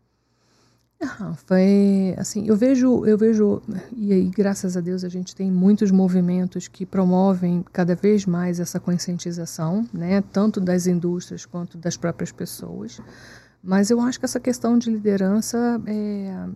Ah, 1.00 1.34
foi 1.46 2.14
assim, 2.16 2.48
eu 2.48 2.56
vejo, 2.56 3.04
eu 3.04 3.18
vejo, 3.18 3.62
e 3.94 4.12
aí, 4.14 4.30
graças 4.30 4.76
a 4.78 4.80
Deus, 4.80 5.04
a 5.04 5.08
gente 5.10 5.36
tem 5.36 5.50
muitos 5.50 5.90
movimentos 5.90 6.68
que 6.68 6.86
promovem 6.86 7.62
cada 7.70 7.94
vez 7.94 8.24
mais 8.24 8.58
essa 8.58 8.80
conscientização, 8.80 9.86
né, 9.92 10.22
tanto 10.32 10.58
das 10.58 10.86
indústrias 10.86 11.44
quanto 11.44 11.76
das 11.76 11.98
próprias 11.98 12.32
pessoas. 12.32 12.98
Mas 13.62 13.90
eu 13.90 14.00
acho 14.00 14.18
que 14.18 14.24
essa 14.24 14.40
questão 14.40 14.78
de 14.78 14.90
liderança 14.90 15.80
é, 15.86 16.46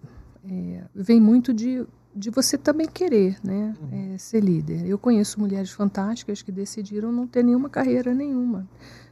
é, 0.48 0.84
vem 0.94 1.20
muito 1.20 1.52
de, 1.52 1.86
de 2.14 2.30
você 2.30 2.56
também 2.56 2.86
querer 2.86 3.36
né, 3.42 3.74
uhum. 3.80 4.14
é, 4.14 4.18
ser 4.18 4.40
líder. 4.40 4.86
Eu 4.86 4.98
conheço 4.98 5.40
mulheres 5.40 5.70
fantásticas 5.70 6.42
que 6.42 6.52
decidiram 6.52 7.12
não 7.12 7.26
ter 7.26 7.42
nenhuma 7.42 7.68
carreira 7.68 8.14
nenhuma, 8.14 8.68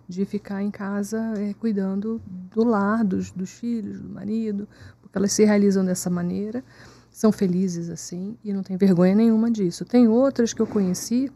de 0.08 0.24
ficar 0.24 0.62
em 0.62 0.70
casa 0.70 1.18
é, 1.36 1.54
cuidando 1.54 2.20
do 2.26 2.64
lar, 2.64 3.04
dos, 3.04 3.30
dos 3.30 3.50
filhos, 3.50 4.00
do 4.00 4.08
marido, 4.08 4.66
porque 5.00 5.18
elas 5.18 5.32
se 5.32 5.44
realizam 5.44 5.84
dessa 5.84 6.08
maneira, 6.08 6.64
são 7.10 7.32
felizes 7.32 7.90
assim 7.90 8.36
e 8.44 8.52
não 8.52 8.62
tem 8.62 8.76
vergonha 8.76 9.14
nenhuma 9.14 9.50
disso. 9.50 9.84
Tem 9.84 10.08
outras 10.08 10.52
que 10.52 10.62
eu 10.62 10.66
conheci 10.66 11.30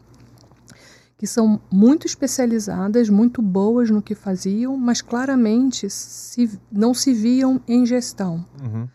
que 1.23 1.27
são 1.27 1.61
muito 1.71 2.05
especializadas, 2.05 3.07
muito 3.07 3.41
boas 3.41 3.89
no 3.89 4.01
que 4.01 4.13
faziam, 4.13 4.75
mas 4.75 5.01
claramente 5.01 5.89
se, 5.89 6.59
não 6.69 6.93
se 6.93 7.13
viam 7.13 7.61
em 7.65 7.85
gestão. 7.85 8.45
Uhum. 8.61 8.87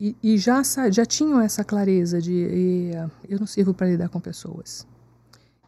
E, 0.00 0.16
e, 0.22 0.38
já, 0.38 0.62
já 0.90 1.04
tinham 1.04 1.38
essa 1.38 1.62
clareza 1.62 2.20
de 2.20 2.32
e, 2.32 2.90
eu 3.28 3.38
não 3.38 3.46
sirvo 3.46 3.74
para 3.74 3.86
lidar 3.86 4.08
com 4.08 4.18
pessoas. 4.18 4.86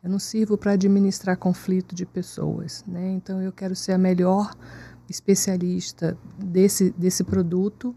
Eu 0.03 0.09
não 0.09 0.19
sirvo 0.19 0.57
para 0.57 0.73
administrar 0.73 1.37
conflito 1.37 1.95
de 1.95 2.07
pessoas. 2.07 2.83
Né? 2.87 3.11
Então 3.11 3.43
eu 3.43 3.53
quero 3.53 3.77
ser 3.77 3.93
a 3.93 3.99
melhor 3.99 4.55
especialista 5.11 6.17
desse, 6.39 6.91
desse 6.97 7.23
produto. 7.23 7.95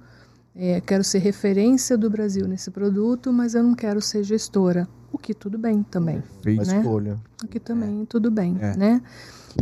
É, 0.54 0.82
quero 0.82 1.04
ser 1.04 1.20
referência 1.20 1.98
do 1.98 2.10
Brasil 2.10 2.46
nesse 2.46 2.72
produto, 2.72 3.32
mas 3.32 3.56
eu 3.56 3.64
não 3.64 3.74
quero 3.74 4.02
ser 4.02 4.24
gestora. 4.24 4.90
O 5.14 5.18
que 5.18 5.34
tudo 5.34 5.58
bem 5.58 5.82
também. 5.84 6.22
Fez 6.42 6.68
né? 6.68 6.80
escolha. 6.80 7.18
O 7.42 7.48
que 7.48 7.60
também 7.60 8.02
é. 8.02 8.06
tudo 8.06 8.30
bem, 8.30 8.58
é. 8.60 8.76
né? 8.76 9.02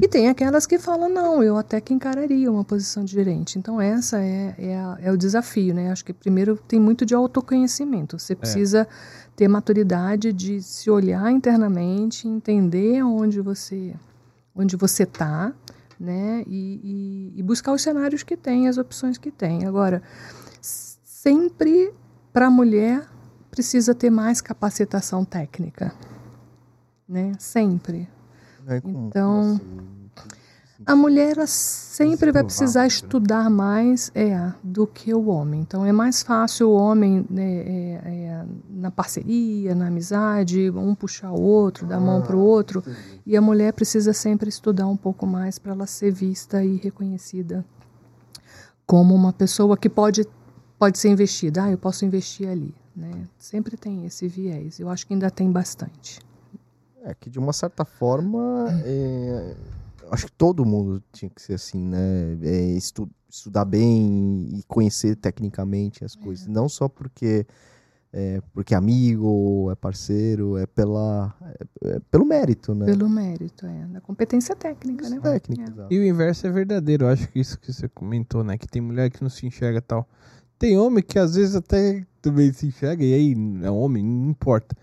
E 0.01 0.07
tem 0.07 0.29
aquelas 0.29 0.65
que 0.65 0.77
falam, 0.77 1.09
não, 1.09 1.41
eu 1.41 1.57
até 1.57 1.81
que 1.81 1.93
encararia 1.93 2.51
uma 2.51 2.63
posição 2.63 3.03
de 3.03 3.11
gerente. 3.11 3.57
Então, 3.57 3.81
essa 3.81 4.19
é, 4.19 4.55
é, 4.57 4.75
a, 4.77 4.97
é 5.01 5.11
o 5.11 5.17
desafio, 5.17 5.73
né? 5.73 5.91
Acho 5.91 6.05
que 6.05 6.13
primeiro 6.13 6.57
tem 6.67 6.79
muito 6.79 7.05
de 7.05 7.15
autoconhecimento. 7.15 8.19
Você 8.19 8.33
é. 8.33 8.35
precisa 8.35 8.87
ter 9.35 9.47
maturidade 9.47 10.31
de 10.31 10.61
se 10.61 10.89
olhar 10.89 11.31
internamente, 11.31 12.27
entender 12.27 13.03
onde 13.03 13.41
você 13.41 13.95
onde 14.55 14.75
você 14.75 15.03
está, 15.03 15.53
né? 15.99 16.43
E, 16.45 17.31
e, 17.35 17.39
e 17.39 17.43
buscar 17.43 17.71
os 17.71 17.81
cenários 17.81 18.23
que 18.23 18.35
tem, 18.35 18.67
as 18.67 18.77
opções 18.77 19.17
que 19.17 19.31
tem. 19.31 19.65
Agora, 19.65 20.03
sempre 20.61 21.93
para 22.33 22.47
a 22.47 22.51
mulher 22.51 23.07
precisa 23.49 23.95
ter 23.95 24.09
mais 24.09 24.41
capacitação 24.41 25.23
técnica, 25.23 25.93
né? 27.07 27.31
Sempre. 27.39 28.07
É, 28.67 28.81
então, 28.85 29.59
a 30.85 30.95
mulher 30.95 31.35
sempre 31.47 32.31
vai 32.31 32.43
precisar 32.43 32.87
estudar 32.87 33.49
mais 33.49 34.11
é, 34.15 34.51
do 34.63 34.87
que 34.87 35.13
o 35.13 35.27
homem. 35.27 35.61
Então, 35.61 35.85
é 35.85 35.91
mais 35.91 36.23
fácil 36.23 36.69
o 36.69 36.73
homem 36.73 37.25
né, 37.29 37.43
é, 37.43 38.01
é, 38.05 38.45
na 38.69 38.89
parceria, 38.89 39.75
na 39.75 39.87
amizade, 39.87 40.69
um 40.69 40.95
puxar 40.95 41.31
o 41.31 41.41
outro, 41.41 41.85
dar 41.85 41.97
a 41.97 41.99
mão 41.99 42.21
para 42.21 42.35
o 42.35 42.39
outro. 42.39 42.83
E 43.25 43.35
a 43.35 43.41
mulher 43.41 43.73
precisa 43.73 44.13
sempre 44.13 44.49
estudar 44.49 44.87
um 44.87 44.97
pouco 44.97 45.27
mais 45.27 45.59
para 45.59 45.73
ela 45.73 45.85
ser 45.85 46.11
vista 46.11 46.63
e 46.63 46.77
reconhecida 46.77 47.65
como 48.85 49.13
uma 49.13 49.33
pessoa 49.33 49.77
que 49.77 49.89
pode, 49.89 50.25
pode 50.79 50.97
ser 50.97 51.09
investida. 51.09 51.65
Ah, 51.65 51.71
eu 51.71 51.77
posso 51.77 52.05
investir 52.05 52.47
ali. 52.47 52.73
Né? 52.95 53.27
Sempre 53.37 53.77
tem 53.77 54.05
esse 54.05 54.27
viés. 54.27 54.79
Eu 54.79 54.89
acho 54.89 55.05
que 55.05 55.13
ainda 55.13 55.29
tem 55.29 55.51
bastante. 55.51 56.19
É 57.03 57.13
que 57.13 57.29
de 57.29 57.39
uma 57.39 57.53
certa 57.53 57.85
forma, 57.85 58.67
é, 58.83 59.55
acho 60.11 60.25
que 60.25 60.31
todo 60.33 60.65
mundo 60.65 61.01
tinha 61.11 61.29
que 61.29 61.41
ser 61.41 61.53
assim, 61.53 61.81
né? 61.81 62.37
É, 62.41 62.71
estu, 62.71 63.09
estudar 63.29 63.65
bem 63.65 64.49
e 64.53 64.63
conhecer 64.67 65.15
tecnicamente 65.15 66.03
as 66.03 66.15
coisas, 66.15 66.47
é. 66.47 66.51
não 66.51 66.67
só 66.67 66.89
porque 66.89 67.45
é, 68.11 68.41
porque 68.53 68.73
é 68.73 68.77
amigo, 68.77 69.69
é 69.71 69.75
parceiro, 69.75 70.57
é 70.57 70.65
pela 70.65 71.33
é, 71.41 71.95
é 71.95 71.99
pelo 72.11 72.25
mérito, 72.25 72.73
né? 72.73 72.85
Pelo 72.85 73.07
mérito, 73.07 73.65
é, 73.65 73.85
da 73.85 74.01
competência 74.01 74.55
técnica, 74.55 75.09
né? 75.09 75.19
Técnica, 75.19 75.87
é. 75.89 75.93
E 75.93 75.99
o 75.99 76.05
inverso 76.05 76.47
é 76.47 76.51
verdadeiro, 76.51 77.05
eu 77.05 77.09
acho 77.09 77.27
que 77.29 77.39
isso 77.39 77.57
que 77.59 77.71
você 77.71 77.87
comentou, 77.87 78.43
né? 78.43 78.57
Que 78.57 78.67
tem 78.67 78.81
mulher 78.81 79.09
que 79.09 79.21
não 79.21 79.29
se 79.29 79.45
enxerga 79.45 79.81
tal. 79.81 80.07
Tem 80.57 80.77
homem 80.77 81.01
que 81.01 81.17
às 81.17 81.35
vezes 81.35 81.55
até 81.55 82.05
também 82.21 82.51
se 82.51 82.67
enxerga, 82.67 83.05
e 83.05 83.13
aí 83.13 83.35
é 83.63 83.71
homem, 83.71 84.03
não 84.03 84.31
importa 84.31 84.75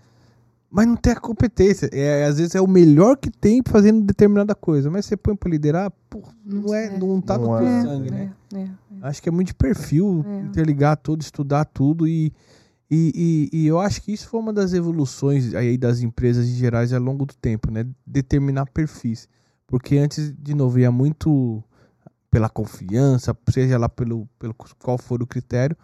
mas 0.69 0.85
não 0.85 0.95
tem 0.95 1.13
a 1.13 1.19
competência. 1.19 1.89
É, 1.93 2.25
às 2.25 2.37
vezes 2.37 2.55
é 2.55 2.61
o 2.61 2.67
melhor 2.67 3.17
que 3.17 3.31
tem 3.31 3.61
fazendo 3.65 4.01
determinada 4.03 4.53
coisa. 4.53 4.91
Mas 4.91 5.05
você 5.05 5.15
põe 5.15 5.35
para 5.35 5.49
liderar, 5.49 5.91
pô, 6.09 6.21
não, 6.45 6.73
é, 6.73 6.97
não 6.97 7.21
tá 7.21 7.37
não 7.37 7.53
no 7.53 7.57
teu 7.57 7.67
é, 7.67 7.81
sangue, 7.81 8.11
né? 8.11 8.33
É, 8.53 8.59
é, 8.59 8.69
Acho 9.01 9.21
que 9.21 9.29
é 9.29 9.31
muito 9.31 9.47
de 9.47 9.53
perfil 9.53 10.25
é. 10.27 10.39
interligar 10.41 10.97
tudo, 10.97 11.21
estudar 11.21 11.65
tudo 11.65 12.07
e, 12.07 12.33
e, 12.89 13.49
e, 13.51 13.61
e, 13.61 13.67
eu 13.67 13.79
acho 13.79 14.01
que 14.01 14.11
isso 14.11 14.27
foi 14.27 14.39
uma 14.39 14.53
das 14.53 14.73
evoluções 14.73 15.53
aí 15.53 15.77
das 15.77 16.01
empresas 16.01 16.47
em 16.47 16.55
gerais 16.55 16.91
ao 16.93 17.01
longo 17.01 17.25
do 17.25 17.35
tempo, 17.35 17.71
né? 17.71 17.85
Determinar 18.05 18.65
perfis. 18.67 19.27
Porque 19.65 19.97
antes, 19.97 20.33
de 20.37 20.53
novo, 20.53 20.79
ia 20.79 20.91
muito 20.91 21.63
pela 22.31 22.49
confiança, 22.49 23.35
seja 23.49 23.77
lá 23.77 23.89
pelo, 23.89 24.27
pelo 24.39 24.53
qual 24.79 24.97
for 24.97 25.21
o 25.21 25.27
critério, 25.27 25.75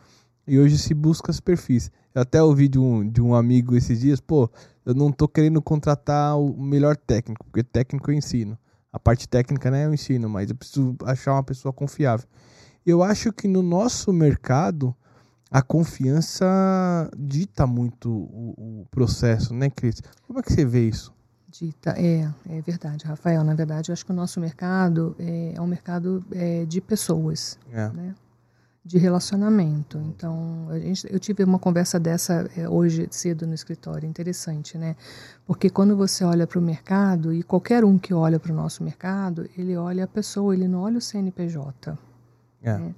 e 0.45 0.59
hoje 0.59 0.77
se 0.77 0.93
busca 0.93 1.31
os 1.31 1.39
perfis. 1.39 1.91
Eu 2.13 2.21
até 2.21 2.41
ouvi 2.43 2.67
de 2.67 2.79
um, 2.79 3.07
de 3.07 3.21
um 3.21 3.33
amigo 3.33 3.75
esses 3.75 3.99
dias, 3.99 4.19
pô, 4.19 4.49
eu 4.85 4.93
não 4.93 5.11
tô 5.11 5.27
querendo 5.27 5.61
contratar 5.61 6.37
o 6.37 6.61
melhor 6.61 6.95
técnico, 6.95 7.45
porque 7.45 7.63
técnico 7.63 8.11
eu 8.11 8.15
ensino. 8.15 8.57
A 8.91 8.99
parte 8.99 9.27
técnica, 9.27 9.71
né, 9.71 9.85
eu 9.85 9.93
ensino, 9.93 10.29
mas 10.29 10.49
eu 10.49 10.55
preciso 10.55 10.95
achar 11.05 11.33
uma 11.33 11.43
pessoa 11.43 11.73
confiável. 11.73 12.27
Eu 12.85 13.01
acho 13.01 13.31
que 13.31 13.47
no 13.47 13.63
nosso 13.63 14.11
mercado, 14.13 14.95
a 15.49 15.61
confiança 15.61 17.09
dita 17.17 17.65
muito 17.65 18.09
o, 18.11 18.81
o 18.81 18.85
processo, 18.91 19.53
né, 19.53 19.69
Cris? 19.69 20.01
Como 20.27 20.39
é 20.39 20.43
que 20.43 20.51
você 20.51 20.65
vê 20.65 20.87
isso? 20.87 21.13
Dita, 21.47 21.91
é, 21.91 22.29
é 22.49 22.61
verdade, 22.61 23.05
Rafael. 23.05 23.43
Na 23.43 23.53
verdade, 23.53 23.89
eu 23.89 23.93
acho 23.93 24.05
que 24.05 24.11
o 24.11 24.15
nosso 24.15 24.39
mercado 24.39 25.15
é, 25.19 25.53
é 25.55 25.61
um 25.61 25.67
mercado 25.67 26.25
é, 26.31 26.65
de 26.65 26.81
pessoas, 26.81 27.59
é. 27.71 27.89
né? 27.89 28.15
De 28.85 28.97
relacionamento. 28.97 29.97
Então, 29.97 30.67
a 30.69 30.77
gente, 30.77 31.07
eu 31.11 31.19
tive 31.19 31.43
uma 31.43 31.57
conversa 31.57 31.99
dessa 31.99 32.49
é, 32.57 32.67
hoje 32.67 33.07
cedo 33.11 33.47
no 33.47 33.53
escritório, 33.53 34.07
interessante, 34.07 34.77
né? 34.77 34.95
Porque 35.45 35.69
quando 35.69 35.95
você 35.95 36.25
olha 36.25 36.45
para 36.45 36.59
o 36.59 36.61
mercado, 36.61 37.33
e 37.33 37.43
qualquer 37.43 37.85
um 37.85 37.97
que 37.97 38.13
olha 38.13 38.39
para 38.39 38.51
o 38.51 38.55
nosso 38.55 38.83
mercado, 38.83 39.49
ele 39.57 39.77
olha 39.77 40.03
a 40.03 40.07
pessoa, 40.07 40.53
ele 40.53 40.67
não 40.67 40.81
olha 40.81 40.97
o 40.97 41.01
CNPJ. 41.01 41.97
É. 42.61 42.77
Né? 42.77 42.95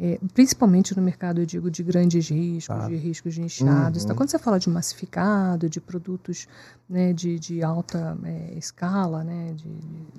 É, 0.00 0.16
principalmente 0.32 0.96
no 0.96 1.02
mercado, 1.02 1.40
eu 1.40 1.46
digo, 1.46 1.68
de 1.68 1.82
grandes 1.82 2.28
riscos, 2.28 2.66
Claro. 2.66 2.88
de 2.88 2.96
riscos 2.96 3.36
nichados. 3.36 4.02
Uhum. 4.02 4.04
Então, 4.04 4.16
quando 4.16 4.30
você 4.30 4.38
fala 4.38 4.56
de 4.56 4.70
massificado, 4.70 5.68
de 5.68 5.80
produtos 5.80 6.46
né, 6.88 7.12
de, 7.12 7.36
de 7.36 7.64
alta 7.64 8.16
é, 8.22 8.54
escala, 8.56 9.24
né, 9.24 9.52
de, 9.56 9.68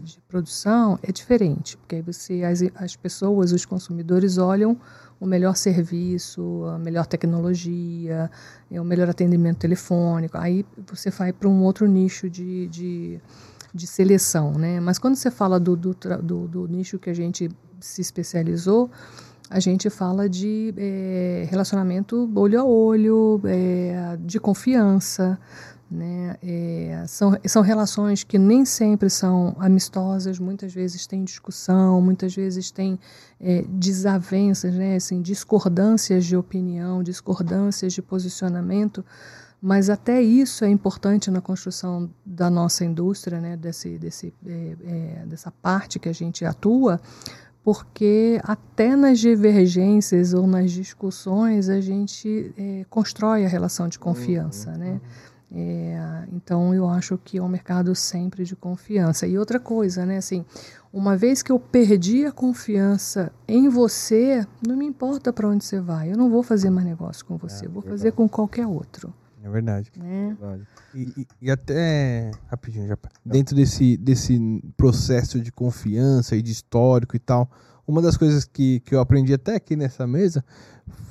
de 0.03 0.19
produção, 0.27 0.99
é 1.01 1.13
diferente, 1.13 1.77
porque 1.77 1.95
aí 1.95 2.01
você, 2.01 2.43
as, 2.43 2.61
as 2.75 2.95
pessoas, 2.97 3.53
os 3.53 3.65
consumidores 3.65 4.37
olham 4.37 4.77
o 5.17 5.25
melhor 5.25 5.55
serviço, 5.55 6.65
a 6.65 6.77
melhor 6.77 7.05
tecnologia, 7.05 8.29
é, 8.69 8.81
o 8.81 8.83
melhor 8.83 9.09
atendimento 9.09 9.59
telefônico. 9.59 10.37
Aí 10.37 10.65
você 10.85 11.09
vai 11.09 11.31
para 11.31 11.47
um 11.47 11.63
outro 11.63 11.87
nicho 11.87 12.29
de, 12.29 12.67
de, 12.67 13.19
de 13.73 13.87
seleção, 13.87 14.51
né? 14.53 14.81
Mas 14.81 14.99
quando 14.99 15.15
você 15.15 15.31
fala 15.31 15.57
do, 15.57 15.75
do, 15.77 15.95
do, 16.21 16.47
do 16.49 16.67
nicho 16.67 16.99
que 16.99 17.09
a 17.09 17.13
gente 17.13 17.49
se 17.79 18.01
especializou, 18.01 18.89
a 19.49 19.59
gente 19.59 19.89
fala 19.89 20.29
de 20.29 20.73
eh, 20.77 21.47
relacionamento 21.49 22.31
olho 22.35 22.59
a 22.59 22.63
olho, 22.63 23.41
eh, 23.45 24.15
de 24.19 24.39
confiança, 24.39 25.39
né? 25.89 26.35
Eh, 26.43 27.03
são, 27.07 27.35
são 27.47 27.63
relações 27.63 28.23
que 28.23 28.37
nem 28.37 28.63
sempre 28.63 29.09
são 29.09 29.55
amistosas, 29.59 30.37
muitas 30.37 30.71
vezes 30.71 31.07
tem 31.07 31.23
discussão, 31.23 31.99
muitas 31.99 32.35
vezes 32.35 32.69
tem 32.69 32.99
desavenças, 33.69 34.75
né? 34.75 34.97
assim, 34.97 35.19
discordâncias 35.21 36.25
de 36.25 36.35
opinião, 36.37 37.01
discordâncias 37.01 37.93
de 37.93 38.01
posicionamento, 38.03 39.03
mas 39.61 39.89
até 39.89 40.21
isso 40.21 40.63
é 40.63 40.69
importante 40.69 41.31
na 41.31 41.41
construção 41.41 42.09
da 42.23 42.49
nossa 42.49 42.85
indústria, 42.85 43.41
né? 43.41 43.57
desse, 43.57 43.97
desse, 43.97 44.33
dessa 45.25 45.49
parte 45.49 45.97
que 45.97 46.07
a 46.07 46.13
gente 46.13 46.45
atua, 46.45 47.01
porque 47.63 48.39
até 48.43 48.95
nas 48.95 49.19
divergências 49.19 50.33
ou 50.33 50.47
nas 50.47 50.71
discussões 50.71 51.69
a 51.69 51.79
gente 51.81 52.53
eh, 52.57 52.85
constrói 52.89 53.45
a 53.45 53.49
relação 53.49 53.87
de 53.87 53.99
confiança, 53.99 54.71
né? 54.77 54.99
É, 55.51 56.25
então 56.31 56.75
eu 56.75 56.87
acho 56.87 57.17
que 57.17 57.39
é 57.39 57.41
um 57.41 57.47
mercado 57.47 57.95
sempre 57.95 58.43
de 58.45 58.55
confiança. 58.55 59.25
E 59.25 59.37
outra 59.37 59.59
coisa, 59.59 60.05
né? 60.05 60.17
Assim, 60.17 60.45
uma 60.93 61.17
vez 61.17 61.41
que 61.41 61.51
eu 61.51 61.59
perdi 61.59 62.23
a 62.25 62.31
confiança 62.31 63.31
em 63.47 63.67
você, 63.67 64.45
não 64.65 64.77
me 64.77 64.85
importa 64.85 65.33
para 65.33 65.47
onde 65.47 65.65
você 65.65 65.79
vai. 65.79 66.11
Eu 66.11 66.17
não 66.17 66.29
vou 66.29 66.43
fazer 66.43 66.69
mais 66.69 66.85
negócio 66.85 67.25
com 67.25 67.35
você. 67.35 67.65
É, 67.65 67.67
eu 67.67 67.71
vou 67.71 67.81
verdade. 67.81 67.99
fazer 67.99 68.11
com 68.11 68.29
qualquer 68.29 68.67
outro, 68.67 69.11
É 69.43 69.49
verdade. 69.49 69.91
né? 69.97 70.35
Verdade. 70.39 70.67
E, 70.93 71.27
e- 71.41 71.51
até, 71.51 72.31
rapidinho, 72.47 72.87
já, 72.87 72.97
dentro 73.25 73.55
desse, 73.55 73.97
desse 73.97 74.39
processo 74.75 75.39
de 75.39 75.51
confiança 75.51 76.35
e 76.35 76.41
de 76.41 76.51
histórico 76.51 77.15
e 77.15 77.19
tal, 77.19 77.49
uma 77.89 78.01
das 78.03 78.15
coisas 78.15 78.45
que, 78.45 78.79
que 78.81 78.93
eu 78.93 78.99
aprendi 78.99 79.33
até 79.33 79.55
aqui 79.55 79.75
nessa 79.75 80.05
mesa 80.05 80.45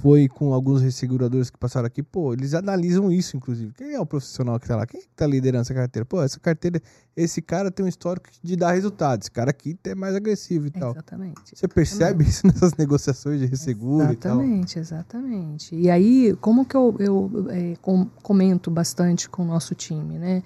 foi 0.01 0.29
com 0.29 0.53
alguns 0.53 0.81
resseguradores 0.81 1.51
que 1.51 1.59
passaram 1.59 1.87
aqui, 1.87 2.03
pô, 2.03 2.33
eles 2.33 2.55
analisam 2.55 3.11
isso, 3.11 3.37
inclusive. 3.37 3.72
Quem 3.74 3.95
é 3.95 4.01
o 4.01 4.07
profissional 4.07 4.59
que 4.59 4.66
tá 4.68 4.76
lá? 4.76 4.87
Quem 4.87 5.01
que 5.01 5.09
tá 5.14 5.26
liderando 5.26 5.62
essa 5.62 5.74
carteira? 5.74 6.05
Pô, 6.07 6.22
essa 6.22 6.39
carteira, 6.39 6.81
esse 7.16 7.43
cara 7.43 7.70
tem 7.70 7.85
um 7.85 7.89
histórico 7.89 8.29
de 8.43 8.55
dar 8.57 8.72
resultado, 8.72 9.22
esse 9.22 9.31
cara 9.31 9.51
aqui 9.51 9.76
é 9.85 9.95
mais 9.95 10.14
agressivo 10.14 10.66
e 10.66 10.70
tal. 10.70 10.93
Exatamente. 10.93 11.41
Você 11.55 11.66
percebe 11.66 12.24
isso 12.24 12.47
nessas 12.47 12.74
negociações 12.74 13.41
de 13.41 13.47
resseguro 13.47 14.12
e 14.12 14.16
tal? 14.16 14.41
Exatamente, 14.41 14.79
exatamente. 14.79 15.74
E 15.74 15.91
aí, 15.91 16.37
como 16.41 16.64
que 16.64 16.76
eu, 16.76 16.95
eu 17.01 17.47
é, 17.51 17.74
com- 17.83 18.07
comento 18.22 18.70
bastante 18.70 19.29
com 19.29 19.43
o 19.43 19.47
nosso 19.47 19.74
time, 19.74 20.18
né? 20.18 20.43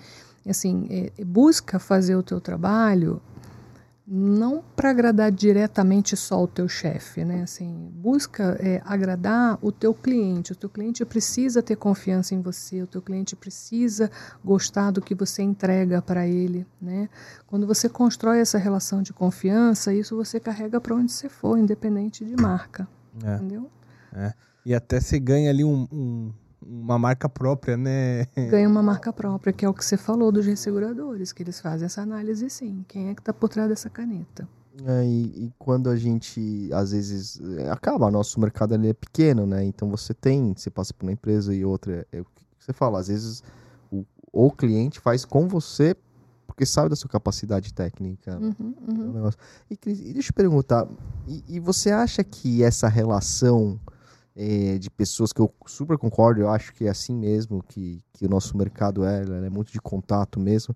Assim, 0.47 0.87
é, 0.91 1.25
busca 1.25 1.79
fazer 1.79 2.17
o 2.17 2.23
teu 2.23 2.41
trabalho 2.41 3.21
não 4.15 4.63
para 4.77 4.91
agradar 4.91 5.33
diretamente 5.33 6.15
só 6.19 6.43
o 6.45 6.47
teu 6.47 6.69
chefe, 6.69 7.25
né? 7.25 7.43
Assim, 7.45 7.91
busca 7.95 8.59
é, 8.61 8.83
agradar 8.85 9.59
o 9.63 9.73
teu 9.73 9.95
cliente. 9.95 10.53
O 10.53 10.55
teu 10.55 10.69
cliente 10.69 11.03
precisa 11.07 11.63
ter 11.63 11.77
confiança 11.77 12.35
em 12.35 12.43
você. 12.43 12.83
O 12.83 12.87
teu 12.87 13.01
cliente 13.01 13.35
precisa 13.35 14.11
gostar 14.45 14.91
do 14.91 15.01
que 15.01 15.15
você 15.15 15.43
entrega 15.43 16.03
para 16.03 16.27
ele, 16.29 16.67
né? 16.79 17.09
Quando 17.47 17.67
você 17.67 17.89
constrói 17.89 18.41
essa 18.41 18.59
relação 18.59 19.01
de 19.01 19.15
confiança, 19.15 19.95
isso 19.95 20.15
você 20.15 20.39
carrega 20.39 20.79
para 20.79 20.95
onde 20.95 21.11
você 21.11 21.31
for, 21.31 21.57
independente 21.57 22.23
de 22.23 22.37
marca, 22.37 22.87
É. 23.25 23.37
entendeu? 23.37 23.71
E 24.67 24.75
até 24.75 25.01
você 25.01 25.19
ganha 25.19 25.49
ali 25.49 25.65
um- 25.65 25.89
um- 25.91 26.33
uma 26.67 26.99
marca 26.99 27.29
própria, 27.29 27.77
né? 27.77 28.27
Ganha 28.51 28.69
uma 28.69 28.83
marca 28.83 29.13
própria, 29.13 29.53
que 29.53 29.65
é 29.65 29.69
o 29.69 29.75
que 29.75 29.85
você 29.85 29.97
falou 29.97 30.31
dos 30.33 30.47
resseguradores, 30.47 31.33
que 31.33 31.43
eles 31.43 31.61
fazem 31.61 31.87
essa 31.87 32.03
análise 32.03 32.49
sim. 32.51 32.85
Quem 32.89 33.09
é 33.09 33.15
que 33.15 33.21
está 33.21 33.33
por 33.33 33.49
trás 33.49 33.69
dessa 33.69 33.91
caneta? 33.91 34.49
É, 34.87 35.05
e, 35.05 35.47
e 35.47 35.53
quando 35.59 35.91
a 35.91 35.97
gente, 35.97 36.71
às 36.73 36.93
vezes, 36.93 37.41
é, 37.59 37.71
acaba, 37.71 38.11
nosso 38.11 38.41
mercado 38.41 38.75
ele 38.75 38.89
é 38.89 38.95
pequeno, 38.95 39.47
né? 39.47 39.65
Então 39.65 39.91
você 39.91 40.15
tem, 40.15 40.55
você 40.57 40.71
passa 40.71 40.95
por 40.95 41.05
uma 41.05 41.13
empresa 41.13 41.55
e 41.55 41.65
outra, 41.65 42.07
é 42.11 42.21
o 42.21 42.25
que 42.25 42.43
você 42.59 42.73
fala, 42.73 42.99
às 42.99 43.09
vezes 43.09 43.43
o, 43.91 44.05
o 44.33 44.51
cliente 44.51 44.99
faz 44.99 45.25
com 45.25 45.47
você 45.47 45.95
porque 46.47 46.67
sabe 46.67 46.91
da 46.91 46.97
sua 46.97 47.09
capacidade 47.09 47.73
técnica. 47.73 48.39
né? 48.39 48.55
Uhum, 48.59 48.75
É 48.87 48.91
um 48.91 48.95
uhum. 48.95 49.13
negócio. 49.13 49.41
E, 49.71 49.77
Cris, 49.77 50.01
e 50.01 50.13
deixa 50.13 50.31
eu 50.31 50.35
perguntar, 50.35 50.87
e, 51.27 51.43
e 51.49 51.61
você 51.61 51.91
acha 51.91 52.23
que 52.23 52.63
essa 52.63 52.89
relação 52.89 53.81
eh, 54.37 54.79
de 54.79 54.91
pessoas 54.91 55.33
que 55.33 55.41
eu 55.41 55.53
super 55.67 55.99
concordo, 55.99 56.41
eu 56.41 56.49
acho 56.49 56.73
que 56.73 56.85
é 56.85 56.91
assim 56.91 57.15
mesmo, 57.15 57.63
que, 57.63 58.03
que 58.13 58.27
o 58.27 58.29
nosso 58.29 58.57
mercado 58.57 59.05
é, 59.05 59.23
é 59.23 59.51
muito 59.51 59.73
de 59.73 59.81
contato 59.81 60.41
mesmo, 60.41 60.75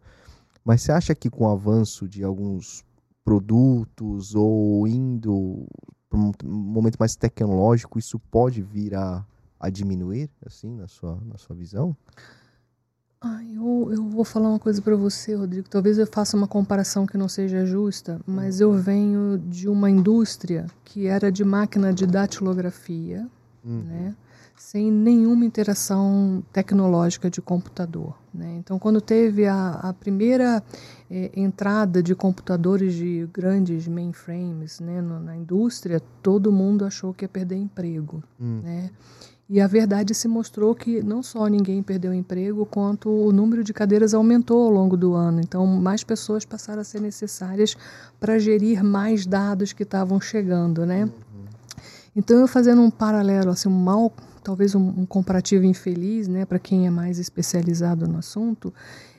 mas 0.65 0.83
você 0.83 0.93
acha 0.93 1.15
que 1.15 1.31
com 1.31 1.45
o 1.45 1.51
avanço 1.51 2.09
de 2.09 2.25
alguns 2.25 2.85
produtos 3.25 4.35
ou 4.35 4.87
indo 4.87 5.67
para 6.09 6.19
um 6.19 6.33
momento 6.45 6.97
mais 6.97 7.17
tecnológico, 7.17 7.99
isso 7.99 8.19
pode 8.19 8.63
vir 8.63 8.95
a, 8.95 9.25
a 9.59 9.71
diminuir, 9.71 10.31
assim, 10.45 10.75
na 10.77 10.87
sua, 10.87 11.21
na 11.25 11.37
sua 11.37 11.55
visão? 11.57 11.97
Ah, 13.21 13.43
eu, 13.43 13.89
eu 13.91 14.09
vou 14.09 14.25
falar 14.25 14.51
uma 14.51 14.59
coisa 14.59 14.81
para 14.81 14.95
você, 14.95 15.35
Rodrigo. 15.35 15.69
Talvez 15.69 15.99
eu 15.99 16.07
faça 16.07 16.37
uma 16.37 16.47
comparação 16.47 17.07
que 17.07 17.17
não 17.17 17.29
seja 17.29 17.65
justa, 17.65 18.21
mas 18.27 18.61
eu 18.61 18.73
venho 18.73 19.39
de 19.39 19.69
uma 19.69 19.91
indústria 19.91 20.67
que 20.85 21.07
era 21.07 21.33
de 21.33 21.45
máquina 21.45 21.93
de 21.93 22.07
datilografia, 22.07 23.27
Hum. 23.67 23.83
né? 23.87 24.15
sem 24.59 24.91
nenhuma 24.91 25.45
interação 25.45 26.43
tecnológica 26.51 27.29
de 27.29 27.43
computador. 27.43 28.17
Né? 28.33 28.57
Então, 28.59 28.79
quando 28.79 29.03
teve 29.03 29.47
a, 29.47 29.73
a 29.83 29.93
primeira 29.93 30.63
eh, 31.11 31.31
entrada 31.37 32.03
de 32.03 32.15
computadores 32.15 32.95
de 32.95 33.29
grandes 33.31 33.87
mainframes 33.87 34.81
né, 34.81 35.03
no- 35.03 35.21
na 35.21 35.37
indústria, 35.37 36.01
todo 36.23 36.51
mundo 36.51 36.87
achou 36.87 37.13
que 37.13 37.25
ia 37.27 37.29
perder 37.29 37.57
emprego. 37.57 38.23
Hum. 38.41 38.61
Né? 38.65 38.91
E 39.49 39.61
a 39.61 39.67
verdade 39.69 40.13
se 40.13 40.27
mostrou 40.27 40.75
que 40.75 41.01
não 41.05 41.23
só 41.23 41.47
ninguém 41.47 41.81
perdeu 41.81 42.13
emprego, 42.13 42.67
quanto 42.67 43.09
o 43.09 43.31
número 43.31 43.63
de 43.63 43.73
cadeiras 43.73 44.13
aumentou 44.13 44.65
ao 44.65 44.71
longo 44.71 44.97
do 44.97 45.15
ano. 45.15 45.41
Então, 45.41 45.65
mais 45.67 46.03
pessoas 46.03 46.45
passaram 46.45 46.81
a 46.81 46.85
ser 46.85 47.01
necessárias 47.01 47.77
para 48.19 48.39
gerir 48.41 48.83
mais 48.83 49.25
dados 49.25 49.73
que 49.73 49.85
estavam 49.85 50.21
chegando, 50.21 50.85
né? 50.85 51.09
Então, 52.17 52.41
eu 52.41 52.49
fazendo 52.49 52.81
um 52.81 52.91
paralelo, 52.91 53.51
assim, 53.51 53.69
um 53.69 53.79
mal, 53.79 54.11
talvez 54.43 54.75
um, 54.75 54.89
um 55.01 55.05
comparativo 55.05 55.67
infeliz, 55.67 56.27
né, 56.27 56.47
para 56.47 56.59
quem 56.59 56.87
é 56.87 56.91
mais 56.91 57.19
especializado 57.19 58.09
no 58.09 58.19
assunto, 58.19 58.73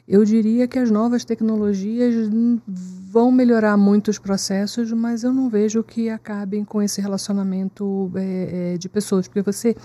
eu 0.07 0.23
diria 0.23 0.67
que 0.67 0.79
as 0.79 0.89
novas 0.89 1.25
tecnologias 1.25 2.29
vão 3.09 3.31
melhorar 3.31 3.75
muito 3.77 4.09
os 4.09 4.19
processos, 4.19 4.91
mas 4.91 5.23
eu 5.23 5.33
não 5.33 5.49
vejo 5.49 5.81
que 5.83 6.09
acabem 6.09 6.63
com 6.63 6.81
esse 6.81 7.01
relacionamento 7.01 8.11
é, 8.15 8.73
é, 8.73 8.77
de 8.77 8.87
pessoas, 8.89 9.27
porque 9.27 9.41
você, 9.41 9.75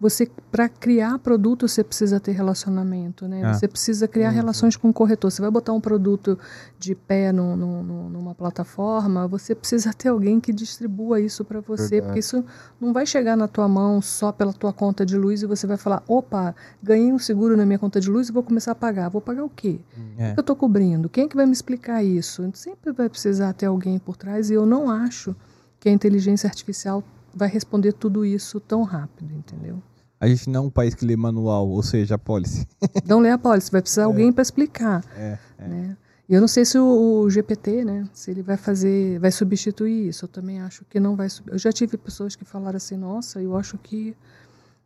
você 0.00 0.28
para 0.50 0.68
criar 0.68 1.18
produto 1.18 1.68
você 1.68 1.84
precisa 1.84 2.18
ter 2.18 2.32
relacionamento, 2.32 3.28
né? 3.28 3.42
Ah. 3.44 3.52
Você 3.54 3.68
precisa 3.68 4.08
criar 4.08 4.30
relações 4.30 4.76
com 4.76 4.88
o 4.88 4.92
corretor. 4.92 5.30
Você 5.30 5.40
vai 5.42 5.50
botar 5.50 5.72
um 5.72 5.80
produto 5.80 6.38
de 6.78 6.94
pé 6.94 7.32
no, 7.32 7.54
no- 7.56 7.82
no- 7.82 8.08
numa 8.10 8.34
plataforma, 8.34 9.28
você 9.28 9.54
precisa 9.54 9.92
ter 9.92 10.08
alguém 10.08 10.40
que 10.40 10.52
distribua 10.52 11.20
isso 11.20 11.44
para 11.44 11.60
você, 11.60 11.82
Verdade. 11.90 12.02
porque 12.06 12.18
isso 12.20 12.44
não 12.80 12.92
vai 12.92 13.06
chegar 13.06 13.36
na 13.36 13.46
tua 13.46 13.68
mão 13.68 14.00
só 14.02 14.32
pela 14.32 14.52
tua 14.52 14.72
conta 14.72 15.04
de 15.06 15.16
luz 15.16 15.42
e 15.42 15.46
você 15.46 15.66
vai 15.66 15.76
falar, 15.76 16.02
opa, 16.08 16.54
ganhei 16.82 17.12
um 17.12 17.18
seguro 17.18 17.56
na 17.56 17.64
minha 17.66 17.78
conta 17.78 18.00
de 18.00 18.10
luz 18.10 18.28
e 18.30 18.32
vou 18.32 18.42
começar 18.42 18.72
a 18.72 18.74
pagar. 18.74 19.08
Vou 19.10 19.20
pagar 19.20 19.44
o 19.44 19.50
quê? 19.50 19.69
É. 20.18 20.30
O 20.30 20.34
que 20.34 20.40
eu 20.40 20.42
estou 20.42 20.56
cobrindo? 20.56 21.08
Quem 21.08 21.24
é 21.24 21.28
que 21.28 21.36
vai 21.36 21.46
me 21.46 21.52
explicar 21.52 22.02
isso? 22.02 22.48
Sempre 22.54 22.92
vai 22.92 23.08
precisar 23.08 23.52
ter 23.52 23.66
alguém 23.66 23.98
por 23.98 24.16
trás 24.16 24.50
e 24.50 24.54
eu 24.54 24.64
não 24.64 24.90
acho 24.90 25.34
que 25.78 25.88
a 25.88 25.92
inteligência 25.92 26.48
artificial 26.48 27.04
vai 27.34 27.48
responder 27.48 27.92
tudo 27.92 28.24
isso 28.24 28.60
tão 28.60 28.82
rápido, 28.82 29.32
entendeu? 29.34 29.82
A 30.20 30.26
gente 30.28 30.50
não 30.50 30.64
é 30.64 30.66
um 30.66 30.70
país 30.70 30.94
que 30.94 31.04
lê 31.04 31.16
manual, 31.16 31.68
ou 31.68 31.82
seja, 31.82 32.16
a 32.16 32.18
policy. 32.18 32.66
Não 33.06 33.20
lê 33.20 33.30
a 33.30 33.38
pólice, 33.38 33.72
vai 33.72 33.80
precisar 33.80 34.04
alguém 34.04 34.30
para 34.30 34.42
explicar. 34.42 35.02
É, 35.16 35.38
é. 35.58 35.66
Né? 35.66 35.96
Eu 36.28 36.40
não 36.40 36.46
sei 36.46 36.64
se 36.64 36.78
o, 36.78 37.22
o, 37.22 37.28
GPT, 37.28 37.84
né, 37.84 38.08
se 38.12 38.30
ele 38.30 38.40
vai 38.40 38.56
fazer, 38.56 39.18
vai 39.18 39.32
substituir 39.32 40.08
isso. 40.08 40.26
Eu 40.26 40.28
também 40.28 40.60
acho 40.60 40.84
que 40.84 41.00
não 41.00 41.16
vai. 41.16 41.26
Eu 41.48 41.58
já 41.58 41.72
tive 41.72 41.96
pessoas 41.96 42.36
que 42.36 42.44
falaram 42.44 42.76
assim, 42.76 42.96
nossa, 42.96 43.42
eu 43.42 43.56
acho 43.56 43.76
que 43.78 44.14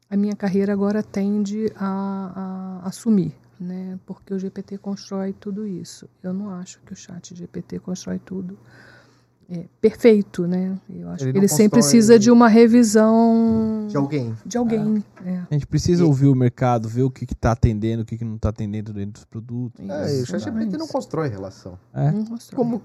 a 0.08 0.16
minha 0.16 0.34
carreira 0.34 0.72
agora 0.72 1.02
tende 1.02 1.70
a, 1.76 2.80
a 2.82 2.88
assumir, 2.88 3.34
né, 3.58 3.98
porque 4.06 4.34
o 4.34 4.38
GPT 4.38 4.78
constrói 4.78 5.32
tudo 5.32 5.66
isso. 5.66 6.08
Eu 6.22 6.32
não 6.32 6.50
acho 6.50 6.80
que 6.80 6.92
o 6.92 6.96
Chat 6.96 7.34
GPT 7.34 7.78
constrói 7.78 8.18
tudo 8.18 8.58
é, 9.48 9.66
perfeito, 9.80 10.46
né? 10.46 10.78
Eu 10.88 11.08
acho 11.10 11.24
ele 11.24 11.32
que 11.32 11.38
ele 11.38 11.48
sempre 11.48 11.80
precisa 11.80 12.18
de 12.18 12.30
uma 12.30 12.48
revisão 12.48 13.86
de 13.88 13.96
alguém. 13.96 14.34
De 14.44 14.56
alguém. 14.56 15.04
É. 15.24 15.30
É. 15.30 15.42
A 15.50 15.54
gente 15.54 15.66
precisa 15.66 16.02
e... 16.02 16.06
ouvir 16.06 16.26
o 16.28 16.34
mercado, 16.34 16.88
ver 16.88 17.02
o 17.02 17.10
que 17.10 17.24
está 17.24 17.52
atendendo, 17.52 18.02
o 18.02 18.06
que, 18.06 18.16
que 18.16 18.24
não 18.24 18.36
está 18.36 18.48
atendendo 18.48 18.92
dentro 18.92 19.12
dos 19.12 19.24
produtos. 19.24 19.86
É, 19.88 20.22
o 20.22 20.26
ChatGPT 20.26 20.76
não 20.76 20.88
constrói 20.88 21.28
relação. 21.28 21.78
É? 21.92 22.10
Não 22.10 22.24
constrói. 22.24 22.56
Como, 22.56 22.82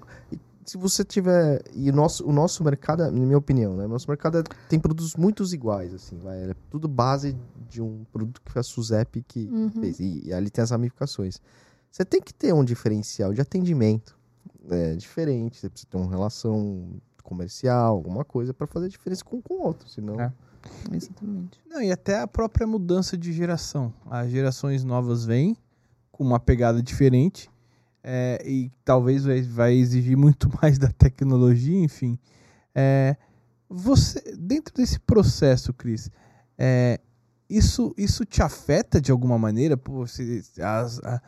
se 0.70 0.78
você 0.78 1.02
tiver 1.02 1.64
e 1.74 1.90
o 1.90 1.92
nosso, 1.92 2.24
o 2.24 2.32
nosso 2.32 2.62
mercado, 2.62 3.02
na 3.02 3.10
minha 3.10 3.36
opinião, 3.36 3.74
né? 3.76 3.86
O 3.86 3.88
nosso 3.88 4.08
mercado 4.08 4.38
é, 4.38 4.44
tem 4.68 4.78
produtos 4.78 5.16
muito 5.16 5.42
iguais, 5.52 5.92
assim, 5.92 6.16
vai, 6.18 6.48
é 6.48 6.54
tudo 6.70 6.86
base 6.86 7.36
de 7.68 7.82
um 7.82 8.04
produto 8.12 8.40
que 8.40 8.52
foi 8.52 8.60
a 8.60 8.62
Suzep 8.62 9.20
que 9.26 9.48
uhum. 9.50 9.68
fez 9.68 9.98
e, 9.98 10.28
e 10.28 10.32
ali 10.32 10.48
tem 10.48 10.62
as 10.62 10.70
ramificações. 10.70 11.40
Você 11.90 12.04
tem 12.04 12.20
que 12.20 12.32
ter 12.32 12.54
um 12.54 12.62
diferencial 12.62 13.34
de 13.34 13.40
atendimento 13.40 14.16
é, 14.70 14.94
diferente, 14.94 15.58
você 15.58 15.68
precisa 15.68 15.90
ter 15.90 15.96
uma 15.96 16.08
relação 16.08 17.00
comercial, 17.24 17.96
alguma 17.96 18.24
coisa 18.24 18.54
para 18.54 18.68
fazer 18.68 18.88
diferença 18.88 19.24
com 19.24 19.42
o 19.50 19.62
outro, 19.62 19.88
senão... 19.88 20.20
É. 20.20 20.32
Exatamente. 20.92 21.58
Não, 21.68 21.82
e 21.82 21.90
até 21.90 22.20
a 22.20 22.28
própria 22.28 22.64
mudança 22.64 23.18
de 23.18 23.32
geração. 23.32 23.92
As 24.08 24.30
gerações 24.30 24.84
novas 24.84 25.24
vêm 25.24 25.56
com 26.12 26.22
uma 26.22 26.38
pegada 26.38 26.80
diferente 26.80 27.50
é, 28.02 28.42
e 28.44 28.70
talvez 28.84 29.24
vai, 29.46 29.74
exigir 29.74 30.16
muito 30.16 30.48
mais 30.60 30.78
da 30.78 30.88
tecnologia, 30.88 31.78
enfim. 31.78 32.18
É, 32.74 33.16
você, 33.68 34.20
dentro 34.36 34.74
desse 34.74 34.98
processo, 34.98 35.72
Cris, 35.72 36.10
é, 36.58 37.00
isso, 37.48 37.94
isso 37.96 38.24
te 38.24 38.42
afeta 38.42 39.00
de 39.00 39.10
alguma 39.10 39.38
maneira? 39.38 39.76
Pô, 39.76 40.06
se, 40.06 40.42
as, 40.60 40.98
a, 41.00 41.20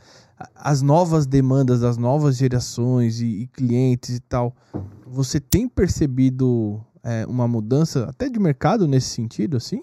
as 0.54 0.82
novas 0.82 1.26
demandas 1.26 1.80
das 1.80 1.96
novas 1.96 2.36
gerações 2.36 3.20
e, 3.20 3.26
e 3.26 3.46
clientes 3.48 4.16
e 4.16 4.20
tal, 4.20 4.54
você 5.06 5.40
tem 5.40 5.68
percebido 5.68 6.80
é, 7.02 7.26
uma 7.26 7.48
mudança 7.48 8.04
até 8.04 8.28
de 8.28 8.38
mercado 8.38 8.86
nesse 8.86 9.08
sentido, 9.08 9.56
assim? 9.56 9.82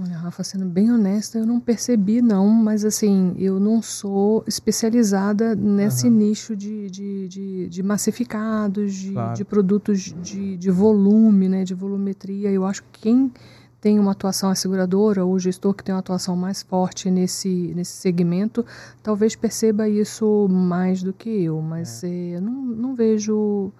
Olha, 0.00 0.16
Rafa, 0.16 0.44
sendo 0.44 0.64
bem 0.64 0.92
honesta, 0.92 1.38
eu 1.38 1.44
não 1.44 1.58
percebi, 1.58 2.22
não, 2.22 2.48
mas 2.48 2.84
assim, 2.84 3.34
eu 3.36 3.58
não 3.58 3.82
sou 3.82 4.44
especializada 4.46 5.56
nesse 5.56 6.06
uhum. 6.06 6.14
nicho 6.14 6.54
de, 6.54 6.88
de, 6.88 7.26
de, 7.26 7.68
de 7.68 7.82
massificados, 7.82 8.94
de, 8.94 9.10
claro. 9.10 9.34
de 9.34 9.44
produtos 9.44 10.14
de, 10.22 10.56
de 10.56 10.70
volume, 10.70 11.48
né, 11.48 11.64
de 11.64 11.74
volumetria. 11.74 12.48
Eu 12.48 12.64
acho 12.64 12.84
que 12.84 13.00
quem 13.00 13.32
tem 13.80 13.98
uma 13.98 14.12
atuação 14.12 14.50
asseguradora 14.50 15.24
ou 15.24 15.34
o 15.34 15.38
gestor 15.38 15.74
que 15.74 15.82
tem 15.82 15.92
uma 15.92 16.00
atuação 16.00 16.36
mais 16.36 16.62
forte 16.62 17.10
nesse, 17.10 17.72
nesse 17.74 17.92
segmento, 17.92 18.64
talvez 19.02 19.34
perceba 19.34 19.88
isso 19.88 20.46
mais 20.48 21.02
do 21.02 21.12
que 21.12 21.28
eu, 21.28 21.60
mas 21.60 22.04
é. 22.04 22.34
É, 22.34 22.40
não, 22.40 22.52
não 22.52 22.94
vejo 22.94 23.72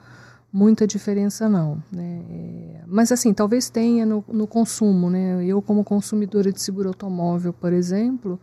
muita 0.52 0.86
diferença 0.86 1.48
não. 1.48 1.82
Né? 1.92 2.22
É, 2.30 2.80
mas 2.86 3.12
assim, 3.12 3.32
talvez 3.32 3.68
tenha 3.68 4.04
no, 4.06 4.24
no 4.28 4.46
consumo. 4.46 5.10
Né? 5.10 5.44
Eu, 5.44 5.60
como 5.60 5.84
consumidora 5.84 6.52
de 6.52 6.60
seguro 6.60 6.88
automóvel, 6.88 7.52
por 7.52 7.72
exemplo, 7.72 8.40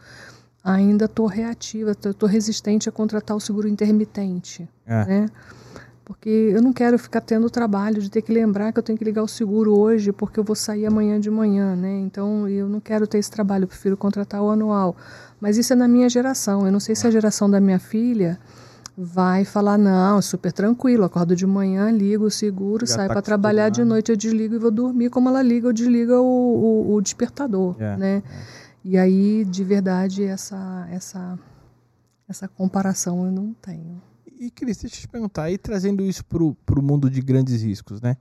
ainda 0.63 1.05
estou 1.05 1.25
reativa, 1.25 1.91
estou 1.91 2.29
resistente 2.29 2.87
a 2.87 2.91
contratar 2.91 3.35
o 3.35 3.39
seguro 3.39 3.67
intermitente. 3.67 4.67
É. 4.85 5.05
Né? 5.05 5.25
Porque 6.05 6.29
eu 6.29 6.61
não 6.61 6.71
quero 6.71 6.99
ficar 6.99 7.19
tendo 7.19 7.47
o 7.47 7.49
trabalho 7.49 7.99
de 7.99 8.11
ter 8.11 8.21
que 8.21 8.31
lembrar 8.31 8.71
que 8.71 8.77
eu 8.77 8.83
tenho 8.83 8.97
que 8.97 9.03
ligar 9.03 9.23
o 9.23 9.27
seguro 9.27 9.75
hoje 9.75 10.11
porque 10.11 10.39
eu 10.39 10.43
vou 10.43 10.55
sair 10.55 10.85
amanhã 10.85 11.19
de 11.19 11.31
manhã, 11.31 11.75
né? 11.75 11.97
Então 11.97 12.47
eu 12.47 12.69
não 12.69 12.79
quero 12.79 13.07
ter 13.07 13.17
esse 13.17 13.31
trabalho, 13.31 13.63
eu 13.63 13.67
prefiro 13.67 13.97
contratar 13.97 14.39
o 14.39 14.51
anual. 14.51 14.95
Mas 15.41 15.57
isso 15.57 15.73
é 15.73 15.75
na 15.75 15.87
minha 15.87 16.07
geração. 16.07 16.63
Eu 16.63 16.71
não 16.71 16.79
sei 16.79 16.95
se 16.95 17.07
a 17.07 17.09
geração 17.11 17.49
da 17.49 17.59
minha 17.59 17.79
filha 17.79 18.39
vai 18.97 19.43
falar 19.43 19.77
não, 19.77 20.21
super 20.21 20.51
tranquilo, 20.51 21.03
acordo 21.03 21.35
de 21.35 21.45
manhã, 21.45 21.91
ligo 21.91 22.25
o 22.25 22.31
seguro, 22.31 22.85
Já 22.85 22.95
saio 22.95 23.07
tá 23.07 23.15
para 23.15 23.21
trabalhar 23.21 23.69
de 23.69 23.83
noite, 23.83 24.11
eu 24.11 24.17
desligo 24.17 24.55
e 24.55 24.59
vou 24.59 24.71
dormir 24.71 25.09
como 25.09 25.29
ela 25.29 25.41
liga 25.41 25.67
ou 25.67 25.73
desliga 25.73 26.19
o, 26.19 26.25
o, 26.25 26.93
o 26.95 27.01
despertador, 27.01 27.75
é, 27.79 27.97
né? 27.97 28.23
É. 28.25 28.65
E 28.83 28.97
aí, 28.97 29.43
de 29.43 29.63
verdade, 29.63 30.23
essa 30.23 30.87
essa 30.91 31.39
essa 32.27 32.47
comparação 32.47 33.25
eu 33.25 33.31
não 33.31 33.53
tenho 33.53 34.01
e 34.39 34.49
Cris, 34.49 34.77
deixa 34.77 34.97
eu 34.97 35.01
te 35.01 35.07
perguntar, 35.07 35.43
aí 35.43 35.57
trazendo 35.57 36.03
isso 36.03 36.23
para 36.25 36.43
o 36.43 36.83
mundo 36.83 37.09
de 37.09 37.21
grandes 37.21 37.61
riscos, 37.61 38.01
né? 38.01 38.17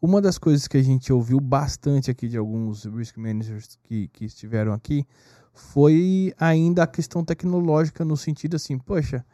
Uma 0.00 0.20
das 0.20 0.36
coisas 0.36 0.68
que 0.68 0.76
a 0.76 0.82
gente 0.82 1.12
ouviu 1.12 1.40
bastante 1.40 2.10
aqui 2.10 2.28
de 2.28 2.36
alguns 2.36 2.84
risk 2.84 3.16
managers 3.16 3.78
que, 3.82 4.08
que 4.08 4.26
estiveram 4.26 4.72
aqui 4.72 5.06
foi 5.54 6.34
ainda 6.38 6.82
a 6.82 6.86
questão 6.86 7.24
tecnológica 7.24 8.04
no 8.04 8.16
sentido 8.16 8.56
assim, 8.56 8.78
poxa, 8.78 9.24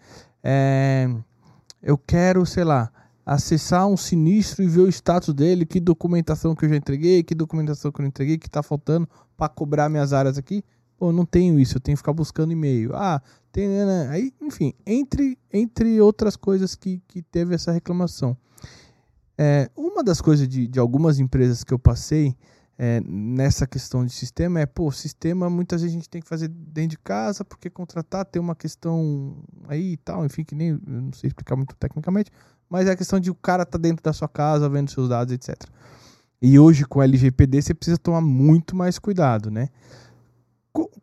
é, 0.42 1.08
eu 1.82 1.96
quero, 1.96 2.44
sei 2.44 2.64
lá, 2.64 2.90
acessar 3.24 3.86
um 3.86 3.96
sinistro 3.96 4.62
e 4.62 4.68
ver 4.68 4.80
o 4.80 4.88
status 4.88 5.34
dele, 5.34 5.64
que 5.64 5.78
documentação 5.78 6.54
que 6.54 6.64
eu 6.64 6.68
já 6.68 6.76
entreguei, 6.76 7.22
que 7.22 7.34
documentação 7.34 7.92
que 7.92 8.00
eu 8.00 8.02
não 8.02 8.08
entreguei, 8.08 8.38
que 8.38 8.46
está 8.46 8.62
faltando 8.62 9.08
para 9.36 9.48
cobrar 9.48 9.88
minhas 9.88 10.12
áreas 10.12 10.36
aqui. 10.36 10.64
Pô, 10.96 11.12
não 11.12 11.24
tenho 11.24 11.58
isso, 11.58 11.76
eu 11.76 11.80
tenho 11.80 11.96
que 11.96 12.00
ficar 12.00 12.12
buscando 12.12 12.52
e-mail. 12.52 12.94
Ah, 12.94 13.22
tem, 13.52 13.68
né, 13.68 13.86
né? 13.86 14.08
Aí, 14.10 14.32
enfim, 14.40 14.74
entre, 14.86 15.38
entre 15.52 16.00
outras 16.00 16.36
coisas 16.36 16.74
que, 16.74 17.02
que 17.08 17.22
teve 17.22 17.54
essa 17.54 17.72
reclamação. 17.72 18.36
É, 19.38 19.70
uma 19.74 20.04
das 20.04 20.20
coisas 20.20 20.46
de, 20.46 20.66
de 20.66 20.78
algumas 20.78 21.18
empresas 21.18 21.64
que 21.64 21.72
eu 21.72 21.78
passei 21.78 22.36
é, 22.82 22.98
nessa 23.06 23.66
questão 23.66 24.06
de 24.06 24.10
sistema 24.10 24.58
é, 24.58 24.64
pô, 24.64 24.90
sistema 24.90 25.50
muitas 25.50 25.82
vezes 25.82 25.94
a 25.94 25.98
gente 25.98 26.08
tem 26.08 26.22
que 26.22 26.26
fazer 26.26 26.48
dentro 26.48 26.92
de 26.92 26.98
casa, 26.98 27.44
porque 27.44 27.68
contratar 27.68 28.24
tem 28.24 28.40
uma 28.40 28.54
questão 28.54 29.36
aí 29.68 29.92
e 29.92 29.96
tal, 29.98 30.24
enfim, 30.24 30.42
que 30.42 30.54
nem, 30.54 30.80
não 30.86 31.12
sei 31.12 31.28
explicar 31.28 31.56
muito 31.56 31.76
tecnicamente, 31.76 32.30
mas 32.70 32.86
é 32.86 32.92
a 32.92 32.96
questão 32.96 33.20
de 33.20 33.30
o 33.30 33.34
cara 33.34 33.66
tá 33.66 33.76
dentro 33.76 34.02
da 34.02 34.14
sua 34.14 34.28
casa, 34.28 34.66
vendo 34.66 34.90
seus 34.90 35.10
dados, 35.10 35.34
etc. 35.34 35.62
E 36.40 36.58
hoje 36.58 36.86
com 36.86 37.00
o 37.00 37.02
LGPD 37.02 37.60
você 37.60 37.74
precisa 37.74 37.98
tomar 37.98 38.22
muito 38.22 38.74
mais 38.74 38.98
cuidado, 38.98 39.50
né? 39.50 39.68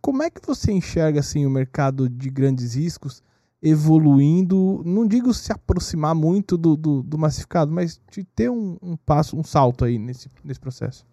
como 0.02 0.24
é 0.24 0.32
que 0.32 0.42
você 0.48 0.72
enxerga 0.72 1.20
assim 1.20 1.46
o 1.46 1.50
mercado 1.50 2.10
de 2.10 2.30
grandes 2.32 2.74
riscos 2.74 3.22
evoluindo? 3.62 4.82
Não 4.84 5.06
digo 5.06 5.32
se 5.32 5.52
aproximar 5.52 6.16
muito 6.16 6.58
do, 6.58 6.76
do, 6.76 7.04
do 7.04 7.18
massificado, 7.20 7.72
mas 7.72 8.02
de 8.10 8.24
ter 8.24 8.50
um, 8.50 8.78
um, 8.82 8.98
passo, 8.98 9.38
um 9.38 9.44
salto 9.44 9.86
aí 9.86 10.00
nesse, 10.00 10.28
nesse 10.44 10.60
processo. 10.60 11.06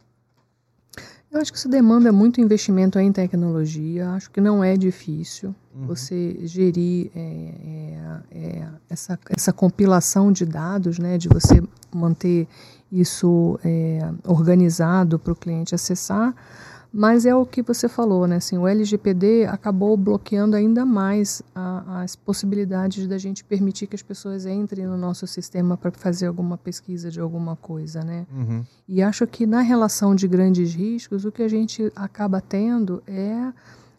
Eu 1.34 1.40
acho 1.40 1.52
que 1.52 1.58
isso 1.58 1.68
demanda 1.68 2.12
muito 2.12 2.40
investimento 2.40 2.96
em 2.96 3.10
tecnologia. 3.10 4.10
Acho 4.10 4.30
que 4.30 4.40
não 4.40 4.62
é 4.62 4.76
difícil 4.76 5.52
uhum. 5.74 5.84
você 5.84 6.38
gerir 6.42 7.10
é, 7.12 7.20
é, 7.20 8.38
é, 8.38 8.68
essa, 8.88 9.18
essa 9.36 9.52
compilação 9.52 10.30
de 10.30 10.46
dados, 10.46 10.96
né, 10.96 11.18
de 11.18 11.28
você 11.28 11.60
manter 11.92 12.46
isso 12.90 13.58
é, 13.64 14.08
organizado 14.24 15.18
para 15.18 15.32
o 15.32 15.36
cliente 15.36 15.74
acessar. 15.74 16.32
Mas 16.96 17.26
é 17.26 17.34
o 17.34 17.44
que 17.44 17.60
você 17.60 17.88
falou, 17.88 18.24
né? 18.24 18.36
Assim, 18.36 18.56
o 18.56 18.68
LGPD 18.68 19.46
acabou 19.46 19.96
bloqueando 19.96 20.54
ainda 20.54 20.86
mais 20.86 21.42
a, 21.52 22.02
as 22.02 22.14
possibilidades 22.14 23.08
da 23.08 23.18
gente 23.18 23.42
permitir 23.42 23.88
que 23.88 23.96
as 23.96 24.02
pessoas 24.02 24.46
entrem 24.46 24.86
no 24.86 24.96
nosso 24.96 25.26
sistema 25.26 25.76
para 25.76 25.90
fazer 25.90 26.28
alguma 26.28 26.56
pesquisa 26.56 27.10
de 27.10 27.18
alguma 27.18 27.56
coisa, 27.56 28.04
né? 28.04 28.24
Uhum. 28.32 28.64
E 28.86 29.02
acho 29.02 29.26
que 29.26 29.44
na 29.44 29.60
relação 29.60 30.14
de 30.14 30.28
grandes 30.28 30.72
riscos, 30.72 31.24
o 31.24 31.32
que 31.32 31.42
a 31.42 31.48
gente 31.48 31.90
acaba 31.96 32.40
tendo 32.40 33.02
é, 33.08 33.52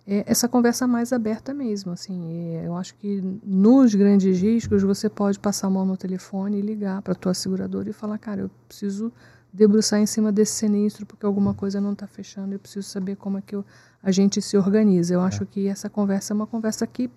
é 0.07 0.23
essa 0.25 0.47
conversa 0.47 0.87
mais 0.87 1.11
aberta 1.11 1.53
mesmo. 1.53 1.91
Assim, 1.91 2.55
é, 2.55 2.65
eu 2.65 2.77
acho 2.77 2.95
que 2.95 3.21
nos 3.43 3.93
grandes 3.93 4.39
riscos 4.39 4.83
você 4.83 5.09
pode 5.09 5.37
passar 5.37 5.67
a 5.67 5.69
mão 5.69 5.85
no 5.85 5.97
telefone 5.97 6.59
e 6.59 6.61
ligar 6.61 7.01
para 7.01 7.11
a 7.11 7.15
tua 7.15 7.33
seguradora 7.33 7.89
e 7.89 7.93
falar, 7.93 8.17
cara, 8.17 8.39
eu 8.39 8.49
preciso 8.69 9.11
debruçar 9.55 9.99
em 9.99 10.05
cima 10.05 10.31
desse 10.31 10.53
sinistro 10.53 11.05
porque 11.05 11.25
alguma 11.25 11.53
coisa 11.53 11.79
não 11.79 11.93
está 11.93 12.05
fechando. 12.05 12.53
Eu 12.53 12.59
preciso 12.59 12.87
saber 12.87 13.15
como 13.15 13.37
é 13.37 13.41
que 13.41 13.55
eu, 13.55 13.65
a 14.03 14.11
gente 14.11 14.41
se 14.41 14.57
organiza. 14.57 15.13
Eu 15.13 15.21
acho 15.21 15.43
é. 15.43 15.45
que 15.45 15.67
essa 15.67 15.89
conversa 15.89 16.33
é 16.33 16.35
uma 16.35 16.47
conversa 16.47 16.85
que 16.85 17.09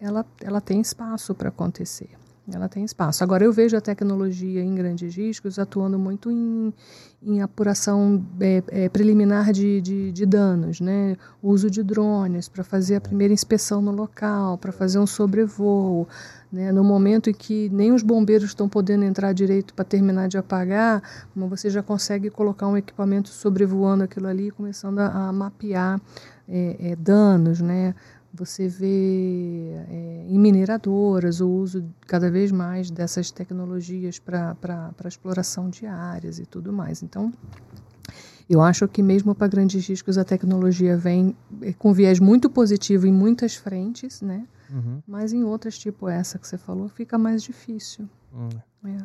ela, 0.00 0.26
ela 0.40 0.60
tem 0.60 0.80
espaço 0.80 1.34
para 1.34 1.48
acontecer. 1.48 2.10
Ela 2.52 2.68
tem 2.68 2.82
espaço. 2.82 3.22
Agora, 3.22 3.44
eu 3.44 3.52
vejo 3.52 3.76
a 3.76 3.80
tecnologia 3.80 4.62
em 4.62 4.74
grandes 4.74 5.14
riscos 5.14 5.58
atuando 5.58 5.98
muito 5.98 6.30
em, 6.30 6.72
em 7.22 7.42
apuração 7.42 8.24
é, 8.40 8.62
é, 8.68 8.88
preliminar 8.88 9.52
de, 9.52 9.82
de, 9.82 10.12
de, 10.12 10.24
danos, 10.24 10.80
né? 10.80 11.16
O 11.42 11.50
uso 11.50 11.70
de 11.70 11.82
drones 11.82 12.48
para 12.48 12.64
fazer 12.64 12.96
a 12.96 13.00
primeira 13.00 13.34
inspeção 13.34 13.82
no 13.82 13.90
local, 13.90 14.56
para 14.56 14.72
fazer 14.72 14.98
um 14.98 15.06
sobrevoo. 15.06 16.08
Né? 16.50 16.72
No 16.72 16.82
momento 16.82 17.28
em 17.28 17.34
que 17.34 17.68
nem 17.68 17.92
os 17.92 18.02
bombeiros 18.02 18.48
estão 18.48 18.66
podendo 18.66 19.04
entrar 19.04 19.34
direito 19.34 19.74
para 19.74 19.84
terminar 19.84 20.28
de 20.28 20.38
apagar, 20.38 21.02
você 21.36 21.68
já 21.68 21.82
consegue 21.82 22.30
colocar 22.30 22.66
um 22.66 22.76
equipamento 22.78 23.28
sobrevoando 23.28 24.04
aquilo 24.04 24.26
ali, 24.26 24.50
começando 24.50 25.00
a, 25.00 25.28
a 25.28 25.32
mapear 25.32 26.00
é, 26.48 26.92
é 26.92 26.96
danos, 26.96 27.60
né? 27.60 27.94
Você 28.38 28.68
vê 28.68 29.72
é, 29.88 30.26
em 30.28 30.38
mineradoras 30.38 31.40
o 31.40 31.48
uso 31.48 31.84
cada 32.06 32.30
vez 32.30 32.52
mais 32.52 32.88
dessas 32.88 33.32
tecnologias 33.32 34.20
para 34.20 34.56
exploração 35.06 35.68
de 35.68 35.86
áreas 35.86 36.38
e 36.38 36.46
tudo 36.46 36.72
mais. 36.72 37.02
Então, 37.02 37.32
eu 38.48 38.62
acho 38.62 38.86
que 38.86 39.02
mesmo 39.02 39.34
para 39.34 39.48
grandes 39.48 39.86
riscos 39.88 40.16
a 40.16 40.24
tecnologia 40.24 40.96
vem 40.96 41.36
é, 41.62 41.72
com 41.72 41.92
viés 41.92 42.20
muito 42.20 42.48
positivo 42.48 43.06
em 43.06 43.12
muitas 43.12 43.56
frentes, 43.56 44.22
né? 44.22 44.46
Uhum. 44.70 45.02
Mas 45.06 45.32
em 45.32 45.42
outras, 45.42 45.76
tipo 45.76 46.08
essa 46.08 46.38
que 46.38 46.46
você 46.46 46.56
falou, 46.56 46.88
fica 46.88 47.18
mais 47.18 47.42
difícil. 47.42 48.08
Hum. 48.32 48.48
É. 48.84 48.98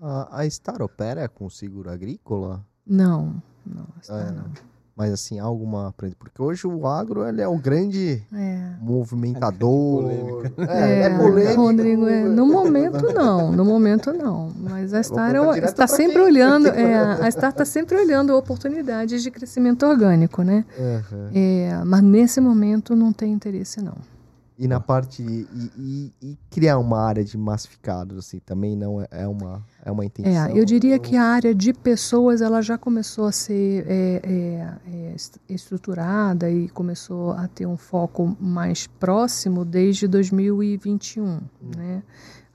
A, 0.00 0.40
a 0.40 0.50
Star 0.50 0.80
opera 0.80 1.28
com 1.28 1.50
seguro 1.50 1.90
agrícola? 1.90 2.64
Não, 2.86 3.42
não, 3.66 3.88
está 4.00 4.20
É. 4.20 4.30
não. 4.30 4.67
Mas 4.98 5.12
assim, 5.12 5.38
há 5.38 5.44
alguma. 5.44 5.94
Porque 5.96 6.42
hoje 6.42 6.66
o 6.66 6.84
agro 6.84 7.24
ele 7.24 7.40
é 7.40 7.46
o 7.46 7.56
grande 7.56 8.20
É. 8.34 8.72
movimentador. 8.80 10.02
Polêmica. 10.02 10.52
É, 10.72 11.02
é 11.02 11.16
polêmico. 11.16 11.62
Rodrigo, 11.62 12.08
é, 12.08 12.24
no 12.24 12.44
momento 12.44 13.06
não, 13.14 13.52
no 13.52 13.64
momento 13.64 14.12
não. 14.12 14.50
Mas 14.58 14.92
a 14.92 15.00
Star 15.00 15.30
direto 15.30 15.64
está 15.64 15.86
sempre 15.86 16.14
quem? 16.14 16.22
olhando, 16.24 16.66
é, 16.74 16.96
a 17.24 17.30
Star 17.30 17.50
está 17.50 17.64
sempre 17.64 17.96
olhando 17.96 18.36
oportunidades 18.36 19.22
de 19.22 19.30
crescimento 19.30 19.86
orgânico, 19.86 20.42
né? 20.42 20.64
É, 21.32 21.80
mas 21.86 22.02
nesse 22.02 22.40
momento 22.40 22.96
não 22.96 23.12
tem 23.12 23.32
interesse 23.32 23.80
não. 23.80 23.94
E 24.58 24.66
na 24.66 24.80
parte. 24.80 25.22
E, 25.22 25.46
e- 25.78 26.12
e 26.20 26.38
criar 26.50 26.78
uma 26.78 27.00
área 27.00 27.24
de 27.24 27.38
massificados, 27.38 28.18
assim, 28.18 28.40
também 28.40 28.74
não 28.74 29.00
é, 29.00 29.06
é 29.12 29.26
uma, 29.28 29.62
é 29.84 29.90
uma 29.92 30.04
intenção. 30.04 30.46
É, 30.46 30.58
eu 30.58 30.64
diria 30.64 30.98
que 30.98 31.16
a 31.16 31.22
área 31.22 31.54
de 31.54 31.72
pessoas 31.72 32.40
ela 32.42 32.60
já 32.60 32.76
começou 32.76 33.26
a 33.26 33.32
ser 33.32 33.84
é, 33.86 34.20
é, 34.24 34.74
é, 34.92 35.14
est- 35.14 35.38
estruturada 35.48 36.50
e 36.50 36.68
começou 36.70 37.30
a 37.32 37.46
ter 37.46 37.66
um 37.66 37.76
foco 37.76 38.36
mais 38.40 38.88
próximo 38.88 39.64
desde 39.64 40.08
2021, 40.08 41.40
né? 41.76 42.02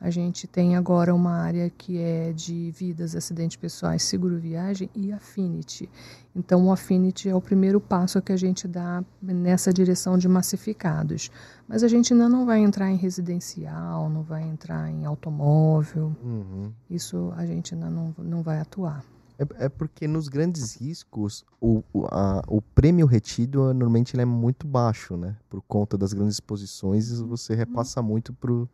A 0.04 0.10
gente 0.10 0.48
tem 0.48 0.76
agora 0.76 1.16
uma 1.16 1.32
área 1.32 1.70
que 1.70 1.98
é 1.98 2.34
de 2.34 2.72
vidas, 2.72 3.16
acidentes 3.16 3.56
pessoais, 3.56 4.04
seguro 4.04 4.38
viagem 4.38 4.90
e 4.94 5.14
affinity. 5.14 5.90
Então, 6.36 6.66
o 6.68 6.74
affinity 6.74 7.30
é 7.30 7.36
o 7.36 7.40
primeiro 7.40 7.80
passo 7.80 8.22
que 8.22 8.34
a 8.34 8.36
gente 8.36 8.68
dá 8.68 9.02
nessa 9.22 9.72
direção 9.72 10.18
de 10.18 10.28
massificados. 10.28 11.32
Mas 11.70 11.84
a 11.84 11.88
gente 11.88 12.12
ainda 12.12 12.28
não 12.28 12.46
vai 12.46 12.60
entrar 12.60 12.92
em 12.92 12.98
residencial, 12.98 14.10
não 14.10 14.24
vai 14.24 14.44
entrar 14.44 14.92
em 14.92 15.06
automóvel. 15.06 16.14
Uhum. 16.22 16.74
Isso 16.90 17.32
a 17.38 17.46
gente 17.46 17.74
ainda 17.74 17.90
não, 17.90 18.14
não 18.18 18.44
vai 18.44 18.60
atuar. 18.60 19.06
É, 19.40 19.66
é 19.66 19.70
porque 19.70 20.06
nos 20.06 20.28
grandes 20.28 20.76
riscos, 20.76 21.46
o, 21.62 21.82
o, 21.94 22.06
a- 22.08 22.44
o 22.48 22.62
prêmio 22.62 23.06
retido 23.06 23.60
normalmente 23.74 24.16
ele 24.16 24.24
é 24.24 24.26
muito 24.26 24.68
baixo, 24.68 25.16
né? 25.16 25.38
Por 25.50 25.62
conta 25.62 25.98
das 25.98 26.12
grandes 26.12 26.36
exposições, 26.36 27.10
você 27.22 27.56
repassa 27.56 28.02
muito 28.02 28.34
pro, 28.34 28.70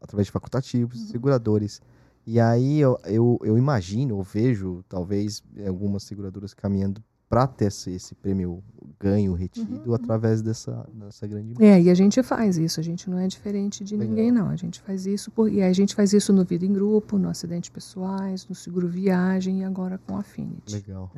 através 0.00 0.26
de 0.26 0.32
facultativos, 0.32 1.08
seguradores. 1.08 1.80
E 2.26 2.38
aí 2.38 2.78
eu, 2.78 2.98
eu, 3.04 3.38
eu 3.42 3.56
imagino, 3.56 4.16
ou 4.16 4.22
vejo, 4.22 4.84
talvez, 4.88 5.42
algumas 5.66 6.02
seguradoras 6.02 6.52
caminhando 6.52 7.02
para 7.28 7.46
ter 7.46 7.66
esse, 7.66 7.90
esse 7.90 8.14
prêmio 8.14 8.62
ganho 8.98 9.34
retido 9.34 9.94
através 9.94 10.40
dessa, 10.40 10.88
dessa 10.94 11.26
grande. 11.26 11.54
É, 11.62 11.80
e 11.80 11.90
a 11.90 11.94
gente 11.94 12.22
faz 12.22 12.56
isso, 12.56 12.80
a 12.80 12.82
gente 12.82 13.08
não 13.08 13.18
é 13.18 13.26
diferente 13.26 13.84
de 13.84 13.96
Legal. 13.96 14.14
ninguém, 14.14 14.32
não. 14.32 14.48
A 14.48 14.56
gente 14.56 14.80
faz 14.80 15.06
isso 15.06 15.30
por, 15.30 15.52
e 15.52 15.62
a 15.62 15.72
gente 15.72 15.94
faz 15.94 16.12
isso 16.12 16.32
no 16.32 16.44
vida 16.44 16.64
em 16.64 16.72
grupo, 16.72 17.18
no 17.18 17.28
acidentes 17.28 17.68
pessoais, 17.68 18.48
no 18.48 18.54
seguro 18.54 18.88
viagem 18.88 19.60
e 19.60 19.64
agora 19.64 19.98
com 19.98 20.16
a 20.16 20.20
Affinity. 20.20 20.74
Legal. 20.74 21.12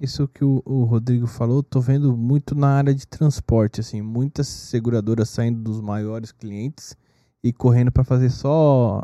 Isso 0.00 0.26
que 0.28 0.44
o, 0.44 0.62
o 0.64 0.84
Rodrigo 0.84 1.26
falou, 1.26 1.62
tô 1.62 1.80
vendo 1.80 2.16
muito 2.16 2.54
na 2.54 2.68
área 2.68 2.94
de 2.94 3.06
transporte, 3.06 3.80
assim, 3.80 4.00
muitas 4.00 4.48
seguradoras 4.48 5.28
saindo 5.28 5.60
dos 5.60 5.80
maiores 5.80 6.32
clientes 6.32 6.96
e 7.42 7.52
correndo 7.52 7.90
para 7.90 8.04
fazer 8.04 8.30
só 8.30 9.02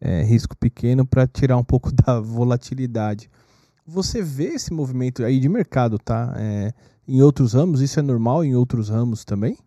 é, 0.00 0.22
risco 0.22 0.56
pequeno 0.56 1.06
para 1.06 1.26
tirar 1.26 1.56
um 1.56 1.64
pouco 1.64 1.90
da 1.94 2.20
volatilidade. 2.20 3.30
Você 3.86 4.22
vê 4.22 4.54
esse 4.54 4.72
movimento 4.72 5.24
aí 5.24 5.38
de 5.38 5.48
mercado, 5.48 5.98
tá? 5.98 6.34
É, 6.36 6.72
em 7.06 7.20
outros 7.20 7.52
ramos, 7.52 7.80
isso 7.80 7.98
é 8.00 8.02
normal 8.02 8.44
em 8.44 8.54
outros 8.54 8.88
ramos 8.88 9.24
também? 9.24 9.58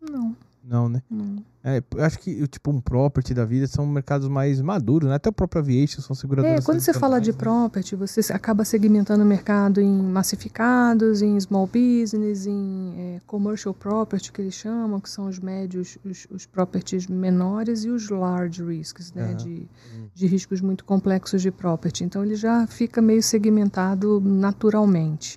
Não, 0.00 0.36
Não, 0.62 0.88
né? 0.88 1.02
não. 1.10 1.42
É, 1.68 1.82
eu 1.96 2.04
acho 2.04 2.20
que 2.20 2.46
tipo 2.46 2.70
um 2.70 2.80
property 2.80 3.34
da 3.34 3.44
vida 3.44 3.66
são 3.66 3.84
mercados 3.84 4.28
mais 4.28 4.60
maduros, 4.60 5.08
né? 5.08 5.16
Até 5.16 5.28
o 5.28 5.32
próprio 5.32 5.60
aviation 5.60 6.00
são 6.00 6.14
seguradoras. 6.14 6.60
É, 6.60 6.64
quando 6.64 6.78
você 6.78 6.92
fala 6.92 7.20
de 7.20 7.32
tradicionais, 7.32 7.62
né? 7.64 7.68
property, 7.70 7.96
você 7.96 8.32
acaba 8.32 8.64
segmentando 8.64 9.24
o 9.24 9.26
mercado 9.26 9.80
em 9.80 10.00
massificados, 10.00 11.22
em 11.22 11.40
small 11.40 11.66
business, 11.66 12.46
em 12.46 12.94
é, 12.96 13.20
commercial 13.26 13.74
property, 13.74 14.30
que 14.30 14.42
eles 14.42 14.54
chamam, 14.54 15.00
que 15.00 15.10
são 15.10 15.26
os 15.26 15.40
médios, 15.40 15.98
os, 16.04 16.28
os 16.30 16.46
properties 16.46 17.08
menores 17.08 17.82
e 17.84 17.90
os 17.90 18.08
large 18.10 18.62
risks, 18.62 19.12
né, 19.12 19.24
Aham. 19.24 19.34
de, 19.34 19.68
de 20.14 20.26
riscos 20.28 20.60
muito 20.60 20.84
complexos 20.84 21.42
de 21.42 21.50
property. 21.50 22.04
Então, 22.04 22.22
ele 22.24 22.36
já 22.36 22.64
fica 22.68 23.02
meio 23.02 23.24
segmentado 23.24 24.20
naturalmente. 24.24 25.36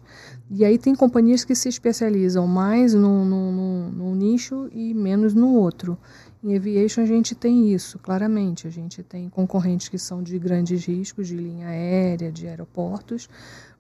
E 0.51 0.65
aí 0.65 0.77
tem 0.79 0.95
companhias 0.95 1.45
que 1.45 1.53
se 1.53 1.69
especializam 1.69 2.47
mais 2.47 2.93
num, 2.93 3.23
num- 3.23 3.51
num- 3.51 3.89
num 3.91 4.15
nicho 4.15 4.67
e 4.71 4.93
menos 4.95 5.33
no 5.35 5.53
outro. 5.53 5.95
Em 6.41 6.55
aviation 6.55 7.01
a 7.03 7.05
gente 7.05 7.35
tem 7.35 7.73
isso, 7.73 7.99
claramente. 7.99 8.65
A 8.65 8.69
gente 8.69 9.03
tem 9.03 9.27
concorrentes 9.29 9.89
que 9.89 9.97
são 9.97 10.23
de 10.23 10.39
grandes 10.39 10.85
riscos, 10.85 11.27
de 11.27 11.35
linha 11.35 11.67
aérea, 11.67 12.31
de 12.31 12.47
aeroportos, 12.47 13.29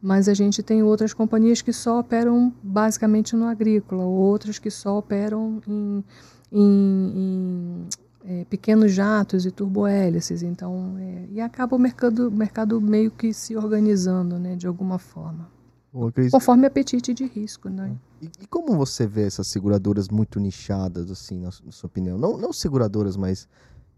mas 0.01 0.27
a 0.27 0.33
gente 0.33 0.61
tem 0.61 0.83
outras 0.83 1.13
companhias 1.13 1.61
que 1.61 1.71
só 1.71 1.99
operam 1.99 2.53
basicamente 2.61 3.33
no 3.35 3.45
agrícola, 3.45 4.03
ou 4.03 4.13
outras 4.13 4.59
que 4.59 4.69
só 4.69 4.97
operam 4.97 5.61
em, 5.67 6.03
em- 6.51 7.13
em, 7.15 7.87
eh, 8.25 8.45
pequenos 8.49 8.91
jatos 8.91 9.45
e 9.45 9.51
turbohélices. 9.51 10.43
Então, 10.43 10.95
eh, 10.99 11.27
e 11.31 11.39
acaba 11.41 11.75
o 11.77 11.79
mercado, 11.79 12.29
mercado 12.29 12.81
meio 12.81 13.09
que 13.11 13.33
se 13.33 13.55
organizando, 13.55 14.37
né, 14.37 14.55
de 14.57 14.67
alguma 14.67 14.99
forma. 14.99 15.49
Ô, 15.91 16.11
Cris, 16.11 16.31
Conforme 16.31 16.67
apetite 16.67 17.13
de 17.13 17.25
risco, 17.25 17.67
né? 17.69 17.95
E, 18.21 18.25
e 18.43 18.47
como 18.47 18.77
você 18.77 19.07
vê 19.07 19.23
essas 19.23 19.47
seguradoras 19.47 20.07
muito 20.09 20.39
nichadas, 20.39 21.09
assim, 21.09 21.39
na, 21.39 21.49
na 21.63 21.71
sua 21.71 21.87
opinião? 21.87 22.17
Não, 22.17 22.37
não 22.37 22.53
seguradoras, 22.53 23.17
mas 23.17 23.47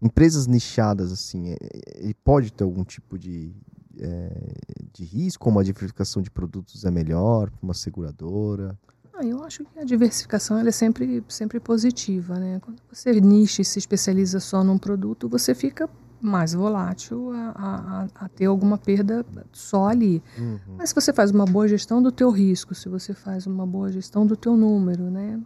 empresas 0.00 0.46
nichadas, 0.46 1.12
assim, 1.12 1.50
é- 1.50 1.58
é- 1.60 2.08
e 2.08 2.14
pode 2.14 2.52
ter 2.52 2.64
algum 2.64 2.82
tipo 2.82 3.18
de, 3.18 3.54
é, 3.98 4.54
de 4.92 5.04
risco, 5.04 5.44
como 5.44 5.58
a 5.58 5.62
diversificação 5.62 6.22
de 6.22 6.30
produtos 6.30 6.84
é 6.84 6.90
melhor 6.90 7.50
para 7.50 7.62
uma 7.62 7.74
seguradora? 7.74 8.78
Ah, 9.14 9.24
eu 9.24 9.44
acho 9.44 9.62
que 9.64 9.78
a 9.78 9.84
diversificação 9.84 10.58
ela 10.58 10.70
é 10.70 10.72
sempre, 10.72 11.22
sempre 11.28 11.60
positiva, 11.60 12.38
né? 12.38 12.58
Quando 12.60 12.80
você 12.90 13.20
nicha 13.20 13.60
e 13.60 13.64
se 13.64 13.78
especializa 13.78 14.40
só 14.40 14.64
num 14.64 14.78
produto, 14.78 15.28
você 15.28 15.54
fica 15.54 15.88
mais 16.22 16.54
volátil 16.54 17.32
a, 17.32 17.52
a- 17.54 18.24
a- 18.24 18.28
ter 18.28 18.46
alguma 18.46 18.78
perda 18.78 19.26
só 19.52 19.88
ali. 19.88 20.22
Uhum. 20.38 20.58
Mas 20.78 20.90
se 20.90 20.94
você 20.94 21.12
faz 21.12 21.30
uma 21.32 21.44
boa 21.44 21.66
gestão 21.66 22.00
do 22.02 22.12
teu 22.12 22.30
risco, 22.30 22.74
se 22.74 22.88
você 22.88 23.12
faz 23.12 23.46
uma 23.46 23.66
boa 23.66 23.90
gestão 23.90 24.24
do 24.26 24.36
teu 24.36 24.56
número, 24.56 25.10
né? 25.10 25.40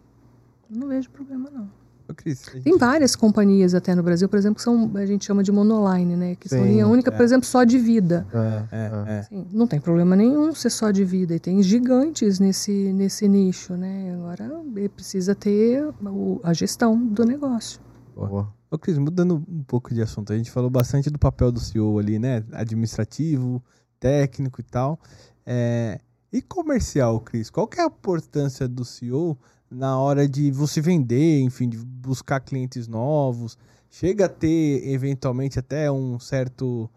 eu 0.71 0.79
Não 0.79 0.87
vejo 0.87 1.09
problema, 1.09 1.49
não. 1.51 1.67
Ô, 2.09 2.13
Cris, 2.13 2.41
gente- 2.53 2.63
Tem 2.63 2.77
várias 2.77 3.17
companhias 3.17 3.73
até 3.73 3.93
no 3.93 4.01
Brasil, 4.01 4.29
por 4.29 4.37
exemplo, 4.39 4.55
que 4.55 4.61
são, 4.61 4.89
a 4.95 5.05
gente 5.05 5.25
chama 5.25 5.43
de 5.43 5.51
monoline, 5.51 6.15
né? 6.15 6.35
Que 6.35 6.47
são 6.47 6.59
Sim, 6.63 6.69
linha 6.69 6.87
única, 6.87 7.09
é. 7.09 7.13
por 7.13 7.21
exemplo, 7.23 7.45
só 7.45 7.65
de 7.65 7.77
vida. 7.77 8.25
É, 8.33 8.63
É, 8.71 9.17
é. 9.19 9.23
Sim, 9.23 9.45
não 9.51 9.67
tem 9.67 9.77
problema 9.81 10.15
nenhum 10.15 10.53
ser 10.55 10.69
só 10.69 10.89
de 10.89 11.03
vida. 11.03 11.35
E 11.35 11.39
tem 11.39 11.61
gigantes 11.61 12.39
nesse, 12.39 12.93
nesse 12.93 13.27
nicho, 13.27 13.73
né? 13.73 14.13
Agora 14.13 14.49
ele 14.75 14.87
precisa 14.87 15.35
ter 15.35 15.83
o- 16.05 16.39
a 16.43 16.53
gestão 16.53 16.97
do 16.97 17.25
negócio. 17.25 17.81
Boa. 18.15 18.47
Ô, 18.69 18.77
Cris, 18.77 18.97
mudando 18.97 19.35
um 19.47 19.63
pouco 19.63 19.93
de 19.93 20.01
assunto, 20.01 20.33
a 20.33 20.37
gente 20.37 20.51
falou 20.51 20.69
bastante 20.69 21.09
do 21.09 21.17
papel 21.17 21.51
do 21.51 21.59
CEO 21.59 21.97
ali, 21.99 22.19
né? 22.19 22.43
Administrativo, 22.51 23.63
técnico 23.99 24.59
e 24.59 24.63
tal. 24.63 24.99
É, 25.45 26.01
E 26.31 26.41
comercial, 26.41 27.19
Cris? 27.21 27.49
Qual 27.49 27.67
que 27.67 27.79
é 27.79 27.83
a 27.83 27.87
importância 27.87 28.67
do 28.67 28.83
CEO 28.83 29.37
na 29.71 29.97
hora 29.97 30.27
de 30.27 30.51
você 30.51 30.81
vender, 30.81 31.39
enfim, 31.41 31.69
de 31.69 31.77
buscar 31.77 32.41
clientes 32.41 32.87
novos? 32.87 33.57
Chega 33.89 34.25
a 34.25 34.29
ter, 34.29 34.85
eventualmente, 34.89 35.57
até 35.57 35.89
um 35.89 36.19
certo 36.19 36.89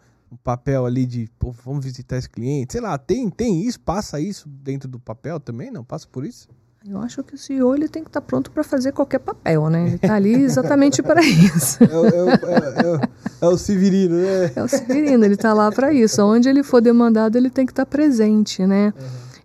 papel 0.43 0.85
ali 0.87 1.07
de, 1.07 1.31
vamos 1.65 1.85
visitar 1.85 2.17
esse 2.17 2.29
cliente. 2.29 2.73
Sei 2.73 2.81
lá, 2.81 2.99
tem, 2.99 3.31
tem 3.31 3.63
isso? 3.63 3.79
Passa 3.81 4.21
isso 4.21 4.49
dentro 4.49 4.89
do 4.89 4.99
papel 4.99 5.39
também? 5.39 5.71
Não? 5.71 5.85
Passa 5.85 6.09
por 6.09 6.25
isso? 6.25 6.49
Eu 6.89 6.99
acho 6.99 7.23
que 7.23 7.35
o 7.35 7.39
CEO 7.39 7.75
ele 7.75 7.89
tem 7.89 8.03
que 8.03 8.09
estar 8.09 8.23
pronto 8.23 8.51
para 8.51 8.65
fazer 8.65 8.93
qualquer 8.93 9.19
papel, 9.19 9.69
né? 9.69 9.87
Ele 9.87 9.97
está 9.97 10.15
ali 10.15 10.33
exatamente 10.35 11.03
para 11.03 11.21
isso. 11.23 11.79
É, 11.85 11.87
o- 11.95 12.07
é 12.07 12.17
é 12.83 12.97
o- 12.97 13.01
é 13.43 13.49
o 13.55 13.59
Severino, 13.59 14.17
né? 14.17 14.51
É 14.57 14.63
o 14.63 14.69
Severino, 14.69 15.23
ele 15.25 15.35
está 15.35 15.53
lá 15.53 15.71
para 15.71 15.93
isso. 15.93 16.23
Onde 16.25 16.49
ele 16.49 16.63
for 16.63 16.81
demandado, 16.81 17.37
ele 17.37 17.51
tem 17.51 17.67
que 17.67 17.73
estar 17.73 17.85
presente, 17.85 18.67
né? 18.67 18.95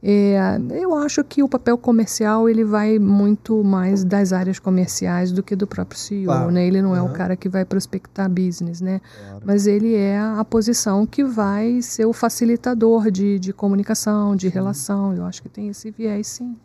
É, 0.02 0.38
eu 0.72 0.96
acho 0.96 1.24
que 1.26 1.44
o 1.44 1.50
papel 1.50 1.78
comercial 1.78 2.48
ele 2.48 2.64
vai 2.64 3.00
muito 3.00 3.62
mais 3.64 4.04
das 4.06 4.32
áreas 4.32 4.58
comerciais 4.60 5.32
do 5.32 5.44
que 5.44 5.56
do 5.58 5.68
próprio 5.68 6.00
CEO, 6.00 6.26
Claro. 6.26 6.52
né? 6.52 6.66
Ele 6.66 6.82
não 6.82 6.96
é 6.96 7.02
o 7.02 7.06
Aham. 7.06 7.14
cara 7.14 7.36
que 7.36 7.50
vai 7.50 7.66
prospectar 7.66 8.30
business, 8.30 8.80
né? 8.80 9.02
Claro. 9.20 9.42
Mas 9.44 9.68
ele 9.68 9.94
é 9.94 10.18
a 10.18 10.46
posição 10.46 11.06
que 11.06 11.24
vai 11.24 11.82
ser 11.82 12.06
o 12.06 12.14
facilitador 12.14 13.12
de, 13.12 13.38
de 13.40 13.52
comunicação, 13.52 14.36
de 14.38 14.48
relação. 14.48 15.14
Eu 15.14 15.26
acho 15.26 15.42
que 15.42 15.50
tem 15.50 15.68
esse 15.70 15.92
viés, 15.92 16.28
sim. 16.28 16.56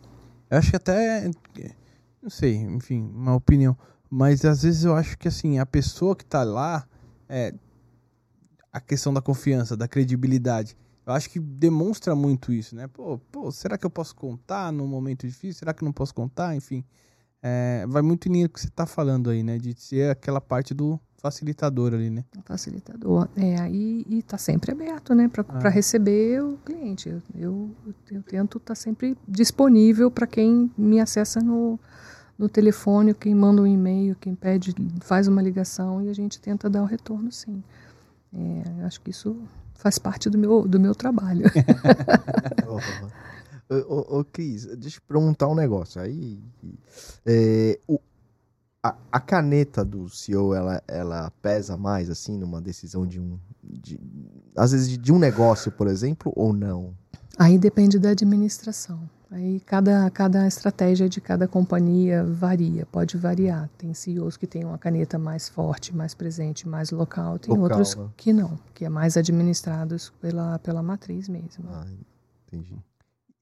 Eu 0.51 0.57
acho 0.57 0.69
que 0.69 0.75
até 0.75 1.31
Não 2.21 2.29
sei, 2.29 2.57
enfim, 2.57 3.01
uma 3.15 3.33
opinião. 3.33 3.75
Mas 4.09 4.43
às 4.43 4.63
vezes 4.63 4.83
eu 4.83 4.93
acho 4.93 5.17
que 5.17 5.29
assim, 5.29 5.57
a 5.57 5.65
pessoa 5.65 6.13
que 6.13 6.25
tá 6.25 6.43
lá, 6.43 6.85
é, 7.29 7.53
a 8.71 8.81
questão 8.81 9.13
da 9.13 9.21
confiança, 9.21 9.77
da 9.77 9.87
credibilidade. 9.87 10.77
Eu 11.05 11.13
acho 11.13 11.29
que 11.29 11.39
demonstra 11.39 12.13
muito 12.13 12.51
isso, 12.51 12.75
né? 12.75 12.87
Pô, 12.87 13.17
pô 13.31 13.49
será 13.51 13.77
que 13.77 13.85
eu 13.85 13.89
posso 13.89 14.13
contar 14.13 14.71
num 14.73 14.85
momento 14.85 15.25
difícil? 15.25 15.59
Será 15.59 15.73
que 15.73 15.85
não 15.85 15.93
posso 15.93 16.13
contar? 16.13 16.53
Enfim, 16.53 16.83
é, 17.43 17.85
vai 17.87 18.01
muito 18.01 18.27
em 18.27 18.33
linha 18.33 18.47
com 18.47 18.53
o 18.53 18.55
que 18.55 18.61
você 18.61 18.67
está 18.67 18.85
falando 18.85 19.29
aí, 19.29 19.41
né? 19.41 19.57
De 19.57 19.73
ser 19.79 20.11
aquela 20.11 20.39
parte 20.39 20.73
do 20.73 20.99
facilitador 21.17 21.93
ali, 21.93 22.09
né? 22.09 22.23
Facilitador. 22.45 23.27
É, 23.35 23.69
e, 23.69 24.05
e 24.07 24.23
tá 24.23 24.37
sempre 24.37 24.71
aberto, 24.71 25.15
né? 25.15 25.27
Para 25.27 25.45
ah. 25.47 25.69
receber 25.69 26.43
o 26.43 26.57
cliente. 26.57 27.09
Eu, 27.09 27.21
eu, 27.35 27.71
eu 28.11 28.23
tento 28.23 28.57
estar 28.57 28.73
tá 28.73 28.75
sempre 28.75 29.17
disponível 29.27 30.11
para 30.11 30.27
quem 30.27 30.71
me 30.77 30.99
acessa 30.99 31.39
no, 31.39 31.79
no 32.37 32.47
telefone, 32.47 33.13
quem 33.13 33.33
manda 33.33 33.61
um 33.61 33.67
e-mail, 33.67 34.15
quem 34.15 34.35
pede, 34.35 34.75
faz 35.01 35.27
uma 35.27 35.41
ligação 35.41 36.01
e 36.01 36.09
a 36.09 36.13
gente 36.13 36.39
tenta 36.39 36.69
dar 36.69 36.83
o 36.83 36.85
retorno, 36.85 37.31
sim. 37.31 37.63
É, 38.33 38.85
acho 38.85 39.01
que 39.01 39.09
isso 39.09 39.35
faz 39.75 39.97
parte 39.97 40.29
do 40.29 40.37
meu, 40.37 40.67
do 40.67 40.79
meu 40.79 40.93
trabalho. 40.93 41.45
ô, 43.87 44.19
ô, 44.19 44.25
Cris, 44.25 44.65
deixa 44.77 44.97
eu 44.97 45.03
perguntar 45.07 45.47
um 45.47 45.55
negócio. 45.55 46.01
Aí, 46.01 46.39
é, 47.25 47.79
o, 47.87 47.99
a, 48.83 48.95
a, 49.11 49.19
caneta 49.19 49.85
do 49.85 50.09
CEO, 50.09 50.53
ela, 50.53 50.83
ela 50.87 51.31
pesa 51.41 51.77
mais, 51.77 52.09
assim, 52.09 52.37
numa 52.37 52.61
decisão 52.61 53.05
de 53.05 53.19
um... 53.19 53.39
De, 53.63 53.99
às 54.55 54.71
vezes 54.71 54.89
de, 54.89 54.97
de 54.97 55.13
um 55.13 55.19
negócio, 55.19 55.71
por 55.71 55.87
exemplo, 55.87 56.33
ou 56.35 56.51
não? 56.51 56.93
Aí 57.37 57.57
depende 57.57 57.97
da 57.97 58.09
administração. 58.09 58.99
Aí 59.31 59.61
cada, 59.61 60.09
cada 60.11 60.45
estratégia 60.45 61.07
de 61.07 61.21
cada 61.21 61.47
companhia 61.47 62.21
varia, 62.21 62.85
pode 62.87 63.15
variar. 63.15 63.69
Tem 63.77 63.93
CEOs 63.93 64.35
que 64.35 64.45
têm 64.45 64.65
uma 64.65 64.77
caneta 64.77 65.17
mais 65.17 65.47
forte, 65.47 65.95
mais 65.95 66.13
presente, 66.13 66.67
mais 66.67 66.91
local, 66.91 67.39
tem 67.39 67.55
local, 67.55 67.77
outros 67.77 67.95
né? 67.95 68.09
que 68.17 68.33
não, 68.33 68.59
que 68.73 68.83
é 68.83 68.89
mais 68.89 69.15
administrados 69.15 70.11
pela, 70.19 70.59
pela 70.59 70.83
matriz 70.83 71.29
mesmo. 71.29 71.63
Ah, 71.69 71.85
entendi. 72.45 72.77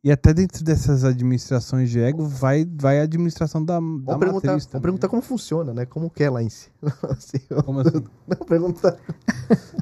E 0.02 0.14
até 0.14 0.34
dentro 0.34 0.64
dessas 0.64 1.04
administrações 1.04 1.90
de 1.90 2.00
ego, 2.00 2.26
vai, 2.26 2.66
vai 2.66 3.02
a 3.02 3.04
administração 3.04 3.64
da, 3.64 3.82
vamos 3.82 4.06
da 4.06 4.18
perguntar, 4.18 4.48
matriz 4.54 4.66
Vamos 4.72 4.82
perguntar 4.82 5.10
como 5.10 5.22
funciona, 5.22 5.74
né? 5.74 5.86
Como 5.86 6.10
que 6.10 6.24
é 6.24 6.30
lá 6.30 6.42
em 6.42 6.50
si. 6.50 6.70
assim, 7.04 7.40
como 7.66 7.82
assim? 7.82 8.06
Não, 8.26 8.38
pergunta... 8.48 8.98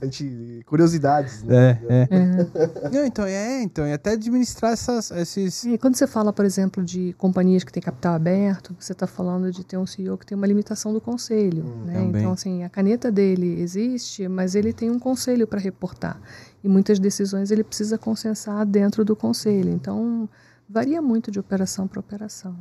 a 0.02 0.06
gente, 0.06 0.64
curiosidades, 0.66 1.44
né? 1.44 1.80
É, 1.88 2.08
é. 2.10 2.90
Não, 2.90 3.06
então, 3.06 3.26
é, 3.26 3.62
então, 3.62 3.86
e 3.86 3.94
até 3.94 4.14
administrar 4.14 4.72
essas, 4.72 5.12
esses... 5.12 5.64
E 5.66 5.78
quando 5.78 5.96
você 5.96 6.08
fala, 6.08 6.34
por 6.34 6.46
exemplo, 6.46 6.84
de 6.84 7.14
companhias 7.14 7.64
que 7.64 7.72
têm 7.72 7.84
capital 7.84 8.16
aberto, 8.16 8.76
você 8.80 8.94
está 8.94 9.06
falando 9.06 9.52
de 9.52 9.64
ter 9.64 9.78
um 9.78 9.86
CEO 9.86 10.18
que 10.18 10.26
tem 10.26 10.36
uma 10.36 10.48
limitação 10.48 10.94
do 10.94 11.00
conselho, 11.00 11.64
hum, 11.64 11.86
né? 11.86 12.04
Então, 12.06 12.32
assim, 12.32 12.64
a 12.64 12.70
caneta 12.70 13.12
dele 13.12 13.62
existe, 13.62 14.28
mas 14.28 14.56
ele 14.56 14.74
tem 14.74 14.90
um 14.90 14.98
conselho 14.98 15.46
para 15.46 15.60
reportar 15.60 16.20
e 16.64 16.68
muitas 16.68 17.00
decisões 17.00 17.52
ele 17.52 17.64
precisa 17.64 17.98
consensar 17.98 18.66
dentro 18.66 19.06
do 19.06 19.16
conselho. 19.16 19.70
Então, 19.70 20.28
varia 20.68 21.02
muito 21.02 21.32
de 21.32 21.40
operação 21.40 21.88
para 21.88 22.00
operação. 22.00 22.56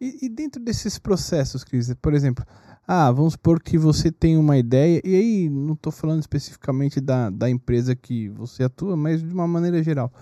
E, 0.00 0.26
e, 0.26 0.28
dentro 0.28 0.62
desses 0.62 0.98
processos, 0.98 1.64
Cris, 1.64 1.92
por 2.02 2.12
exemplo, 2.12 2.44
ah, 2.86 3.10
vamos 3.10 3.32
supor 3.32 3.60
que 3.60 3.78
você 3.78 4.12
tem 4.12 4.36
uma 4.36 4.58
ideia, 4.58 5.00
e 5.02 5.14
aí 5.14 5.48
não 5.48 5.72
estou 5.72 5.90
falando 5.90 6.20
especificamente 6.20 7.00
da, 7.00 7.30
da 7.30 7.48
empresa 7.48 7.96
que 7.96 8.28
você 8.28 8.64
atua, 8.64 8.96
mas 8.96 9.22
de 9.22 9.32
uma 9.32 9.46
maneira 9.46 9.82
geral. 9.82 10.12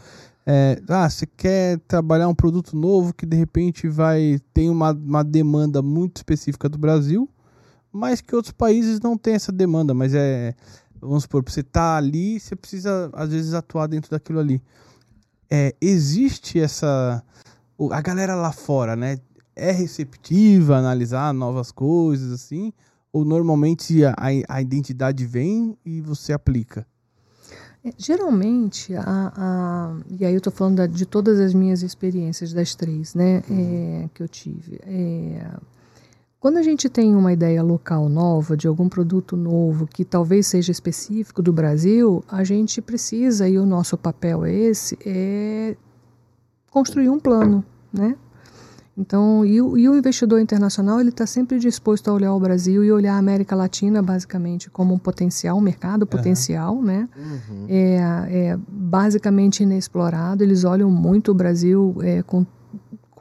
É, 0.47 0.81
ah, 0.89 1.09
você 1.09 1.27
quer 1.27 1.79
trabalhar 1.89 2.29
um 2.29 2.35
produto 2.35 2.77
novo 2.77 3.15
que 3.15 3.27
de 3.27 3.37
repente 3.37 3.89
vai 3.89 4.39
ter 4.53 4.69
uma, 4.69 4.93
uma 4.93 5.25
demanda 5.25 5.83
muito 5.83 6.19
específica 6.19 6.69
do 6.69 6.79
Brasil, 6.79 7.29
mas 7.91 8.21
que 8.21 8.35
outros 8.35 8.53
países 8.53 9.01
não 9.01 9.17
têm 9.17 9.35
essa 9.35 9.51
demanda, 9.51 9.95
mas 9.95 10.15
é 10.15 10.55
vamos 11.05 11.25
supor, 11.25 11.45
você 11.47 11.63
tá 11.63 11.97
ali, 11.97 12.41
você 12.41 12.57
precisa 12.57 13.11
às 13.13 13.31
vezes 13.31 13.55
atuar 13.55 13.87
dentro 13.87 14.11
daquilo 14.11 14.41
ali. 14.41 14.63
É, 15.51 15.75
existe 15.81 16.59
essa 16.59 17.23
a 17.91 18.01
galera 18.01 18.35
lá 18.35 18.53
fora, 18.53 18.97
né? 18.97 19.19
É 19.55 19.71
receptiva 19.71 20.77
a 20.77 20.79
analisar 20.79 21.33
novas 21.33 21.71
coisas 21.71 22.33
assim, 22.33 22.73
ou 23.13 23.25
normalmente 23.25 24.05
a, 24.05 24.15
a 24.49 24.63
identidade 24.63 25.25
vem 25.25 25.77
e 25.85 26.01
você 26.01 26.33
aplica? 26.33 26.87
É, 27.85 27.93
geralmente, 27.99 28.95
a, 28.97 29.33
a, 29.37 29.97
e 30.19 30.25
aí 30.25 30.33
eu 30.33 30.39
estou 30.39 30.53
falando 30.53 30.77
da, 30.77 30.87
de 30.87 31.05
todas 31.05 31.39
as 31.39 31.53
minhas 31.53 31.83
experiências, 31.83 32.53
das 32.53 32.75
três 32.75 33.15
né, 33.15 33.43
uhum. 33.49 34.05
é, 34.05 34.11
que 34.15 34.23
eu 34.23 34.29
tive. 34.29 34.81
É, 34.83 35.47
quando 36.45 36.59
a 36.59 36.63
gente 36.63 36.91
tem 36.91 37.17
uma 37.17 37.33
ideia 37.33 37.63
local 37.63 38.07
nova, 38.07 38.55
de 38.55 38.69
algum 38.69 38.87
produto 38.87 39.35
novo, 39.35 39.87
que 39.87 40.05
talvez 40.05 40.47
seja 40.47 40.71
específico 40.71 41.41
do 41.41 41.51
Brasil, 41.55 42.23
a 42.29 42.45
gente 42.45 42.83
precisa, 42.83 43.49
e 43.49 43.57
o 43.57 43.65
nosso 43.65 43.97
papel 43.97 44.45
é 44.45 44.53
esse, 44.53 44.99
é 45.07 45.75
construir 46.71 47.09
um 47.09 47.19
plano, 47.19 47.65
né? 47.91 48.15
Então, 48.95 49.43
e 49.43 49.59
o, 49.63 49.79
e 49.79 49.89
o 49.89 49.97
investidor 49.97 50.39
internacional, 50.39 51.01
ele 51.01 51.09
está 51.09 51.25
sempre 51.25 51.59
disposto 51.59 52.09
a 52.09 52.13
olhar 52.13 52.35
o 52.35 52.39
Brasil 52.39 52.85
e 52.85 52.93
olhar 52.93 53.15
a 53.15 53.19
América 53.19 53.57
Latina, 53.57 54.03
basicamente, 54.03 54.69
como 54.69 54.93
um 54.93 54.99
potencial, 54.99 55.57
um 55.57 55.63
mercado 55.63 56.07
potencial, 56.07 56.75
uhum. 56.75 56.83
né? 56.83 57.09
Uhum. 57.17 57.67
É, 57.71 57.97
é 58.51 58.59
basicamente 58.69 59.63
inexplorado. 59.63 60.45
Eles 60.45 60.63
olham 60.63 60.91
muito 60.91 61.31
o 61.31 61.35
Brasil 61.35 61.97
é, 62.03 62.23
com 62.23 62.45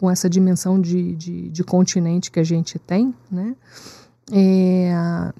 com 0.04 0.12
essa 0.12 0.30
dimensão 0.30 0.82
de, 0.82 1.16
de, 1.16 1.50
de 1.50 1.64
continente 1.64 2.30
que 2.30 2.38
a 2.38 2.44
gente 2.44 2.78
tem, 2.78 3.16
né? 3.32 3.56
É, 4.30 4.92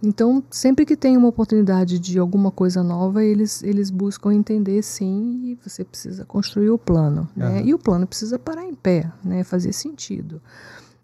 então, 0.02 0.42
sempre 0.50 0.86
que 0.86 0.96
tem 0.96 1.18
uma 1.18 1.28
oportunidade 1.28 2.00
de 2.00 2.18
alguma 2.18 2.50
coisa 2.50 2.82
nova, 2.82 3.22
eles, 3.22 3.62
eles 3.62 3.90
buscam 3.90 4.34
entender 4.34 4.82
sim 4.82 5.42
e 5.44 5.60
você 5.62 5.84
precisa 5.84 6.24
construir 6.24 6.70
o 6.70 6.78
plano. 6.78 7.28
Né? 7.36 7.60
Uhum. 7.60 7.68
E 7.68 7.74
o 7.74 7.78
plano 7.78 8.08
precisa 8.08 8.40
parar 8.40 8.64
em 8.64 8.74
pé, 8.74 9.12
né? 9.22 9.44
fazer 9.44 9.74
sentido. 9.74 10.42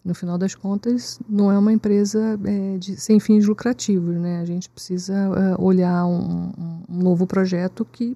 No 0.06 0.16
final 0.16 0.38
das 0.38 0.56
contas, 0.56 1.20
não 1.28 1.52
é 1.52 1.58
uma 1.58 1.74
empresa 1.74 2.40
é, 2.46 2.78
de, 2.78 2.96
sem 2.96 3.20
fins 3.20 3.46
lucrativos. 3.46 4.16
Né? 4.16 4.40
A 4.40 4.46
gente 4.46 4.70
precisa 4.70 5.14
é, 5.14 5.62
olhar 5.62 6.06
um, 6.06 6.54
um 6.88 7.04
novo 7.04 7.28
projeto 7.28 7.86
que 7.92 8.16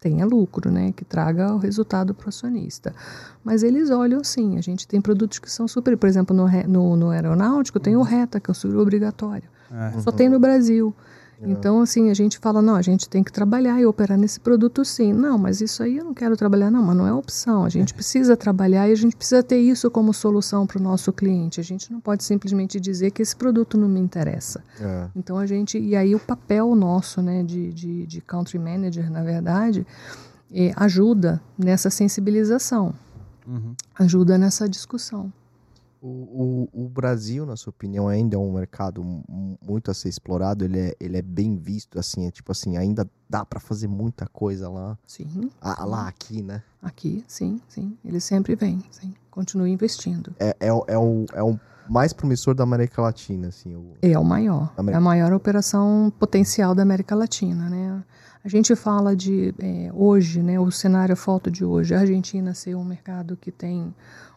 tenha 0.00 0.24
lucro, 0.26 0.70
né, 0.70 0.92
que 0.92 1.04
traga 1.04 1.52
o 1.52 1.58
resultado 1.58 2.14
para 2.14 2.26
o 2.26 2.28
acionista. 2.28 2.94
Mas 3.42 3.62
eles 3.62 3.90
olham 3.90 4.22
sim, 4.22 4.56
a 4.58 4.60
gente 4.60 4.86
tem 4.86 5.00
produtos 5.00 5.38
que 5.38 5.50
são 5.50 5.66
super, 5.66 5.96
por 5.96 6.08
exemplo, 6.08 6.36
no, 6.36 6.46
no, 6.68 6.96
no 6.96 7.10
aeronáutico 7.10 7.80
tem 7.80 7.96
o 7.96 8.02
RETA, 8.02 8.40
que 8.40 8.50
é 8.50 8.52
o 8.52 8.54
seguro 8.54 8.80
obrigatório. 8.80 9.48
É. 9.70 10.00
Só 10.00 10.12
tem 10.12 10.28
no 10.28 10.38
Brasil. 10.38 10.94
É. 11.40 11.50
Então, 11.50 11.80
assim, 11.80 12.10
a 12.10 12.14
gente 12.14 12.38
fala, 12.38 12.62
não, 12.62 12.74
a 12.74 12.82
gente 12.82 13.08
tem 13.08 13.22
que 13.22 13.32
trabalhar 13.32 13.80
e 13.80 13.86
operar 13.86 14.18
nesse 14.18 14.40
produto 14.40 14.84
sim. 14.84 15.12
Não, 15.12 15.36
mas 15.36 15.60
isso 15.60 15.82
aí 15.82 15.98
eu 15.98 16.04
não 16.04 16.14
quero 16.14 16.36
trabalhar, 16.36 16.70
não, 16.70 16.82
mas 16.82 16.96
não 16.96 17.06
é 17.06 17.12
opção. 17.12 17.64
A 17.64 17.68
gente 17.68 17.92
precisa 17.92 18.36
trabalhar 18.36 18.88
e 18.88 18.92
a 18.92 18.96
gente 18.96 19.16
precisa 19.16 19.42
ter 19.42 19.58
isso 19.58 19.90
como 19.90 20.12
solução 20.12 20.66
para 20.66 20.78
o 20.78 20.82
nosso 20.82 21.12
cliente. 21.12 21.60
A 21.60 21.64
gente 21.64 21.92
não 21.92 22.00
pode 22.00 22.24
simplesmente 22.24 22.80
dizer 22.80 23.10
que 23.10 23.22
esse 23.22 23.36
produto 23.36 23.76
não 23.76 23.88
me 23.88 24.00
interessa. 24.00 24.62
É. 24.80 25.08
Então, 25.14 25.38
a 25.38 25.46
gente, 25.46 25.78
e 25.78 25.94
aí 25.94 26.14
o 26.14 26.20
papel 26.20 26.74
nosso, 26.74 27.20
né, 27.20 27.42
de, 27.42 27.72
de, 27.72 28.06
de 28.06 28.20
country 28.20 28.58
manager, 28.58 29.10
na 29.10 29.22
verdade, 29.22 29.86
é, 30.52 30.72
ajuda 30.76 31.40
nessa 31.58 31.90
sensibilização, 31.90 32.94
uhum. 33.46 33.74
ajuda 33.98 34.38
nessa 34.38 34.68
discussão. 34.68 35.32
O, 36.00 36.68
o, 36.74 36.84
o, 36.84 36.88
Brasil, 36.88 37.46
na 37.46 37.56
sua 37.56 37.70
opinião, 37.70 38.08
ainda 38.08 38.36
é 38.36 38.38
um 38.38 38.52
mercado 38.52 39.02
muito 39.60 39.90
a 39.90 39.94
ser 39.94 40.08
explorado. 40.08 40.64
Ele 40.64 40.78
é, 40.78 40.96
ele 41.00 41.16
é 41.16 41.22
bem 41.22 41.56
visto, 41.56 41.98
assim, 41.98 42.26
é 42.26 42.30
tipo 42.30 42.52
assim, 42.52 42.76
ainda 42.76 43.08
dá 43.28 43.44
para 43.44 43.58
fazer 43.58 43.88
muita 43.88 44.26
coisa 44.26 44.68
lá. 44.68 44.98
Sim. 45.06 45.50
Ah, 45.60 45.84
lá, 45.84 46.08
aqui, 46.08 46.42
né? 46.42 46.62
Aqui, 46.82 47.24
sim, 47.26 47.60
sim. 47.68 47.96
Ele 48.04 48.20
sempre 48.20 48.54
vem, 48.54 48.82
sim. 48.90 49.14
Continue 49.30 49.70
investindo. 49.70 50.34
É, 50.38 50.56
é, 50.60 50.68
é, 50.68 50.98
o, 50.98 51.26
é 51.32 51.42
o 51.42 51.58
mais 51.88 52.12
promissor 52.12 52.54
da 52.54 52.64
América 52.64 53.02
Latina, 53.02 53.48
assim. 53.48 53.74
O... 53.74 53.94
É 54.02 54.18
o 54.18 54.24
maior. 54.24 54.72
América... 54.76 54.96
É 54.96 54.98
a 54.98 55.00
maior 55.00 55.32
operação 55.32 56.12
potencial 56.18 56.74
da 56.74 56.82
América 56.82 57.14
Latina, 57.14 57.68
né? 57.68 58.02
A 58.44 58.48
gente 58.48 58.76
fala 58.76 59.16
de 59.16 59.54
é, 59.58 59.90
hoje, 59.92 60.42
né? 60.42 60.58
O 60.60 60.70
cenário 60.70 61.16
foto 61.16 61.50
de 61.50 61.64
hoje, 61.64 61.94
a 61.94 62.00
Argentina 62.00 62.54
ser 62.54 62.76
um 62.76 62.84
mercado 62.84 63.36
que 63.36 63.50
tem 63.50 63.92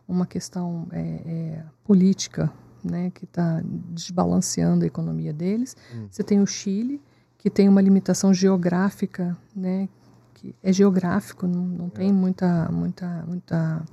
uma 0.07 0.25
questão 0.25 0.87
é, 0.91 0.99
é, 0.99 1.63
política 1.83 2.51
né, 2.83 3.11
que 3.13 3.25
está 3.25 3.61
desbalanceando 3.63 4.83
a 4.83 4.87
economia 4.87 5.31
deles. 5.31 5.75
Hum. 5.93 6.07
Você 6.09 6.23
tem 6.23 6.41
o 6.41 6.47
Chile, 6.47 7.01
que 7.37 7.49
tem 7.49 7.69
uma 7.69 7.81
limitação 7.81 8.33
geográfica, 8.33 9.37
né, 9.55 9.87
que 10.33 10.55
é 10.63 10.71
geográfico, 10.71 11.45
não, 11.45 11.63
não 11.63 11.87
é. 11.87 11.89
tem 11.89 12.13
muita, 12.13 12.69
muita, 12.71 13.23
muita 13.27 13.83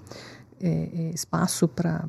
é, 0.61 0.69
é 0.69 1.11
espaço 1.11 1.69
para 1.69 2.09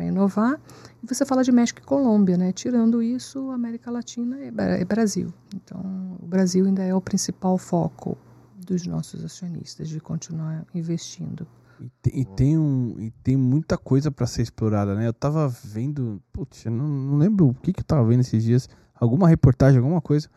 inovar. 0.00 0.60
E 1.02 1.06
você 1.06 1.24
fala 1.24 1.42
de 1.42 1.52
México 1.52 1.80
e 1.80 1.84
Colômbia, 1.84 2.36
né? 2.36 2.52
Tirando 2.52 3.02
isso, 3.02 3.50
América 3.50 3.90
Latina 3.90 4.38
é, 4.40 4.80
é 4.80 4.84
Brasil. 4.84 5.32
Então, 5.54 6.16
o 6.20 6.26
Brasil 6.26 6.66
ainda 6.66 6.82
é 6.82 6.94
o 6.94 7.00
principal 7.00 7.58
foco 7.58 8.16
dos 8.64 8.86
nossos 8.86 9.24
acionistas 9.24 9.88
de 9.88 10.00
continuar 10.00 10.66
investindo. 10.74 11.46
E 11.80 11.90
tem, 12.00 12.20
e 12.20 12.24
tem 12.24 12.58
um, 12.58 12.96
e 12.98 13.10
tem 13.22 13.36
muita 13.36 13.76
coisa 13.76 14.10
para 14.10 14.26
ser 14.26 14.42
explorada, 14.42 14.94
né? 14.94 15.06
Eu 15.06 15.12
tava 15.12 15.48
vendo, 15.48 16.22
putz, 16.32 16.64
eu 16.64 16.72
não, 16.72 16.86
não 16.86 17.18
lembro 17.18 17.48
o 17.48 17.54
que 17.54 17.72
que 17.72 17.80
eu 17.80 17.84
tava 17.84 18.04
vendo 18.04 18.20
esses 18.20 18.42
dias, 18.42 18.68
alguma 18.94 19.28
reportagem, 19.28 19.78
alguma 19.78 20.00
coisa. 20.00 20.28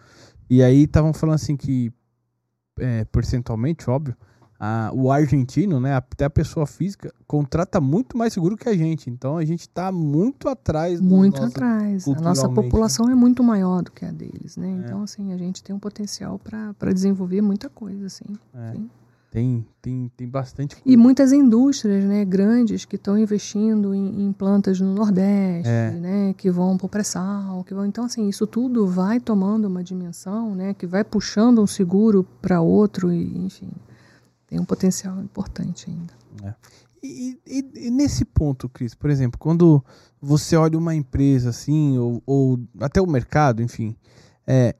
E 0.50 0.64
aí 0.64 0.84
estavam 0.84 1.14
falando 1.14 1.36
assim 1.36 1.56
que, 1.56 1.92
é, 2.80 3.06
percentualmente, 3.06 3.90
óbvio, 3.90 4.16
a, 4.60 4.92
o 4.94 5.12
argentino, 5.12 5.80
né, 5.80 5.94
até 5.96 6.26
a 6.26 6.30
pessoa 6.30 6.66
física, 6.66 7.14
contrata 7.28 7.80
muito 7.80 8.18
mais 8.18 8.34
seguro 8.34 8.58
que 8.58 8.68
a 8.68 8.76
gente. 8.76 9.10
Então 9.10 9.38
a 9.38 9.46
gente 9.46 9.62
está 9.62 9.92
muito 9.92 10.50
atrás. 10.50 11.00
do 11.00 11.06
Muito 11.06 11.36
nosso- 11.42 11.48
atrás. 11.50 11.82
A 12.08 12.12
nossa 12.12 12.16
culturalmente, 12.24 12.56
população 12.56 13.10
é 13.10 13.16
muito 13.16 13.44
maior 13.44 13.84
do 13.84 13.92
que 13.92 14.04
a 14.06 14.12
deles, 14.12 14.58
né? 14.58 14.68
É. 14.68 14.86
Então, 14.86 15.04
assim, 15.04 15.32
a 15.34 15.38
gente 15.38 15.64
tem 15.64 15.76
um 15.76 15.80
potencial 15.80 16.40
para 16.40 16.92
desenvolver 16.94 17.42
muita 17.42 17.70
coisa, 17.70 18.06
assim. 18.08 18.26
É. 18.56 18.72
Sim. 18.74 18.90
Tem, 19.30 19.66
tem, 19.82 20.12
tem 20.16 20.28
bastante 20.28 20.76
coisa. 20.78 20.84
E 20.90 20.96
muitas 20.98 21.34
indústrias, 21.34 22.04
né, 22.06 22.24
grandes 22.24 22.86
que 22.86 22.96
estão 22.96 23.18
investindo 23.20 23.94
em, 23.94 24.24
em 24.26 24.32
plantas 24.32 24.80
no 24.80 24.94
Nordeste, 24.94 25.68
É. 25.70 25.92
né, 25.92 26.34
que 26.36 26.50
vão 26.50 26.78
para 26.78 26.86
o 26.86 26.90
pré-sal, 26.90 27.62
que 27.66 27.74
vão. 27.74 27.86
Então, 27.86 28.06
assim, 28.06 28.28
isso 28.30 28.48
tudo 28.48 28.88
vai 28.88 29.20
tomando 29.20 29.66
uma 29.66 29.84
dimensão, 29.84 30.56
né, 30.56 30.74
que 30.74 30.88
vai 30.88 31.04
puxando 31.04 31.62
um 31.62 31.68
seguro 31.68 32.26
para 32.42 32.62
outro 32.62 33.12
e, 33.12 33.38
enfim, 33.46 33.70
tem 34.48 34.60
um 34.60 34.66
potencial 34.66 35.20
importante 35.22 35.90
ainda. 35.90 36.14
E, 37.04 37.40
e- 37.46 37.88
e 37.88 37.92
nesse 37.92 38.26
ponto, 38.26 38.68
Cris, 38.68 38.96
por 38.96 39.10
exemplo, 39.10 39.38
quando 39.40 39.84
você 40.20 40.56
olha 40.56 40.78
uma 40.78 40.96
empresa 40.96 41.50
assim, 41.52 41.98
ou, 41.98 42.24
ou 42.26 42.60
até 42.80 43.00
o 43.02 43.06
mercado, 43.08 43.62
enfim, 43.62 43.96
é, 44.48 44.76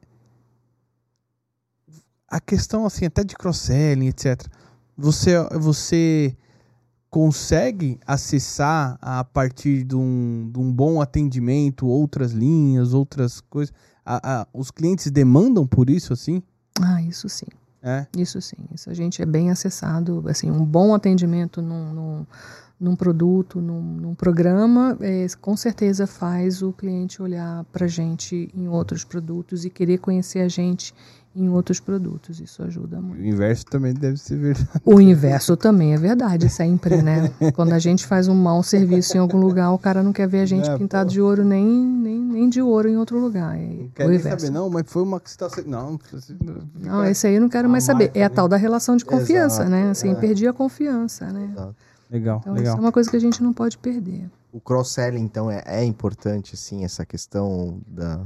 a 2.28 2.40
questão 2.40 2.86
assim, 2.86 3.06
até 3.06 3.24
de 3.24 3.36
cross-selling, 3.36 4.08
etc. 4.08 4.46
Você, 4.98 5.34
você 5.60 6.36
consegue 7.10 8.00
acessar 8.06 8.98
a 9.02 9.24
partir 9.24 9.84
de 9.84 9.96
um, 9.96 10.50
de 10.52 10.60
um 10.60 10.72
bom 10.72 11.02
atendimento 11.02 11.88
outras 11.88 12.32
linhas, 12.32 12.94
outras 12.94 13.40
coisas? 13.42 13.74
A- 14.06 14.42
a- 14.42 14.48
os 14.54 14.72
clientes 14.72 15.10
demandam 15.12 15.66
por 15.68 15.90
isso, 15.90 16.12
assim? 16.14 16.42
Ah, 16.82 17.02
isso 17.02 17.30
sim. 17.30 17.46
É. 17.82 18.06
Isso 18.18 18.42
sim, 18.42 18.58
isso 18.74 18.90
a 18.90 18.94
gente 18.94 19.22
é 19.22 19.26
bem 19.26 19.52
acessado, 19.52 20.24
assim, 20.28 20.50
um 20.50 20.66
bom 20.66 20.96
atendimento 20.96 21.62
num, 21.62 21.94
num, 21.94 22.26
num 22.80 22.96
produto, 22.96 23.62
num, 23.62 23.82
num 23.82 24.16
programa, 24.16 24.98
é, 25.00 25.26
com 25.40 25.56
certeza 25.56 26.08
faz 26.08 26.62
o 26.62 26.74
cliente 26.74 27.22
olhar 27.22 27.64
para 27.66 27.86
a 27.86 27.88
gente 27.88 28.50
em 28.56 28.68
outros 28.68 29.04
produtos 29.04 29.64
e 29.64 29.70
querer 29.70 30.00
conhecer 30.00 30.40
a 30.40 30.48
gente 30.48 30.94
em 31.36 31.50
outros 31.50 31.80
produtos, 31.80 32.40
isso 32.40 32.64
ajuda 32.64 32.98
O 32.98 33.02
muito. 33.04 33.24
inverso 33.24 33.64
também 33.66 33.94
deve 33.94 34.18
ser 34.18 34.38
verdade. 34.38 34.70
O 34.84 35.00
inverso 35.00 35.56
também 35.56 35.94
é 35.94 35.98
verdade, 35.98 36.50
sempre, 36.50 37.02
né? 37.02 37.32
Quando 37.56 37.74
a 37.74 37.80
gente 37.80 38.08
faz 38.08 38.28
um 38.28 38.34
mau 38.34 38.64
serviço 38.64 39.16
em 39.16 39.20
algum 39.20 39.38
lugar, 39.38 39.72
o 39.72 39.78
cara 39.78 40.02
não 40.02 40.12
quer 40.12 40.28
ver 40.28 40.40
a 40.42 40.46
gente 40.48 40.68
É, 40.68 40.76
pintado 40.78 41.10
pô. 41.10 41.14
de 41.14 41.22
ouro 41.22 41.46
nem, 41.46 41.64
nem, 41.66 42.20
nem 42.20 42.50
de 42.50 42.60
ouro 42.62 42.90
em 42.90 42.98
outro 42.98 43.20
lugar. 43.20 43.56
É 43.56 43.62
Não 43.62 43.86
o 43.86 43.90
quer 43.92 44.08
nem 44.08 44.16
inverso. 44.18 44.46
saber, 44.46 44.54
não, 44.58 44.68
mas 44.70 44.84
foi 44.88 45.04
uma 45.04 45.20
que 45.20 45.30
você 45.30 45.38
tá... 45.38 45.48
se- 45.50 45.62
Não, 45.68 46.00
Não, 46.80 47.06
esse 47.06 47.28
aí 47.28 47.36
eu 47.36 47.42
não 47.42 47.50
quero 47.50 47.70
mais 47.70 47.84
saber. 47.84 48.06
marca, 48.06 48.20
É 48.20 48.24
a 48.24 48.30
né? 48.30 48.36
tal 48.36 48.48
da 48.48 48.58
relação 48.58 48.96
de 48.98 49.06
confiança, 49.06 49.62
Exato, 49.62 49.70
né? 49.70 49.90
Assim, 49.92 50.12
é. 50.12 50.16
perdi 50.16 50.48
a 50.48 50.54
confiança, 50.54 51.32
né? 51.32 51.50
Exato. 51.54 51.76
Legal, 52.10 52.38
Então, 52.40 52.54
isso 52.56 52.62
legal. 52.64 52.78
é 52.78 52.80
uma 52.80 52.92
coisa 52.92 53.10
que 53.12 53.18
a 53.18 53.20
gente 53.20 53.44
não 53.44 53.52
pode 53.54 53.78
perder. 53.78 54.30
O 54.52 54.62
cross-selling, 54.62 55.22
então, 55.22 55.52
é, 55.52 55.62
é 55.68 55.84
importante, 55.84 56.56
assim, 56.56 56.84
essa 56.86 57.06
questão 57.06 57.80
da. 57.86 58.22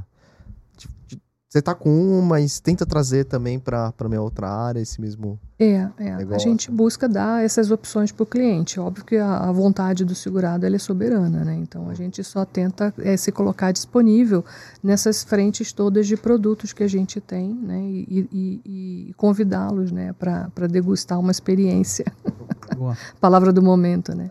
de- 0.78 0.88
de- 1.08 1.22
você 1.52 1.62
tá 1.62 1.76
com 1.76 1.90
uma, 1.90 2.22
mas 2.22 2.62
tenta 2.62 2.86
trazer 2.86 3.26
também 3.26 3.60
para 3.60 3.94
a 4.00 4.08
minha 4.08 4.22
outra 4.22 4.48
área 4.50 4.80
esse 4.80 5.02
mesmo. 5.02 5.38
É, 5.60 5.86
é. 6.00 6.12
A 6.14 6.18
Negócio. 6.20 6.50
gente 6.50 6.72
busca 6.72 7.10
dar 7.10 7.44
essas 7.44 7.70
opções 7.72 8.10
para 8.10 8.24
o 8.24 8.26
cliente. 8.26 8.80
Óbvio 8.80 9.04
que 9.04 9.18
a, 9.18 9.38
a 9.38 9.52
vontade 9.52 10.06
do 10.06 10.16
segurado 10.16 10.66
ela 10.66 10.78
é 10.78 10.80
soberana, 10.80 11.44
né? 11.44 11.54
Então 11.56 11.90
a 11.90 11.94
gente 11.94 12.24
só 12.24 12.46
tenta 12.46 12.94
é, 13.00 13.18
se 13.18 13.34
colocar 13.34 13.74
disponível 13.74 14.46
nessas 14.82 15.26
frentes 15.26 15.74
todas 15.74 16.08
de 16.08 16.16
produtos 16.16 16.72
que 16.72 16.84
a 16.84 16.88
gente 16.88 17.20
tem, 17.20 17.54
né? 17.54 17.82
E, 17.82 18.30
e- 18.32 18.62
e 19.10 19.14
convidá-los, 19.18 19.92
né? 19.92 20.14
Para 20.14 20.68
degustar 20.70 21.20
uma 21.20 21.32
experiência. 21.32 22.06
Boa. 22.78 22.98
Palavra 23.20 23.52
do 23.52 23.62
momento, 23.62 24.16
né? 24.16 24.30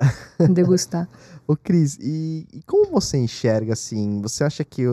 Degustar. 0.50 1.06
Ô, 1.46 1.54
Cris, 1.54 1.98
e, 2.00 2.46
e 2.50 2.62
como 2.62 2.90
você 2.90 3.18
enxerga, 3.18 3.74
assim, 3.74 4.22
você 4.22 4.42
acha 4.42 4.64
que 4.64 4.84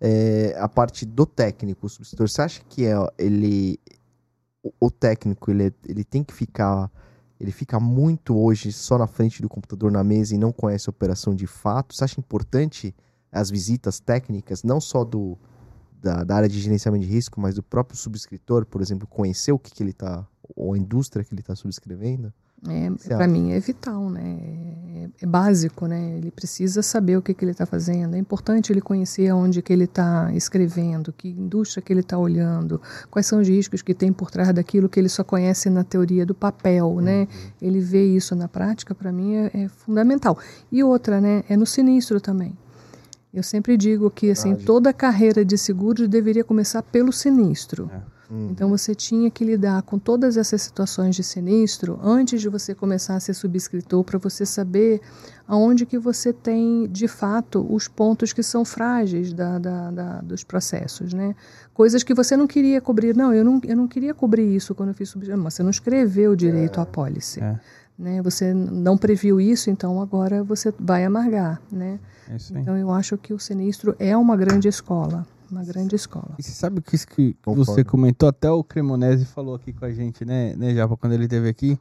é, 0.00 0.54
a 0.58 0.68
parte 0.68 1.04
do 1.06 1.24
técnico, 1.24 1.86
o 1.86 1.88
substitutor, 1.88 2.28
você 2.28 2.42
acha 2.42 2.62
que 2.68 2.86
é, 2.86 2.94
ele, 3.18 3.78
o, 4.62 4.72
o 4.80 4.90
técnico, 4.90 5.50
ele, 5.50 5.72
ele 5.86 6.04
tem 6.04 6.22
que 6.22 6.34
ficar, 6.34 6.90
ele 7.40 7.50
fica 7.50 7.80
muito 7.80 8.36
hoje 8.36 8.72
só 8.72 8.98
na 8.98 9.06
frente 9.06 9.40
do 9.40 9.48
computador 9.48 9.90
na 9.90 10.04
mesa 10.04 10.34
e 10.34 10.38
não 10.38 10.52
conhece 10.52 10.88
a 10.88 10.90
operação 10.90 11.34
de 11.34 11.46
fato? 11.46 11.94
Você 11.94 12.04
acha 12.04 12.20
importante 12.20 12.94
as 13.32 13.50
visitas 13.50 14.00
técnicas, 14.00 14.62
não 14.62 14.80
só 14.80 15.04
do, 15.04 15.38
da, 16.00 16.24
da 16.24 16.36
área 16.36 16.48
de 16.48 16.60
gerenciamento 16.60 17.04
de 17.04 17.10
risco, 17.10 17.40
mas 17.40 17.54
do 17.54 17.62
próprio 17.62 17.98
subscritor, 17.98 18.64
por 18.66 18.80
exemplo, 18.80 19.06
conhecer 19.06 19.52
o 19.52 19.58
que, 19.58 19.70
que 19.70 19.82
ele 19.82 19.90
está, 19.90 20.26
ou 20.54 20.74
a 20.74 20.78
indústria 20.78 21.24
que 21.24 21.34
ele 21.34 21.40
está 21.40 21.54
subscrevendo? 21.54 22.32
É, 22.68 22.90
para 23.08 23.28
mim 23.28 23.52
é 23.52 23.60
vital, 23.60 24.08
né? 24.10 24.38
É, 25.20 25.24
é 25.24 25.26
básico, 25.26 25.86
né? 25.86 26.16
Ele 26.16 26.30
precisa 26.30 26.82
saber 26.82 27.16
o 27.16 27.22
que, 27.22 27.34
que 27.34 27.44
ele 27.44 27.52
está 27.52 27.66
fazendo. 27.66 28.16
É 28.16 28.18
importante 28.18 28.72
ele 28.72 28.80
conhecer 28.80 29.28
aonde 29.28 29.60
que 29.62 29.72
ele 29.72 29.84
está 29.84 30.32
escrevendo, 30.34 31.12
que 31.12 31.28
indústria 31.28 31.82
que 31.82 31.92
ele 31.92 32.00
está 32.00 32.18
olhando, 32.18 32.80
quais 33.10 33.26
são 33.26 33.40
os 33.40 33.48
riscos 33.48 33.82
que 33.82 33.94
tem 33.94 34.12
por 34.12 34.30
trás 34.30 34.52
daquilo 34.52 34.88
que 34.88 34.98
ele 34.98 35.08
só 35.08 35.22
conhece 35.22 35.68
na 35.68 35.84
teoria 35.84 36.24
do 36.24 36.34
papel, 36.34 37.00
né? 37.00 37.28
Ele 37.60 37.78
vê 37.78 38.04
isso 38.04 38.34
na 38.34 38.48
prática, 38.48 38.94
para 38.94 39.12
mim 39.12 39.34
é, 39.34 39.50
é 39.54 39.68
fundamental. 39.68 40.38
E 40.72 40.82
outra, 40.82 41.20
né? 41.20 41.44
É 41.48 41.56
no 41.56 41.66
sinistro 41.66 42.20
também. 42.20 42.56
Eu 43.32 43.42
sempre 43.42 43.76
digo 43.76 44.10
que 44.10 44.30
assim 44.30 44.56
toda 44.56 44.94
carreira 44.94 45.44
de 45.44 45.58
seguros 45.58 46.08
deveria 46.08 46.42
começar 46.42 46.82
pelo 46.82 47.12
sinistro. 47.12 47.90
Hum, 48.30 48.48
Então 48.50 48.68
você 48.68 48.94
tinha 48.94 49.30
que 49.30 49.44
lidar 49.44 49.82
com 49.82 49.98
todas 49.98 50.36
essas 50.36 50.60
situações 50.62 51.14
de 51.14 51.22
sinistro 51.22 51.98
antes 52.02 52.40
de 52.40 52.48
você 52.48 52.74
começar 52.74 53.14
a 53.16 53.20
ser 53.20 53.34
subscritor 53.34 54.02
para 54.04 54.18
você 54.18 54.44
saber 54.44 55.00
aonde 55.46 55.86
que 55.86 55.98
você 55.98 56.32
tem 56.32 56.88
de 56.90 57.06
fato 57.06 57.64
os 57.72 57.86
pontos 57.86 58.32
que 58.32 58.42
são 58.42 58.64
frágeis 58.64 59.32
da, 59.32 59.58
da- 59.58 59.90
da- 59.90 60.20
dos 60.20 60.42
processos, 60.42 61.12
né? 61.14 61.34
Coisas 61.72 62.02
que 62.02 62.14
você 62.14 62.36
não 62.36 62.46
queria 62.46 62.80
cobrir. 62.80 63.14
Não, 63.16 63.32
eu 63.32 63.44
não, 63.44 63.60
eu 63.64 63.76
não 63.76 63.86
queria 63.86 64.12
cobrir 64.12 64.54
isso 64.56 64.74
quando 64.74 64.88
eu 64.88 64.94
fiz 64.94 65.08
subscrição. 65.08 65.42
Mas 65.44 65.54
você 65.54 65.62
não 65.62 65.70
escreveu 65.70 66.34
direito 66.34 66.80
à 66.80 66.86
pólice. 66.86 67.40
É. 67.40 67.60
Né? 67.98 68.20
Você 68.22 68.52
não 68.52 68.98
previu 68.98 69.40
isso, 69.40 69.70
então 69.70 70.02
agora 70.02 70.42
você 70.44 70.74
vai 70.78 71.04
amargar, 71.04 71.62
né? 71.70 71.98
É. 72.28 72.36
Então 72.60 72.76
eu 72.76 72.90
acho 72.90 73.16
que 73.16 73.32
o 73.32 73.38
sinistro 73.38 73.94
é 73.98 74.14
uma 74.16 74.36
grande 74.36 74.68
escola, 74.68 75.26
uma 75.50 75.64
grande 75.64 75.94
escola. 75.96 76.34
E 76.38 76.42
você 76.42 76.52
sabe 76.52 76.80
que 76.80 76.94
isso 76.94 77.06
que 77.06 77.34
Concordo. 77.44 77.64
você 77.64 77.84
comentou, 77.84 78.28
até 78.28 78.50
o 78.50 78.62
Cremonese 78.64 79.24
falou 79.24 79.54
aqui 79.54 79.72
com 79.72 79.84
a 79.84 79.92
gente, 79.92 80.24
né, 80.24 80.54
né 80.56 80.74
Japa, 80.74 80.96
quando 80.96 81.12
ele 81.12 81.24
esteve 81.24 81.48
aqui. 81.48 81.78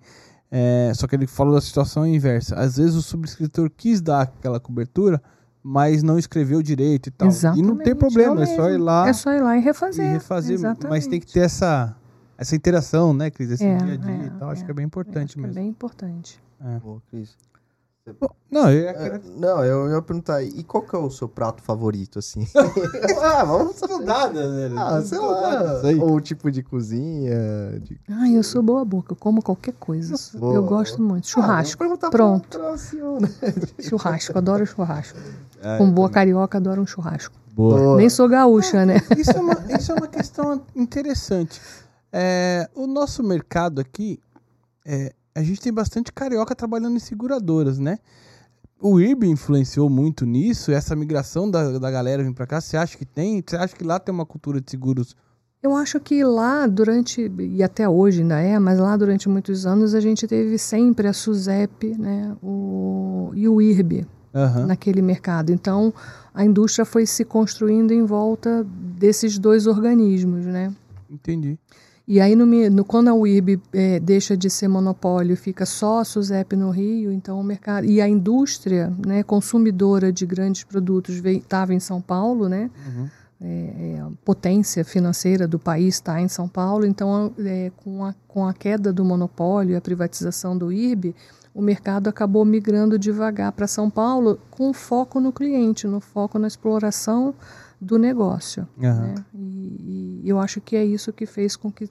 É, 0.52 0.92
só 0.96 1.08
que 1.08 1.16
ele 1.16 1.28
falou 1.28 1.54
da 1.54 1.62
situação 1.62 2.06
inversa. 2.08 2.56
Às 2.56 2.78
vezes 2.78 2.96
o 2.96 3.02
subscritor 3.02 3.70
quis 3.76 4.00
dar 4.02 4.22
aquela 4.22 4.60
cobertura, 4.60 5.22
mas 5.62 6.04
não 6.04 6.18
escreveu 6.20 6.62
direito 6.62 7.08
e 7.08 7.12
tal. 7.12 7.28
E 7.28 7.32
não 7.32 7.40
tem 7.40 7.58
Exatamente, 7.62 7.96
problema, 7.96 8.40
é 8.42 8.44
é 8.44 8.56
só 8.56 8.70
ir 8.70 8.78
lá 8.78 9.10
É 9.10 9.14
só 9.14 9.32
ir 9.34 9.42
lá 9.42 9.58
e 9.58 9.60
e 9.60 9.64
refazer. 9.64 10.12
refazer. 10.12 10.60
Mas 10.60 10.72
Exatamente. 10.72 11.10
tem 11.10 11.20
que 11.20 11.34
ter 11.34 11.40
essa, 11.42 11.96
essa 12.38 12.56
interação, 12.56 13.14
né, 13.14 13.32
Cris? 13.32 13.50
Esse 13.50 13.66
É, 13.66 13.76
dia 13.78 13.94
a 13.94 13.98
dia 13.98 14.12
é, 14.12 14.26
e 14.28 14.30
tal. 14.40 14.50
Acho 14.52 14.62
é. 14.62 14.66
que 14.66 14.72
é 14.72 14.74
bem 14.74 14.86
importante 14.86 15.32
acho 15.32 15.40
mesmo. 15.40 15.54
É 15.54 15.62
bem 15.62 15.70
importante. 15.70 16.40
Ô, 16.84 17.00
Cris. 17.10 17.36
Não, 18.52 18.72
eu 18.72 18.84
ia 18.84 18.94
querer... 18.94 19.22
não, 19.36 19.66
eu 19.66 19.92
ia 19.92 20.02
perguntar, 20.02 20.44
e 20.44 20.64
qual 20.64 20.84
que 20.84 20.96
é 20.96 21.00
o 21.00 21.10
seu 21.10 21.28
prato 21.28 21.64
favorito, 21.64 22.20
assim? 22.20 22.48
ah, 23.20 23.44
vamos 23.44 23.82
nada, 24.04 24.70
né? 24.70 24.76
Ah, 24.78 25.02
sei 25.02 25.18
lá. 25.18 25.82
Ou 26.02 26.22
tipo 26.22 26.52
de 26.52 26.62
cozinha. 26.62 27.80
De... 27.82 28.00
Ah, 28.08 28.30
eu 28.30 28.44
sou 28.44 28.62
boa 28.62 28.86
boca, 28.86 29.14
eu 29.14 29.16
como 29.16 29.42
qualquer 29.42 29.74
coisa. 29.74 30.16
Boa. 30.38 30.54
Eu 30.54 30.64
gosto 30.64 31.02
muito. 31.02 31.26
Ah, 31.26 31.30
Churrasco. 31.30 31.80
perguntar 31.80 32.12
Pronto. 32.12 32.78
Senhora. 32.78 33.30
Churrasco, 33.82 34.38
adoro 34.38 34.66
churrasco. 34.66 35.18
É, 35.62 35.78
Com 35.78 35.90
boa 35.90 36.10
carioca, 36.10 36.60
adoro 36.60 36.84
um 36.84 36.86
churrasco. 36.86 37.36
Boa. 37.52 37.78
Boa. 37.80 37.98
Nem 37.98 38.10
sou 38.10 38.30
gaúcha, 38.30 38.86
né? 38.86 38.98
Isso 39.18 39.32
é 39.32 39.40
uma, 39.40 39.56
isso 39.76 39.92
é 39.92 39.96
uma 39.96 40.08
questão 40.08 40.62
interessante. 40.76 41.60
É, 42.14 42.70
o 42.76 42.86
nosso 42.86 43.24
mercado 43.24 43.82
aqui, 43.82 44.20
é, 44.86 45.14
a 45.36 45.44
gente 45.44 45.60
tem 45.60 45.74
bastante 45.74 46.14
carioca 46.14 46.56
trabalhando 46.56 46.96
em 46.96 47.00
seguradoras, 47.00 47.78
né? 47.78 48.00
O 48.80 49.00
IRB 49.00 49.28
influenciou 49.28 49.90
muito 49.90 50.26
nisso, 50.26 50.72
essa 50.72 50.96
migração 50.96 51.50
da, 51.52 51.78
da 51.78 51.92
galera 51.92 52.24
vir 52.24 52.34
pra 52.34 52.48
cá. 52.48 52.62
Você 52.62 52.78
acha 52.78 52.98
que 52.98 53.06
tem? 53.06 53.44
Você 53.46 53.58
acha 53.58 53.76
que 53.76 53.84
lá 53.84 54.00
tem 54.00 54.14
uma 54.14 54.26
cultura 54.26 54.62
de 54.62 54.72
seguros? 54.72 55.16
Eu 55.62 55.76
acho 55.76 56.00
que 56.00 56.24
lá 56.24 56.68
durante, 56.68 57.32
e 57.40 57.64
até 57.64 57.90
hoje 57.90 58.22
ainda 58.22 58.40
é, 58.40 58.60
mas 58.60 58.80
lá 58.80 58.96
durante 58.96 59.28
muitos 59.28 59.66
anos 59.66 59.96
a 59.96 60.00
gente 60.00 60.28
teve 60.28 60.58
sempre 60.58 61.08
a 61.08 61.14
SUSEP 61.14 61.98
né, 61.98 62.36
o, 62.42 63.32
e 63.34 63.48
o 63.50 63.60
IRB 63.60 64.06
Aham. 64.34 64.68
naquele 64.68 65.02
mercado. 65.02 65.52
Então 65.52 65.92
a 66.34 66.46
indústria 66.46 66.86
foi 66.86 67.08
se 67.08 67.26
construindo 67.26 67.92
em 67.92 68.06
volta 68.06 68.64
desses 68.64 69.40
dois 69.40 69.66
organismos, 69.66 70.46
né? 70.46 70.72
Entendi. 71.10 71.58
E 72.08 72.22
aí, 72.22 72.36
no, 72.36 72.46
no- 72.46 72.86
quando 72.86 73.08
a 73.08 73.14
UIRB 73.16 73.60
eh, 73.74 74.00
deixa 74.00 74.38
de 74.38 74.48
ser 74.50 74.68
monopólio, 74.68 75.36
fica 75.36 75.66
só 75.66 76.00
a 76.02 76.06
SUSEP 76.06 76.56
no 76.56 76.70
Rio, 76.70 77.12
então 77.12 77.40
o 77.40 77.44
mercado. 77.44 77.86
E 77.86 78.00
a 78.00 78.08
indústria 78.08 78.94
né, 79.06 79.24
consumidora 79.24 80.12
de 80.14 80.26
grandes 80.26 80.64
produtos 80.64 81.16
estava 81.26 81.74
em 81.74 81.80
São 81.80 82.00
Paulo, 82.02 82.48
né? 82.48 82.70
É, 83.42 83.96
é, 83.98 84.00
a 84.00 84.10
potência 84.24 84.86
financeira 84.86 85.46
do 85.48 85.60
país 85.60 85.96
está 85.96 86.22
em 86.22 86.28
São 86.28 86.48
Paulo, 86.48 86.86
então 86.86 87.34
é, 87.40 87.70
com, 87.84 88.06
a, 88.06 88.16
com 88.28 88.48
a 88.48 88.54
queda 88.54 88.94
do 88.94 89.04
monopólio 89.04 89.74
e 89.74 89.76
a 89.76 89.82
privatização 89.82 90.58
do 90.58 90.72
IRB, 90.72 91.14
o 91.54 91.62
mercado 91.62 92.08
acabou 92.08 92.46
migrando 92.46 92.98
devagar 92.98 93.52
para 93.52 93.68
São 93.68 93.90
Paulo 93.90 94.40
com 94.50 94.72
foco 94.74 95.20
no 95.20 95.34
cliente, 95.34 95.86
no 95.86 96.00
foco 96.00 96.40
na 96.40 96.48
exploração 96.48 97.34
do 97.80 97.98
negócio. 97.98 98.68
Aham. 98.82 99.02
né? 99.02 99.16
E, 99.34 100.22
e 100.24 100.30
eu 100.30 100.40
acho 100.40 100.60
que 100.62 100.76
é 100.76 100.84
isso 100.86 101.12
que 101.14 101.26
fez 101.26 101.56
com 101.56 101.72
que 101.72 101.90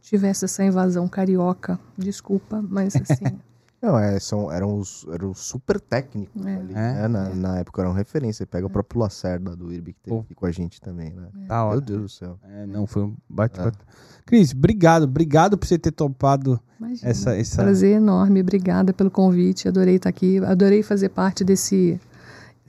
tivesse 0.00 0.44
essa 0.44 0.64
invasão 0.64 1.08
carioca. 1.08 1.78
Desculpa, 1.96 2.62
mas 2.66 2.94
assim. 2.96 3.38
Não, 3.82 3.98
é, 3.98 4.18
são, 4.18 4.50
eram, 4.50 4.78
os, 4.78 5.06
eram 5.12 5.30
os 5.32 5.40
super 5.40 5.78
técnicos 5.78 6.46
É. 6.46 6.54
ali, 6.56 6.72
É, 6.72 6.74
né? 6.74 7.08
Na, 7.08 7.28
é. 7.28 7.34
na 7.34 7.58
época 7.58 7.82
eram 7.82 7.92
referência. 7.92 8.46
Pega 8.46 8.66
o 8.66 8.70
próprio 8.70 8.98
Lacerda 9.00 9.54
do 9.54 9.70
IRB 9.70 9.92
que 9.92 10.00
teve 10.00 10.16
aqui 10.20 10.34
com 10.34 10.46
a 10.46 10.50
gente 10.50 10.80
também, 10.80 11.12
né? 11.12 11.28
Hora. 11.50 11.72
Meu 11.72 11.80
Deus 11.82 12.00
do 12.02 12.08
céu. 12.08 12.38
É, 12.44 12.64
não, 12.66 12.86
foi 12.86 13.02
um 13.02 13.16
bate-bate. 13.28 13.76
Cris, 14.24 14.52
obrigado. 14.52 15.02
Obrigado 15.02 15.58
por 15.58 15.66
você 15.66 15.78
ter 15.78 15.90
topado 15.90 16.58
imagina. 16.80 17.10
essa. 17.10 17.36
essa... 17.36 17.62
Prazer 17.62 17.96
enorme, 17.96 18.40
obrigada 18.40 18.94
pelo 18.94 19.10
convite. 19.10 19.68
Adorei 19.68 19.96
estar 19.96 20.08
aqui, 20.08 20.38
adorei 20.38 20.82
fazer 20.82 21.10
parte 21.10 21.44
desse 21.44 22.00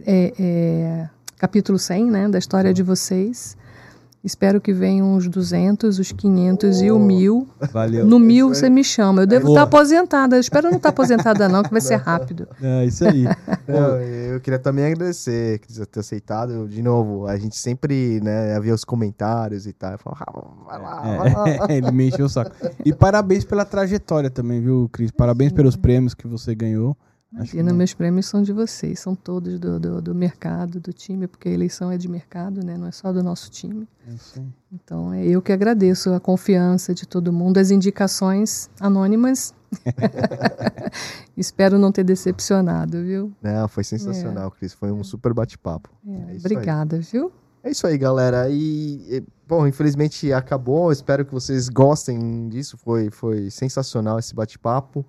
é, 0.05 0.33
é, 0.37 1.09
capítulo 1.37 1.77
100, 1.77 2.11
né, 2.11 2.29
da 2.29 2.37
história 2.37 2.73
de 2.73 2.83
vocês. 2.83 3.57
Espero 4.25 4.59
que 4.59 4.73
venham 4.73 5.15
os 5.15 5.27
200, 5.27 5.99
os 5.99 6.11
500 6.11 6.81
e 6.81 6.89
o 6.89 6.97
1000. 6.97 7.47
Valeu. 7.71 8.07
No 8.07 8.17
1000 8.17 8.49
você 8.49 8.71
me 8.71 8.83
chama. 8.83 9.21
Eu 9.21 9.27
devo 9.27 9.49
estar 9.49 9.61
aposentada. 9.61 10.35
Eu 10.35 10.39
espero 10.39 10.67
não 10.67 10.77
estar 10.77 10.89
aposentada, 10.89 11.47
não, 11.47 11.61
que 11.61 11.69
vai 11.69 11.79
ser 11.79 11.97
rápido. 11.97 12.47
É 12.59 12.85
isso 12.85 13.07
aí. 13.07 13.25
Não, 13.67 13.99
eu 13.99 14.39
queria 14.41 14.59
também 14.59 14.85
agradecer, 14.85 15.59
Cris, 15.59 15.79
ter 15.91 15.99
aceitado. 15.99 16.67
De 16.67 16.81
novo, 16.81 17.27
a 17.27 17.37
gente 17.37 17.55
sempre, 17.55 18.19
né, 18.21 18.55
havia 18.55 18.73
os 18.73 18.83
comentários 18.83 19.67
e 19.67 19.73
tal. 19.73 19.91
Eu 19.91 19.99
falava, 19.99 20.25
ah, 20.27 20.65
vai 20.65 20.81
lá, 20.81 21.17
vai 21.17 21.33
lá. 21.33 21.45
É, 21.69 21.77
ele 21.77 21.91
me 21.91 22.07
encheu 22.07 22.25
o 22.25 22.29
saco. 22.29 22.51
E 22.83 22.93
parabéns 22.93 23.43
pela 23.43 23.65
trajetória 23.65 24.29
também, 24.29 24.59
viu, 24.59 24.89
Cris? 24.91 25.11
Parabéns 25.11 25.51
pelos 25.51 25.75
prêmios 25.75 26.13
que 26.15 26.27
você 26.27 26.55
ganhou. 26.55 26.97
Imagina, 27.35 27.73
meus 27.73 27.93
prêmios 27.93 28.27
são 28.27 28.41
de 28.41 28.53
vocês, 28.53 28.99
são 28.99 29.13
todos 29.13 29.59
do, 29.59 29.77
do, 29.77 30.01
do 30.01 30.15
mercado, 30.15 30.79
do 30.79 30.93
time, 30.93 31.27
porque 31.27 31.49
a 31.49 31.51
eleição 31.51 31.91
é 31.91 31.97
de 31.97 32.07
mercado, 32.07 32.63
né? 32.65 32.77
não 32.77 32.87
é 32.87 32.91
só 32.91 33.11
do 33.11 33.21
nosso 33.21 33.51
time. 33.51 33.85
é. 34.07 34.41
Então, 34.71 35.13
é 35.13 35.25
eu 35.25 35.41
que 35.41 35.51
agradeço 35.51 36.13
a 36.13 36.19
confiança 36.19 36.93
de 36.93 37.05
todo 37.05 37.33
mundo, 37.33 37.57
as 37.57 37.71
indicações 37.71 38.69
anônimas. 38.79 39.53
Espero 41.35 41.77
não 41.77 41.91
ter 41.91 42.03
decepcionado, 42.03 43.03
viu? 43.03 43.33
Não, 43.41 43.67
foi 43.67 43.83
sensacional, 43.83 44.51
Cris. 44.51 44.73
Foi 44.73 44.91
um 44.91 45.03
super 45.03 45.33
bate-papo. 45.33 45.89
É, 46.07 46.11
É 46.11 46.35
isso 46.35 46.47
aí. 46.47 46.53
obrigada, 46.53 46.99
viu? 46.99 47.31
É 47.63 47.71
isso 47.71 47.87
aí, 47.87 47.97
galera. 47.97 48.47
E, 48.49 49.01
e, 49.09 49.23
bom, 49.47 49.67
infelizmente 49.67 50.31
acabou. 50.31 50.91
Espero 50.91 51.25
que 51.25 51.33
vocês 51.33 51.67
gostem 51.67 52.47
disso. 52.47 52.77
Foi, 52.77 53.09
foi 53.09 53.49
sensacional 53.49 54.19
esse 54.19 54.33
bate-papo. 54.35 55.05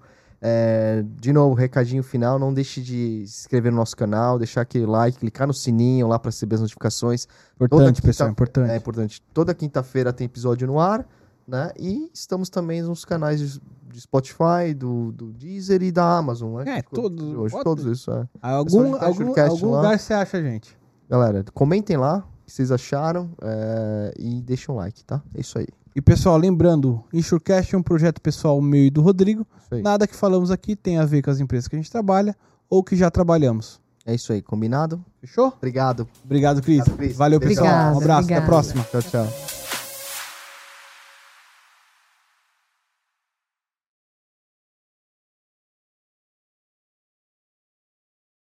É, 0.49 1.05
de 1.20 1.32
novo, 1.32 1.55
recadinho 1.55 2.03
final. 2.05 2.38
Não 2.38 2.55
deixe 2.55 2.80
de 2.80 3.24
se 3.26 3.40
inscrever 3.40 3.72
no 3.72 3.78
nosso 3.78 3.97
canal, 3.97 4.38
deixar 4.38 4.61
aquele 4.61 4.86
like, 4.86 5.18
clicar 5.18 5.47
no 5.47 5.53
sininho 5.53 6.07
lá 6.07 6.18
para 6.20 6.28
receber 6.30 6.55
as 6.55 6.61
notificações. 6.61 7.26
Importante, 7.57 7.97
quinta- 7.97 8.07
pessoal, 8.07 8.30
importante. 8.30 8.70
É 8.70 8.76
importante. 8.76 9.22
Toda 9.34 9.53
quinta-feira 9.53 10.12
tem 10.12 10.24
episódio 10.26 10.66
no 10.68 10.78
ar, 10.78 11.05
né? 11.49 11.72
E 11.76 12.09
estamos 12.14 12.49
também 12.49 12.80
nos 12.80 13.05
canais 13.05 13.40
de, 13.40 13.61
de 13.88 14.01
Spotify, 14.01 14.72
do, 14.76 15.11
do 15.11 15.32
Deezer 15.32 15.82
e 15.82 15.90
da 15.90 16.16
Amazon, 16.16 16.62
né? 16.62 16.78
É, 16.78 16.82
todos. 16.82 17.20
Hoje, 17.34 17.53
bota- 17.53 17.64
todos 17.64 17.84
isso, 17.86 18.12
é. 18.12 18.28
Algum, 18.40 18.97
de 18.99 19.05
algum, 19.05 19.40
algum 19.40 19.70
lá. 19.72 19.76
lugar 19.78 19.99
você 19.99 20.14
acha, 20.14 20.40
gente? 20.40 20.78
Galera, 21.11 21.44
comentem 21.55 21.97
lá 21.97 22.18
o 22.18 22.47
que 22.47 22.53
vocês 22.53 22.70
acharam 22.70 23.30
é, 23.42 24.14
e 24.16 24.40
deixem 24.42 24.72
um 24.72 24.78
like, 24.78 25.05
tá? 25.05 25.20
É 25.34 25.40
isso 25.40 25.59
aí. 25.59 25.66
E 25.97 26.03
pessoal, 26.03 26.36
lembrando, 26.36 27.03
Insurecast 27.11 27.74
é 27.74 27.78
um 27.78 27.82
projeto 27.82 28.20
pessoal 28.20 28.61
meu 28.61 28.84
e 28.84 28.90
do 28.90 29.01
Rodrigo. 29.01 29.47
Nada 29.82 30.07
que 30.07 30.14
falamos 30.14 30.51
aqui 30.51 30.76
tem 30.76 30.99
a 30.99 31.07
ver 31.07 31.22
com 31.22 31.30
as 31.30 31.40
empresas 31.40 31.66
que 31.66 31.74
a 31.74 31.78
gente 31.78 31.90
trabalha 31.90 32.36
ou 32.68 32.84
que 32.84 32.94
já 32.94 33.11
trabalhamos. 33.11 33.80
É 34.05 34.14
isso 34.14 34.30
aí, 34.30 34.42
combinado? 34.42 35.03
Fechou? 35.22 35.55
Obrigado. 35.57 36.07
Obrigado, 36.22 36.61
Cris. 36.61 36.80
Obrigado, 36.80 36.99
Cris. 36.99 37.16
Valeu, 37.16 37.40
pessoal. 37.40 37.66
Obrigada, 37.66 37.94
um 37.94 37.99
abraço, 37.99 38.24
até 38.26 38.36
a 38.36 38.42
próxima. 38.42 38.84
Tchau, 38.90 39.03
tchau. 39.03 39.45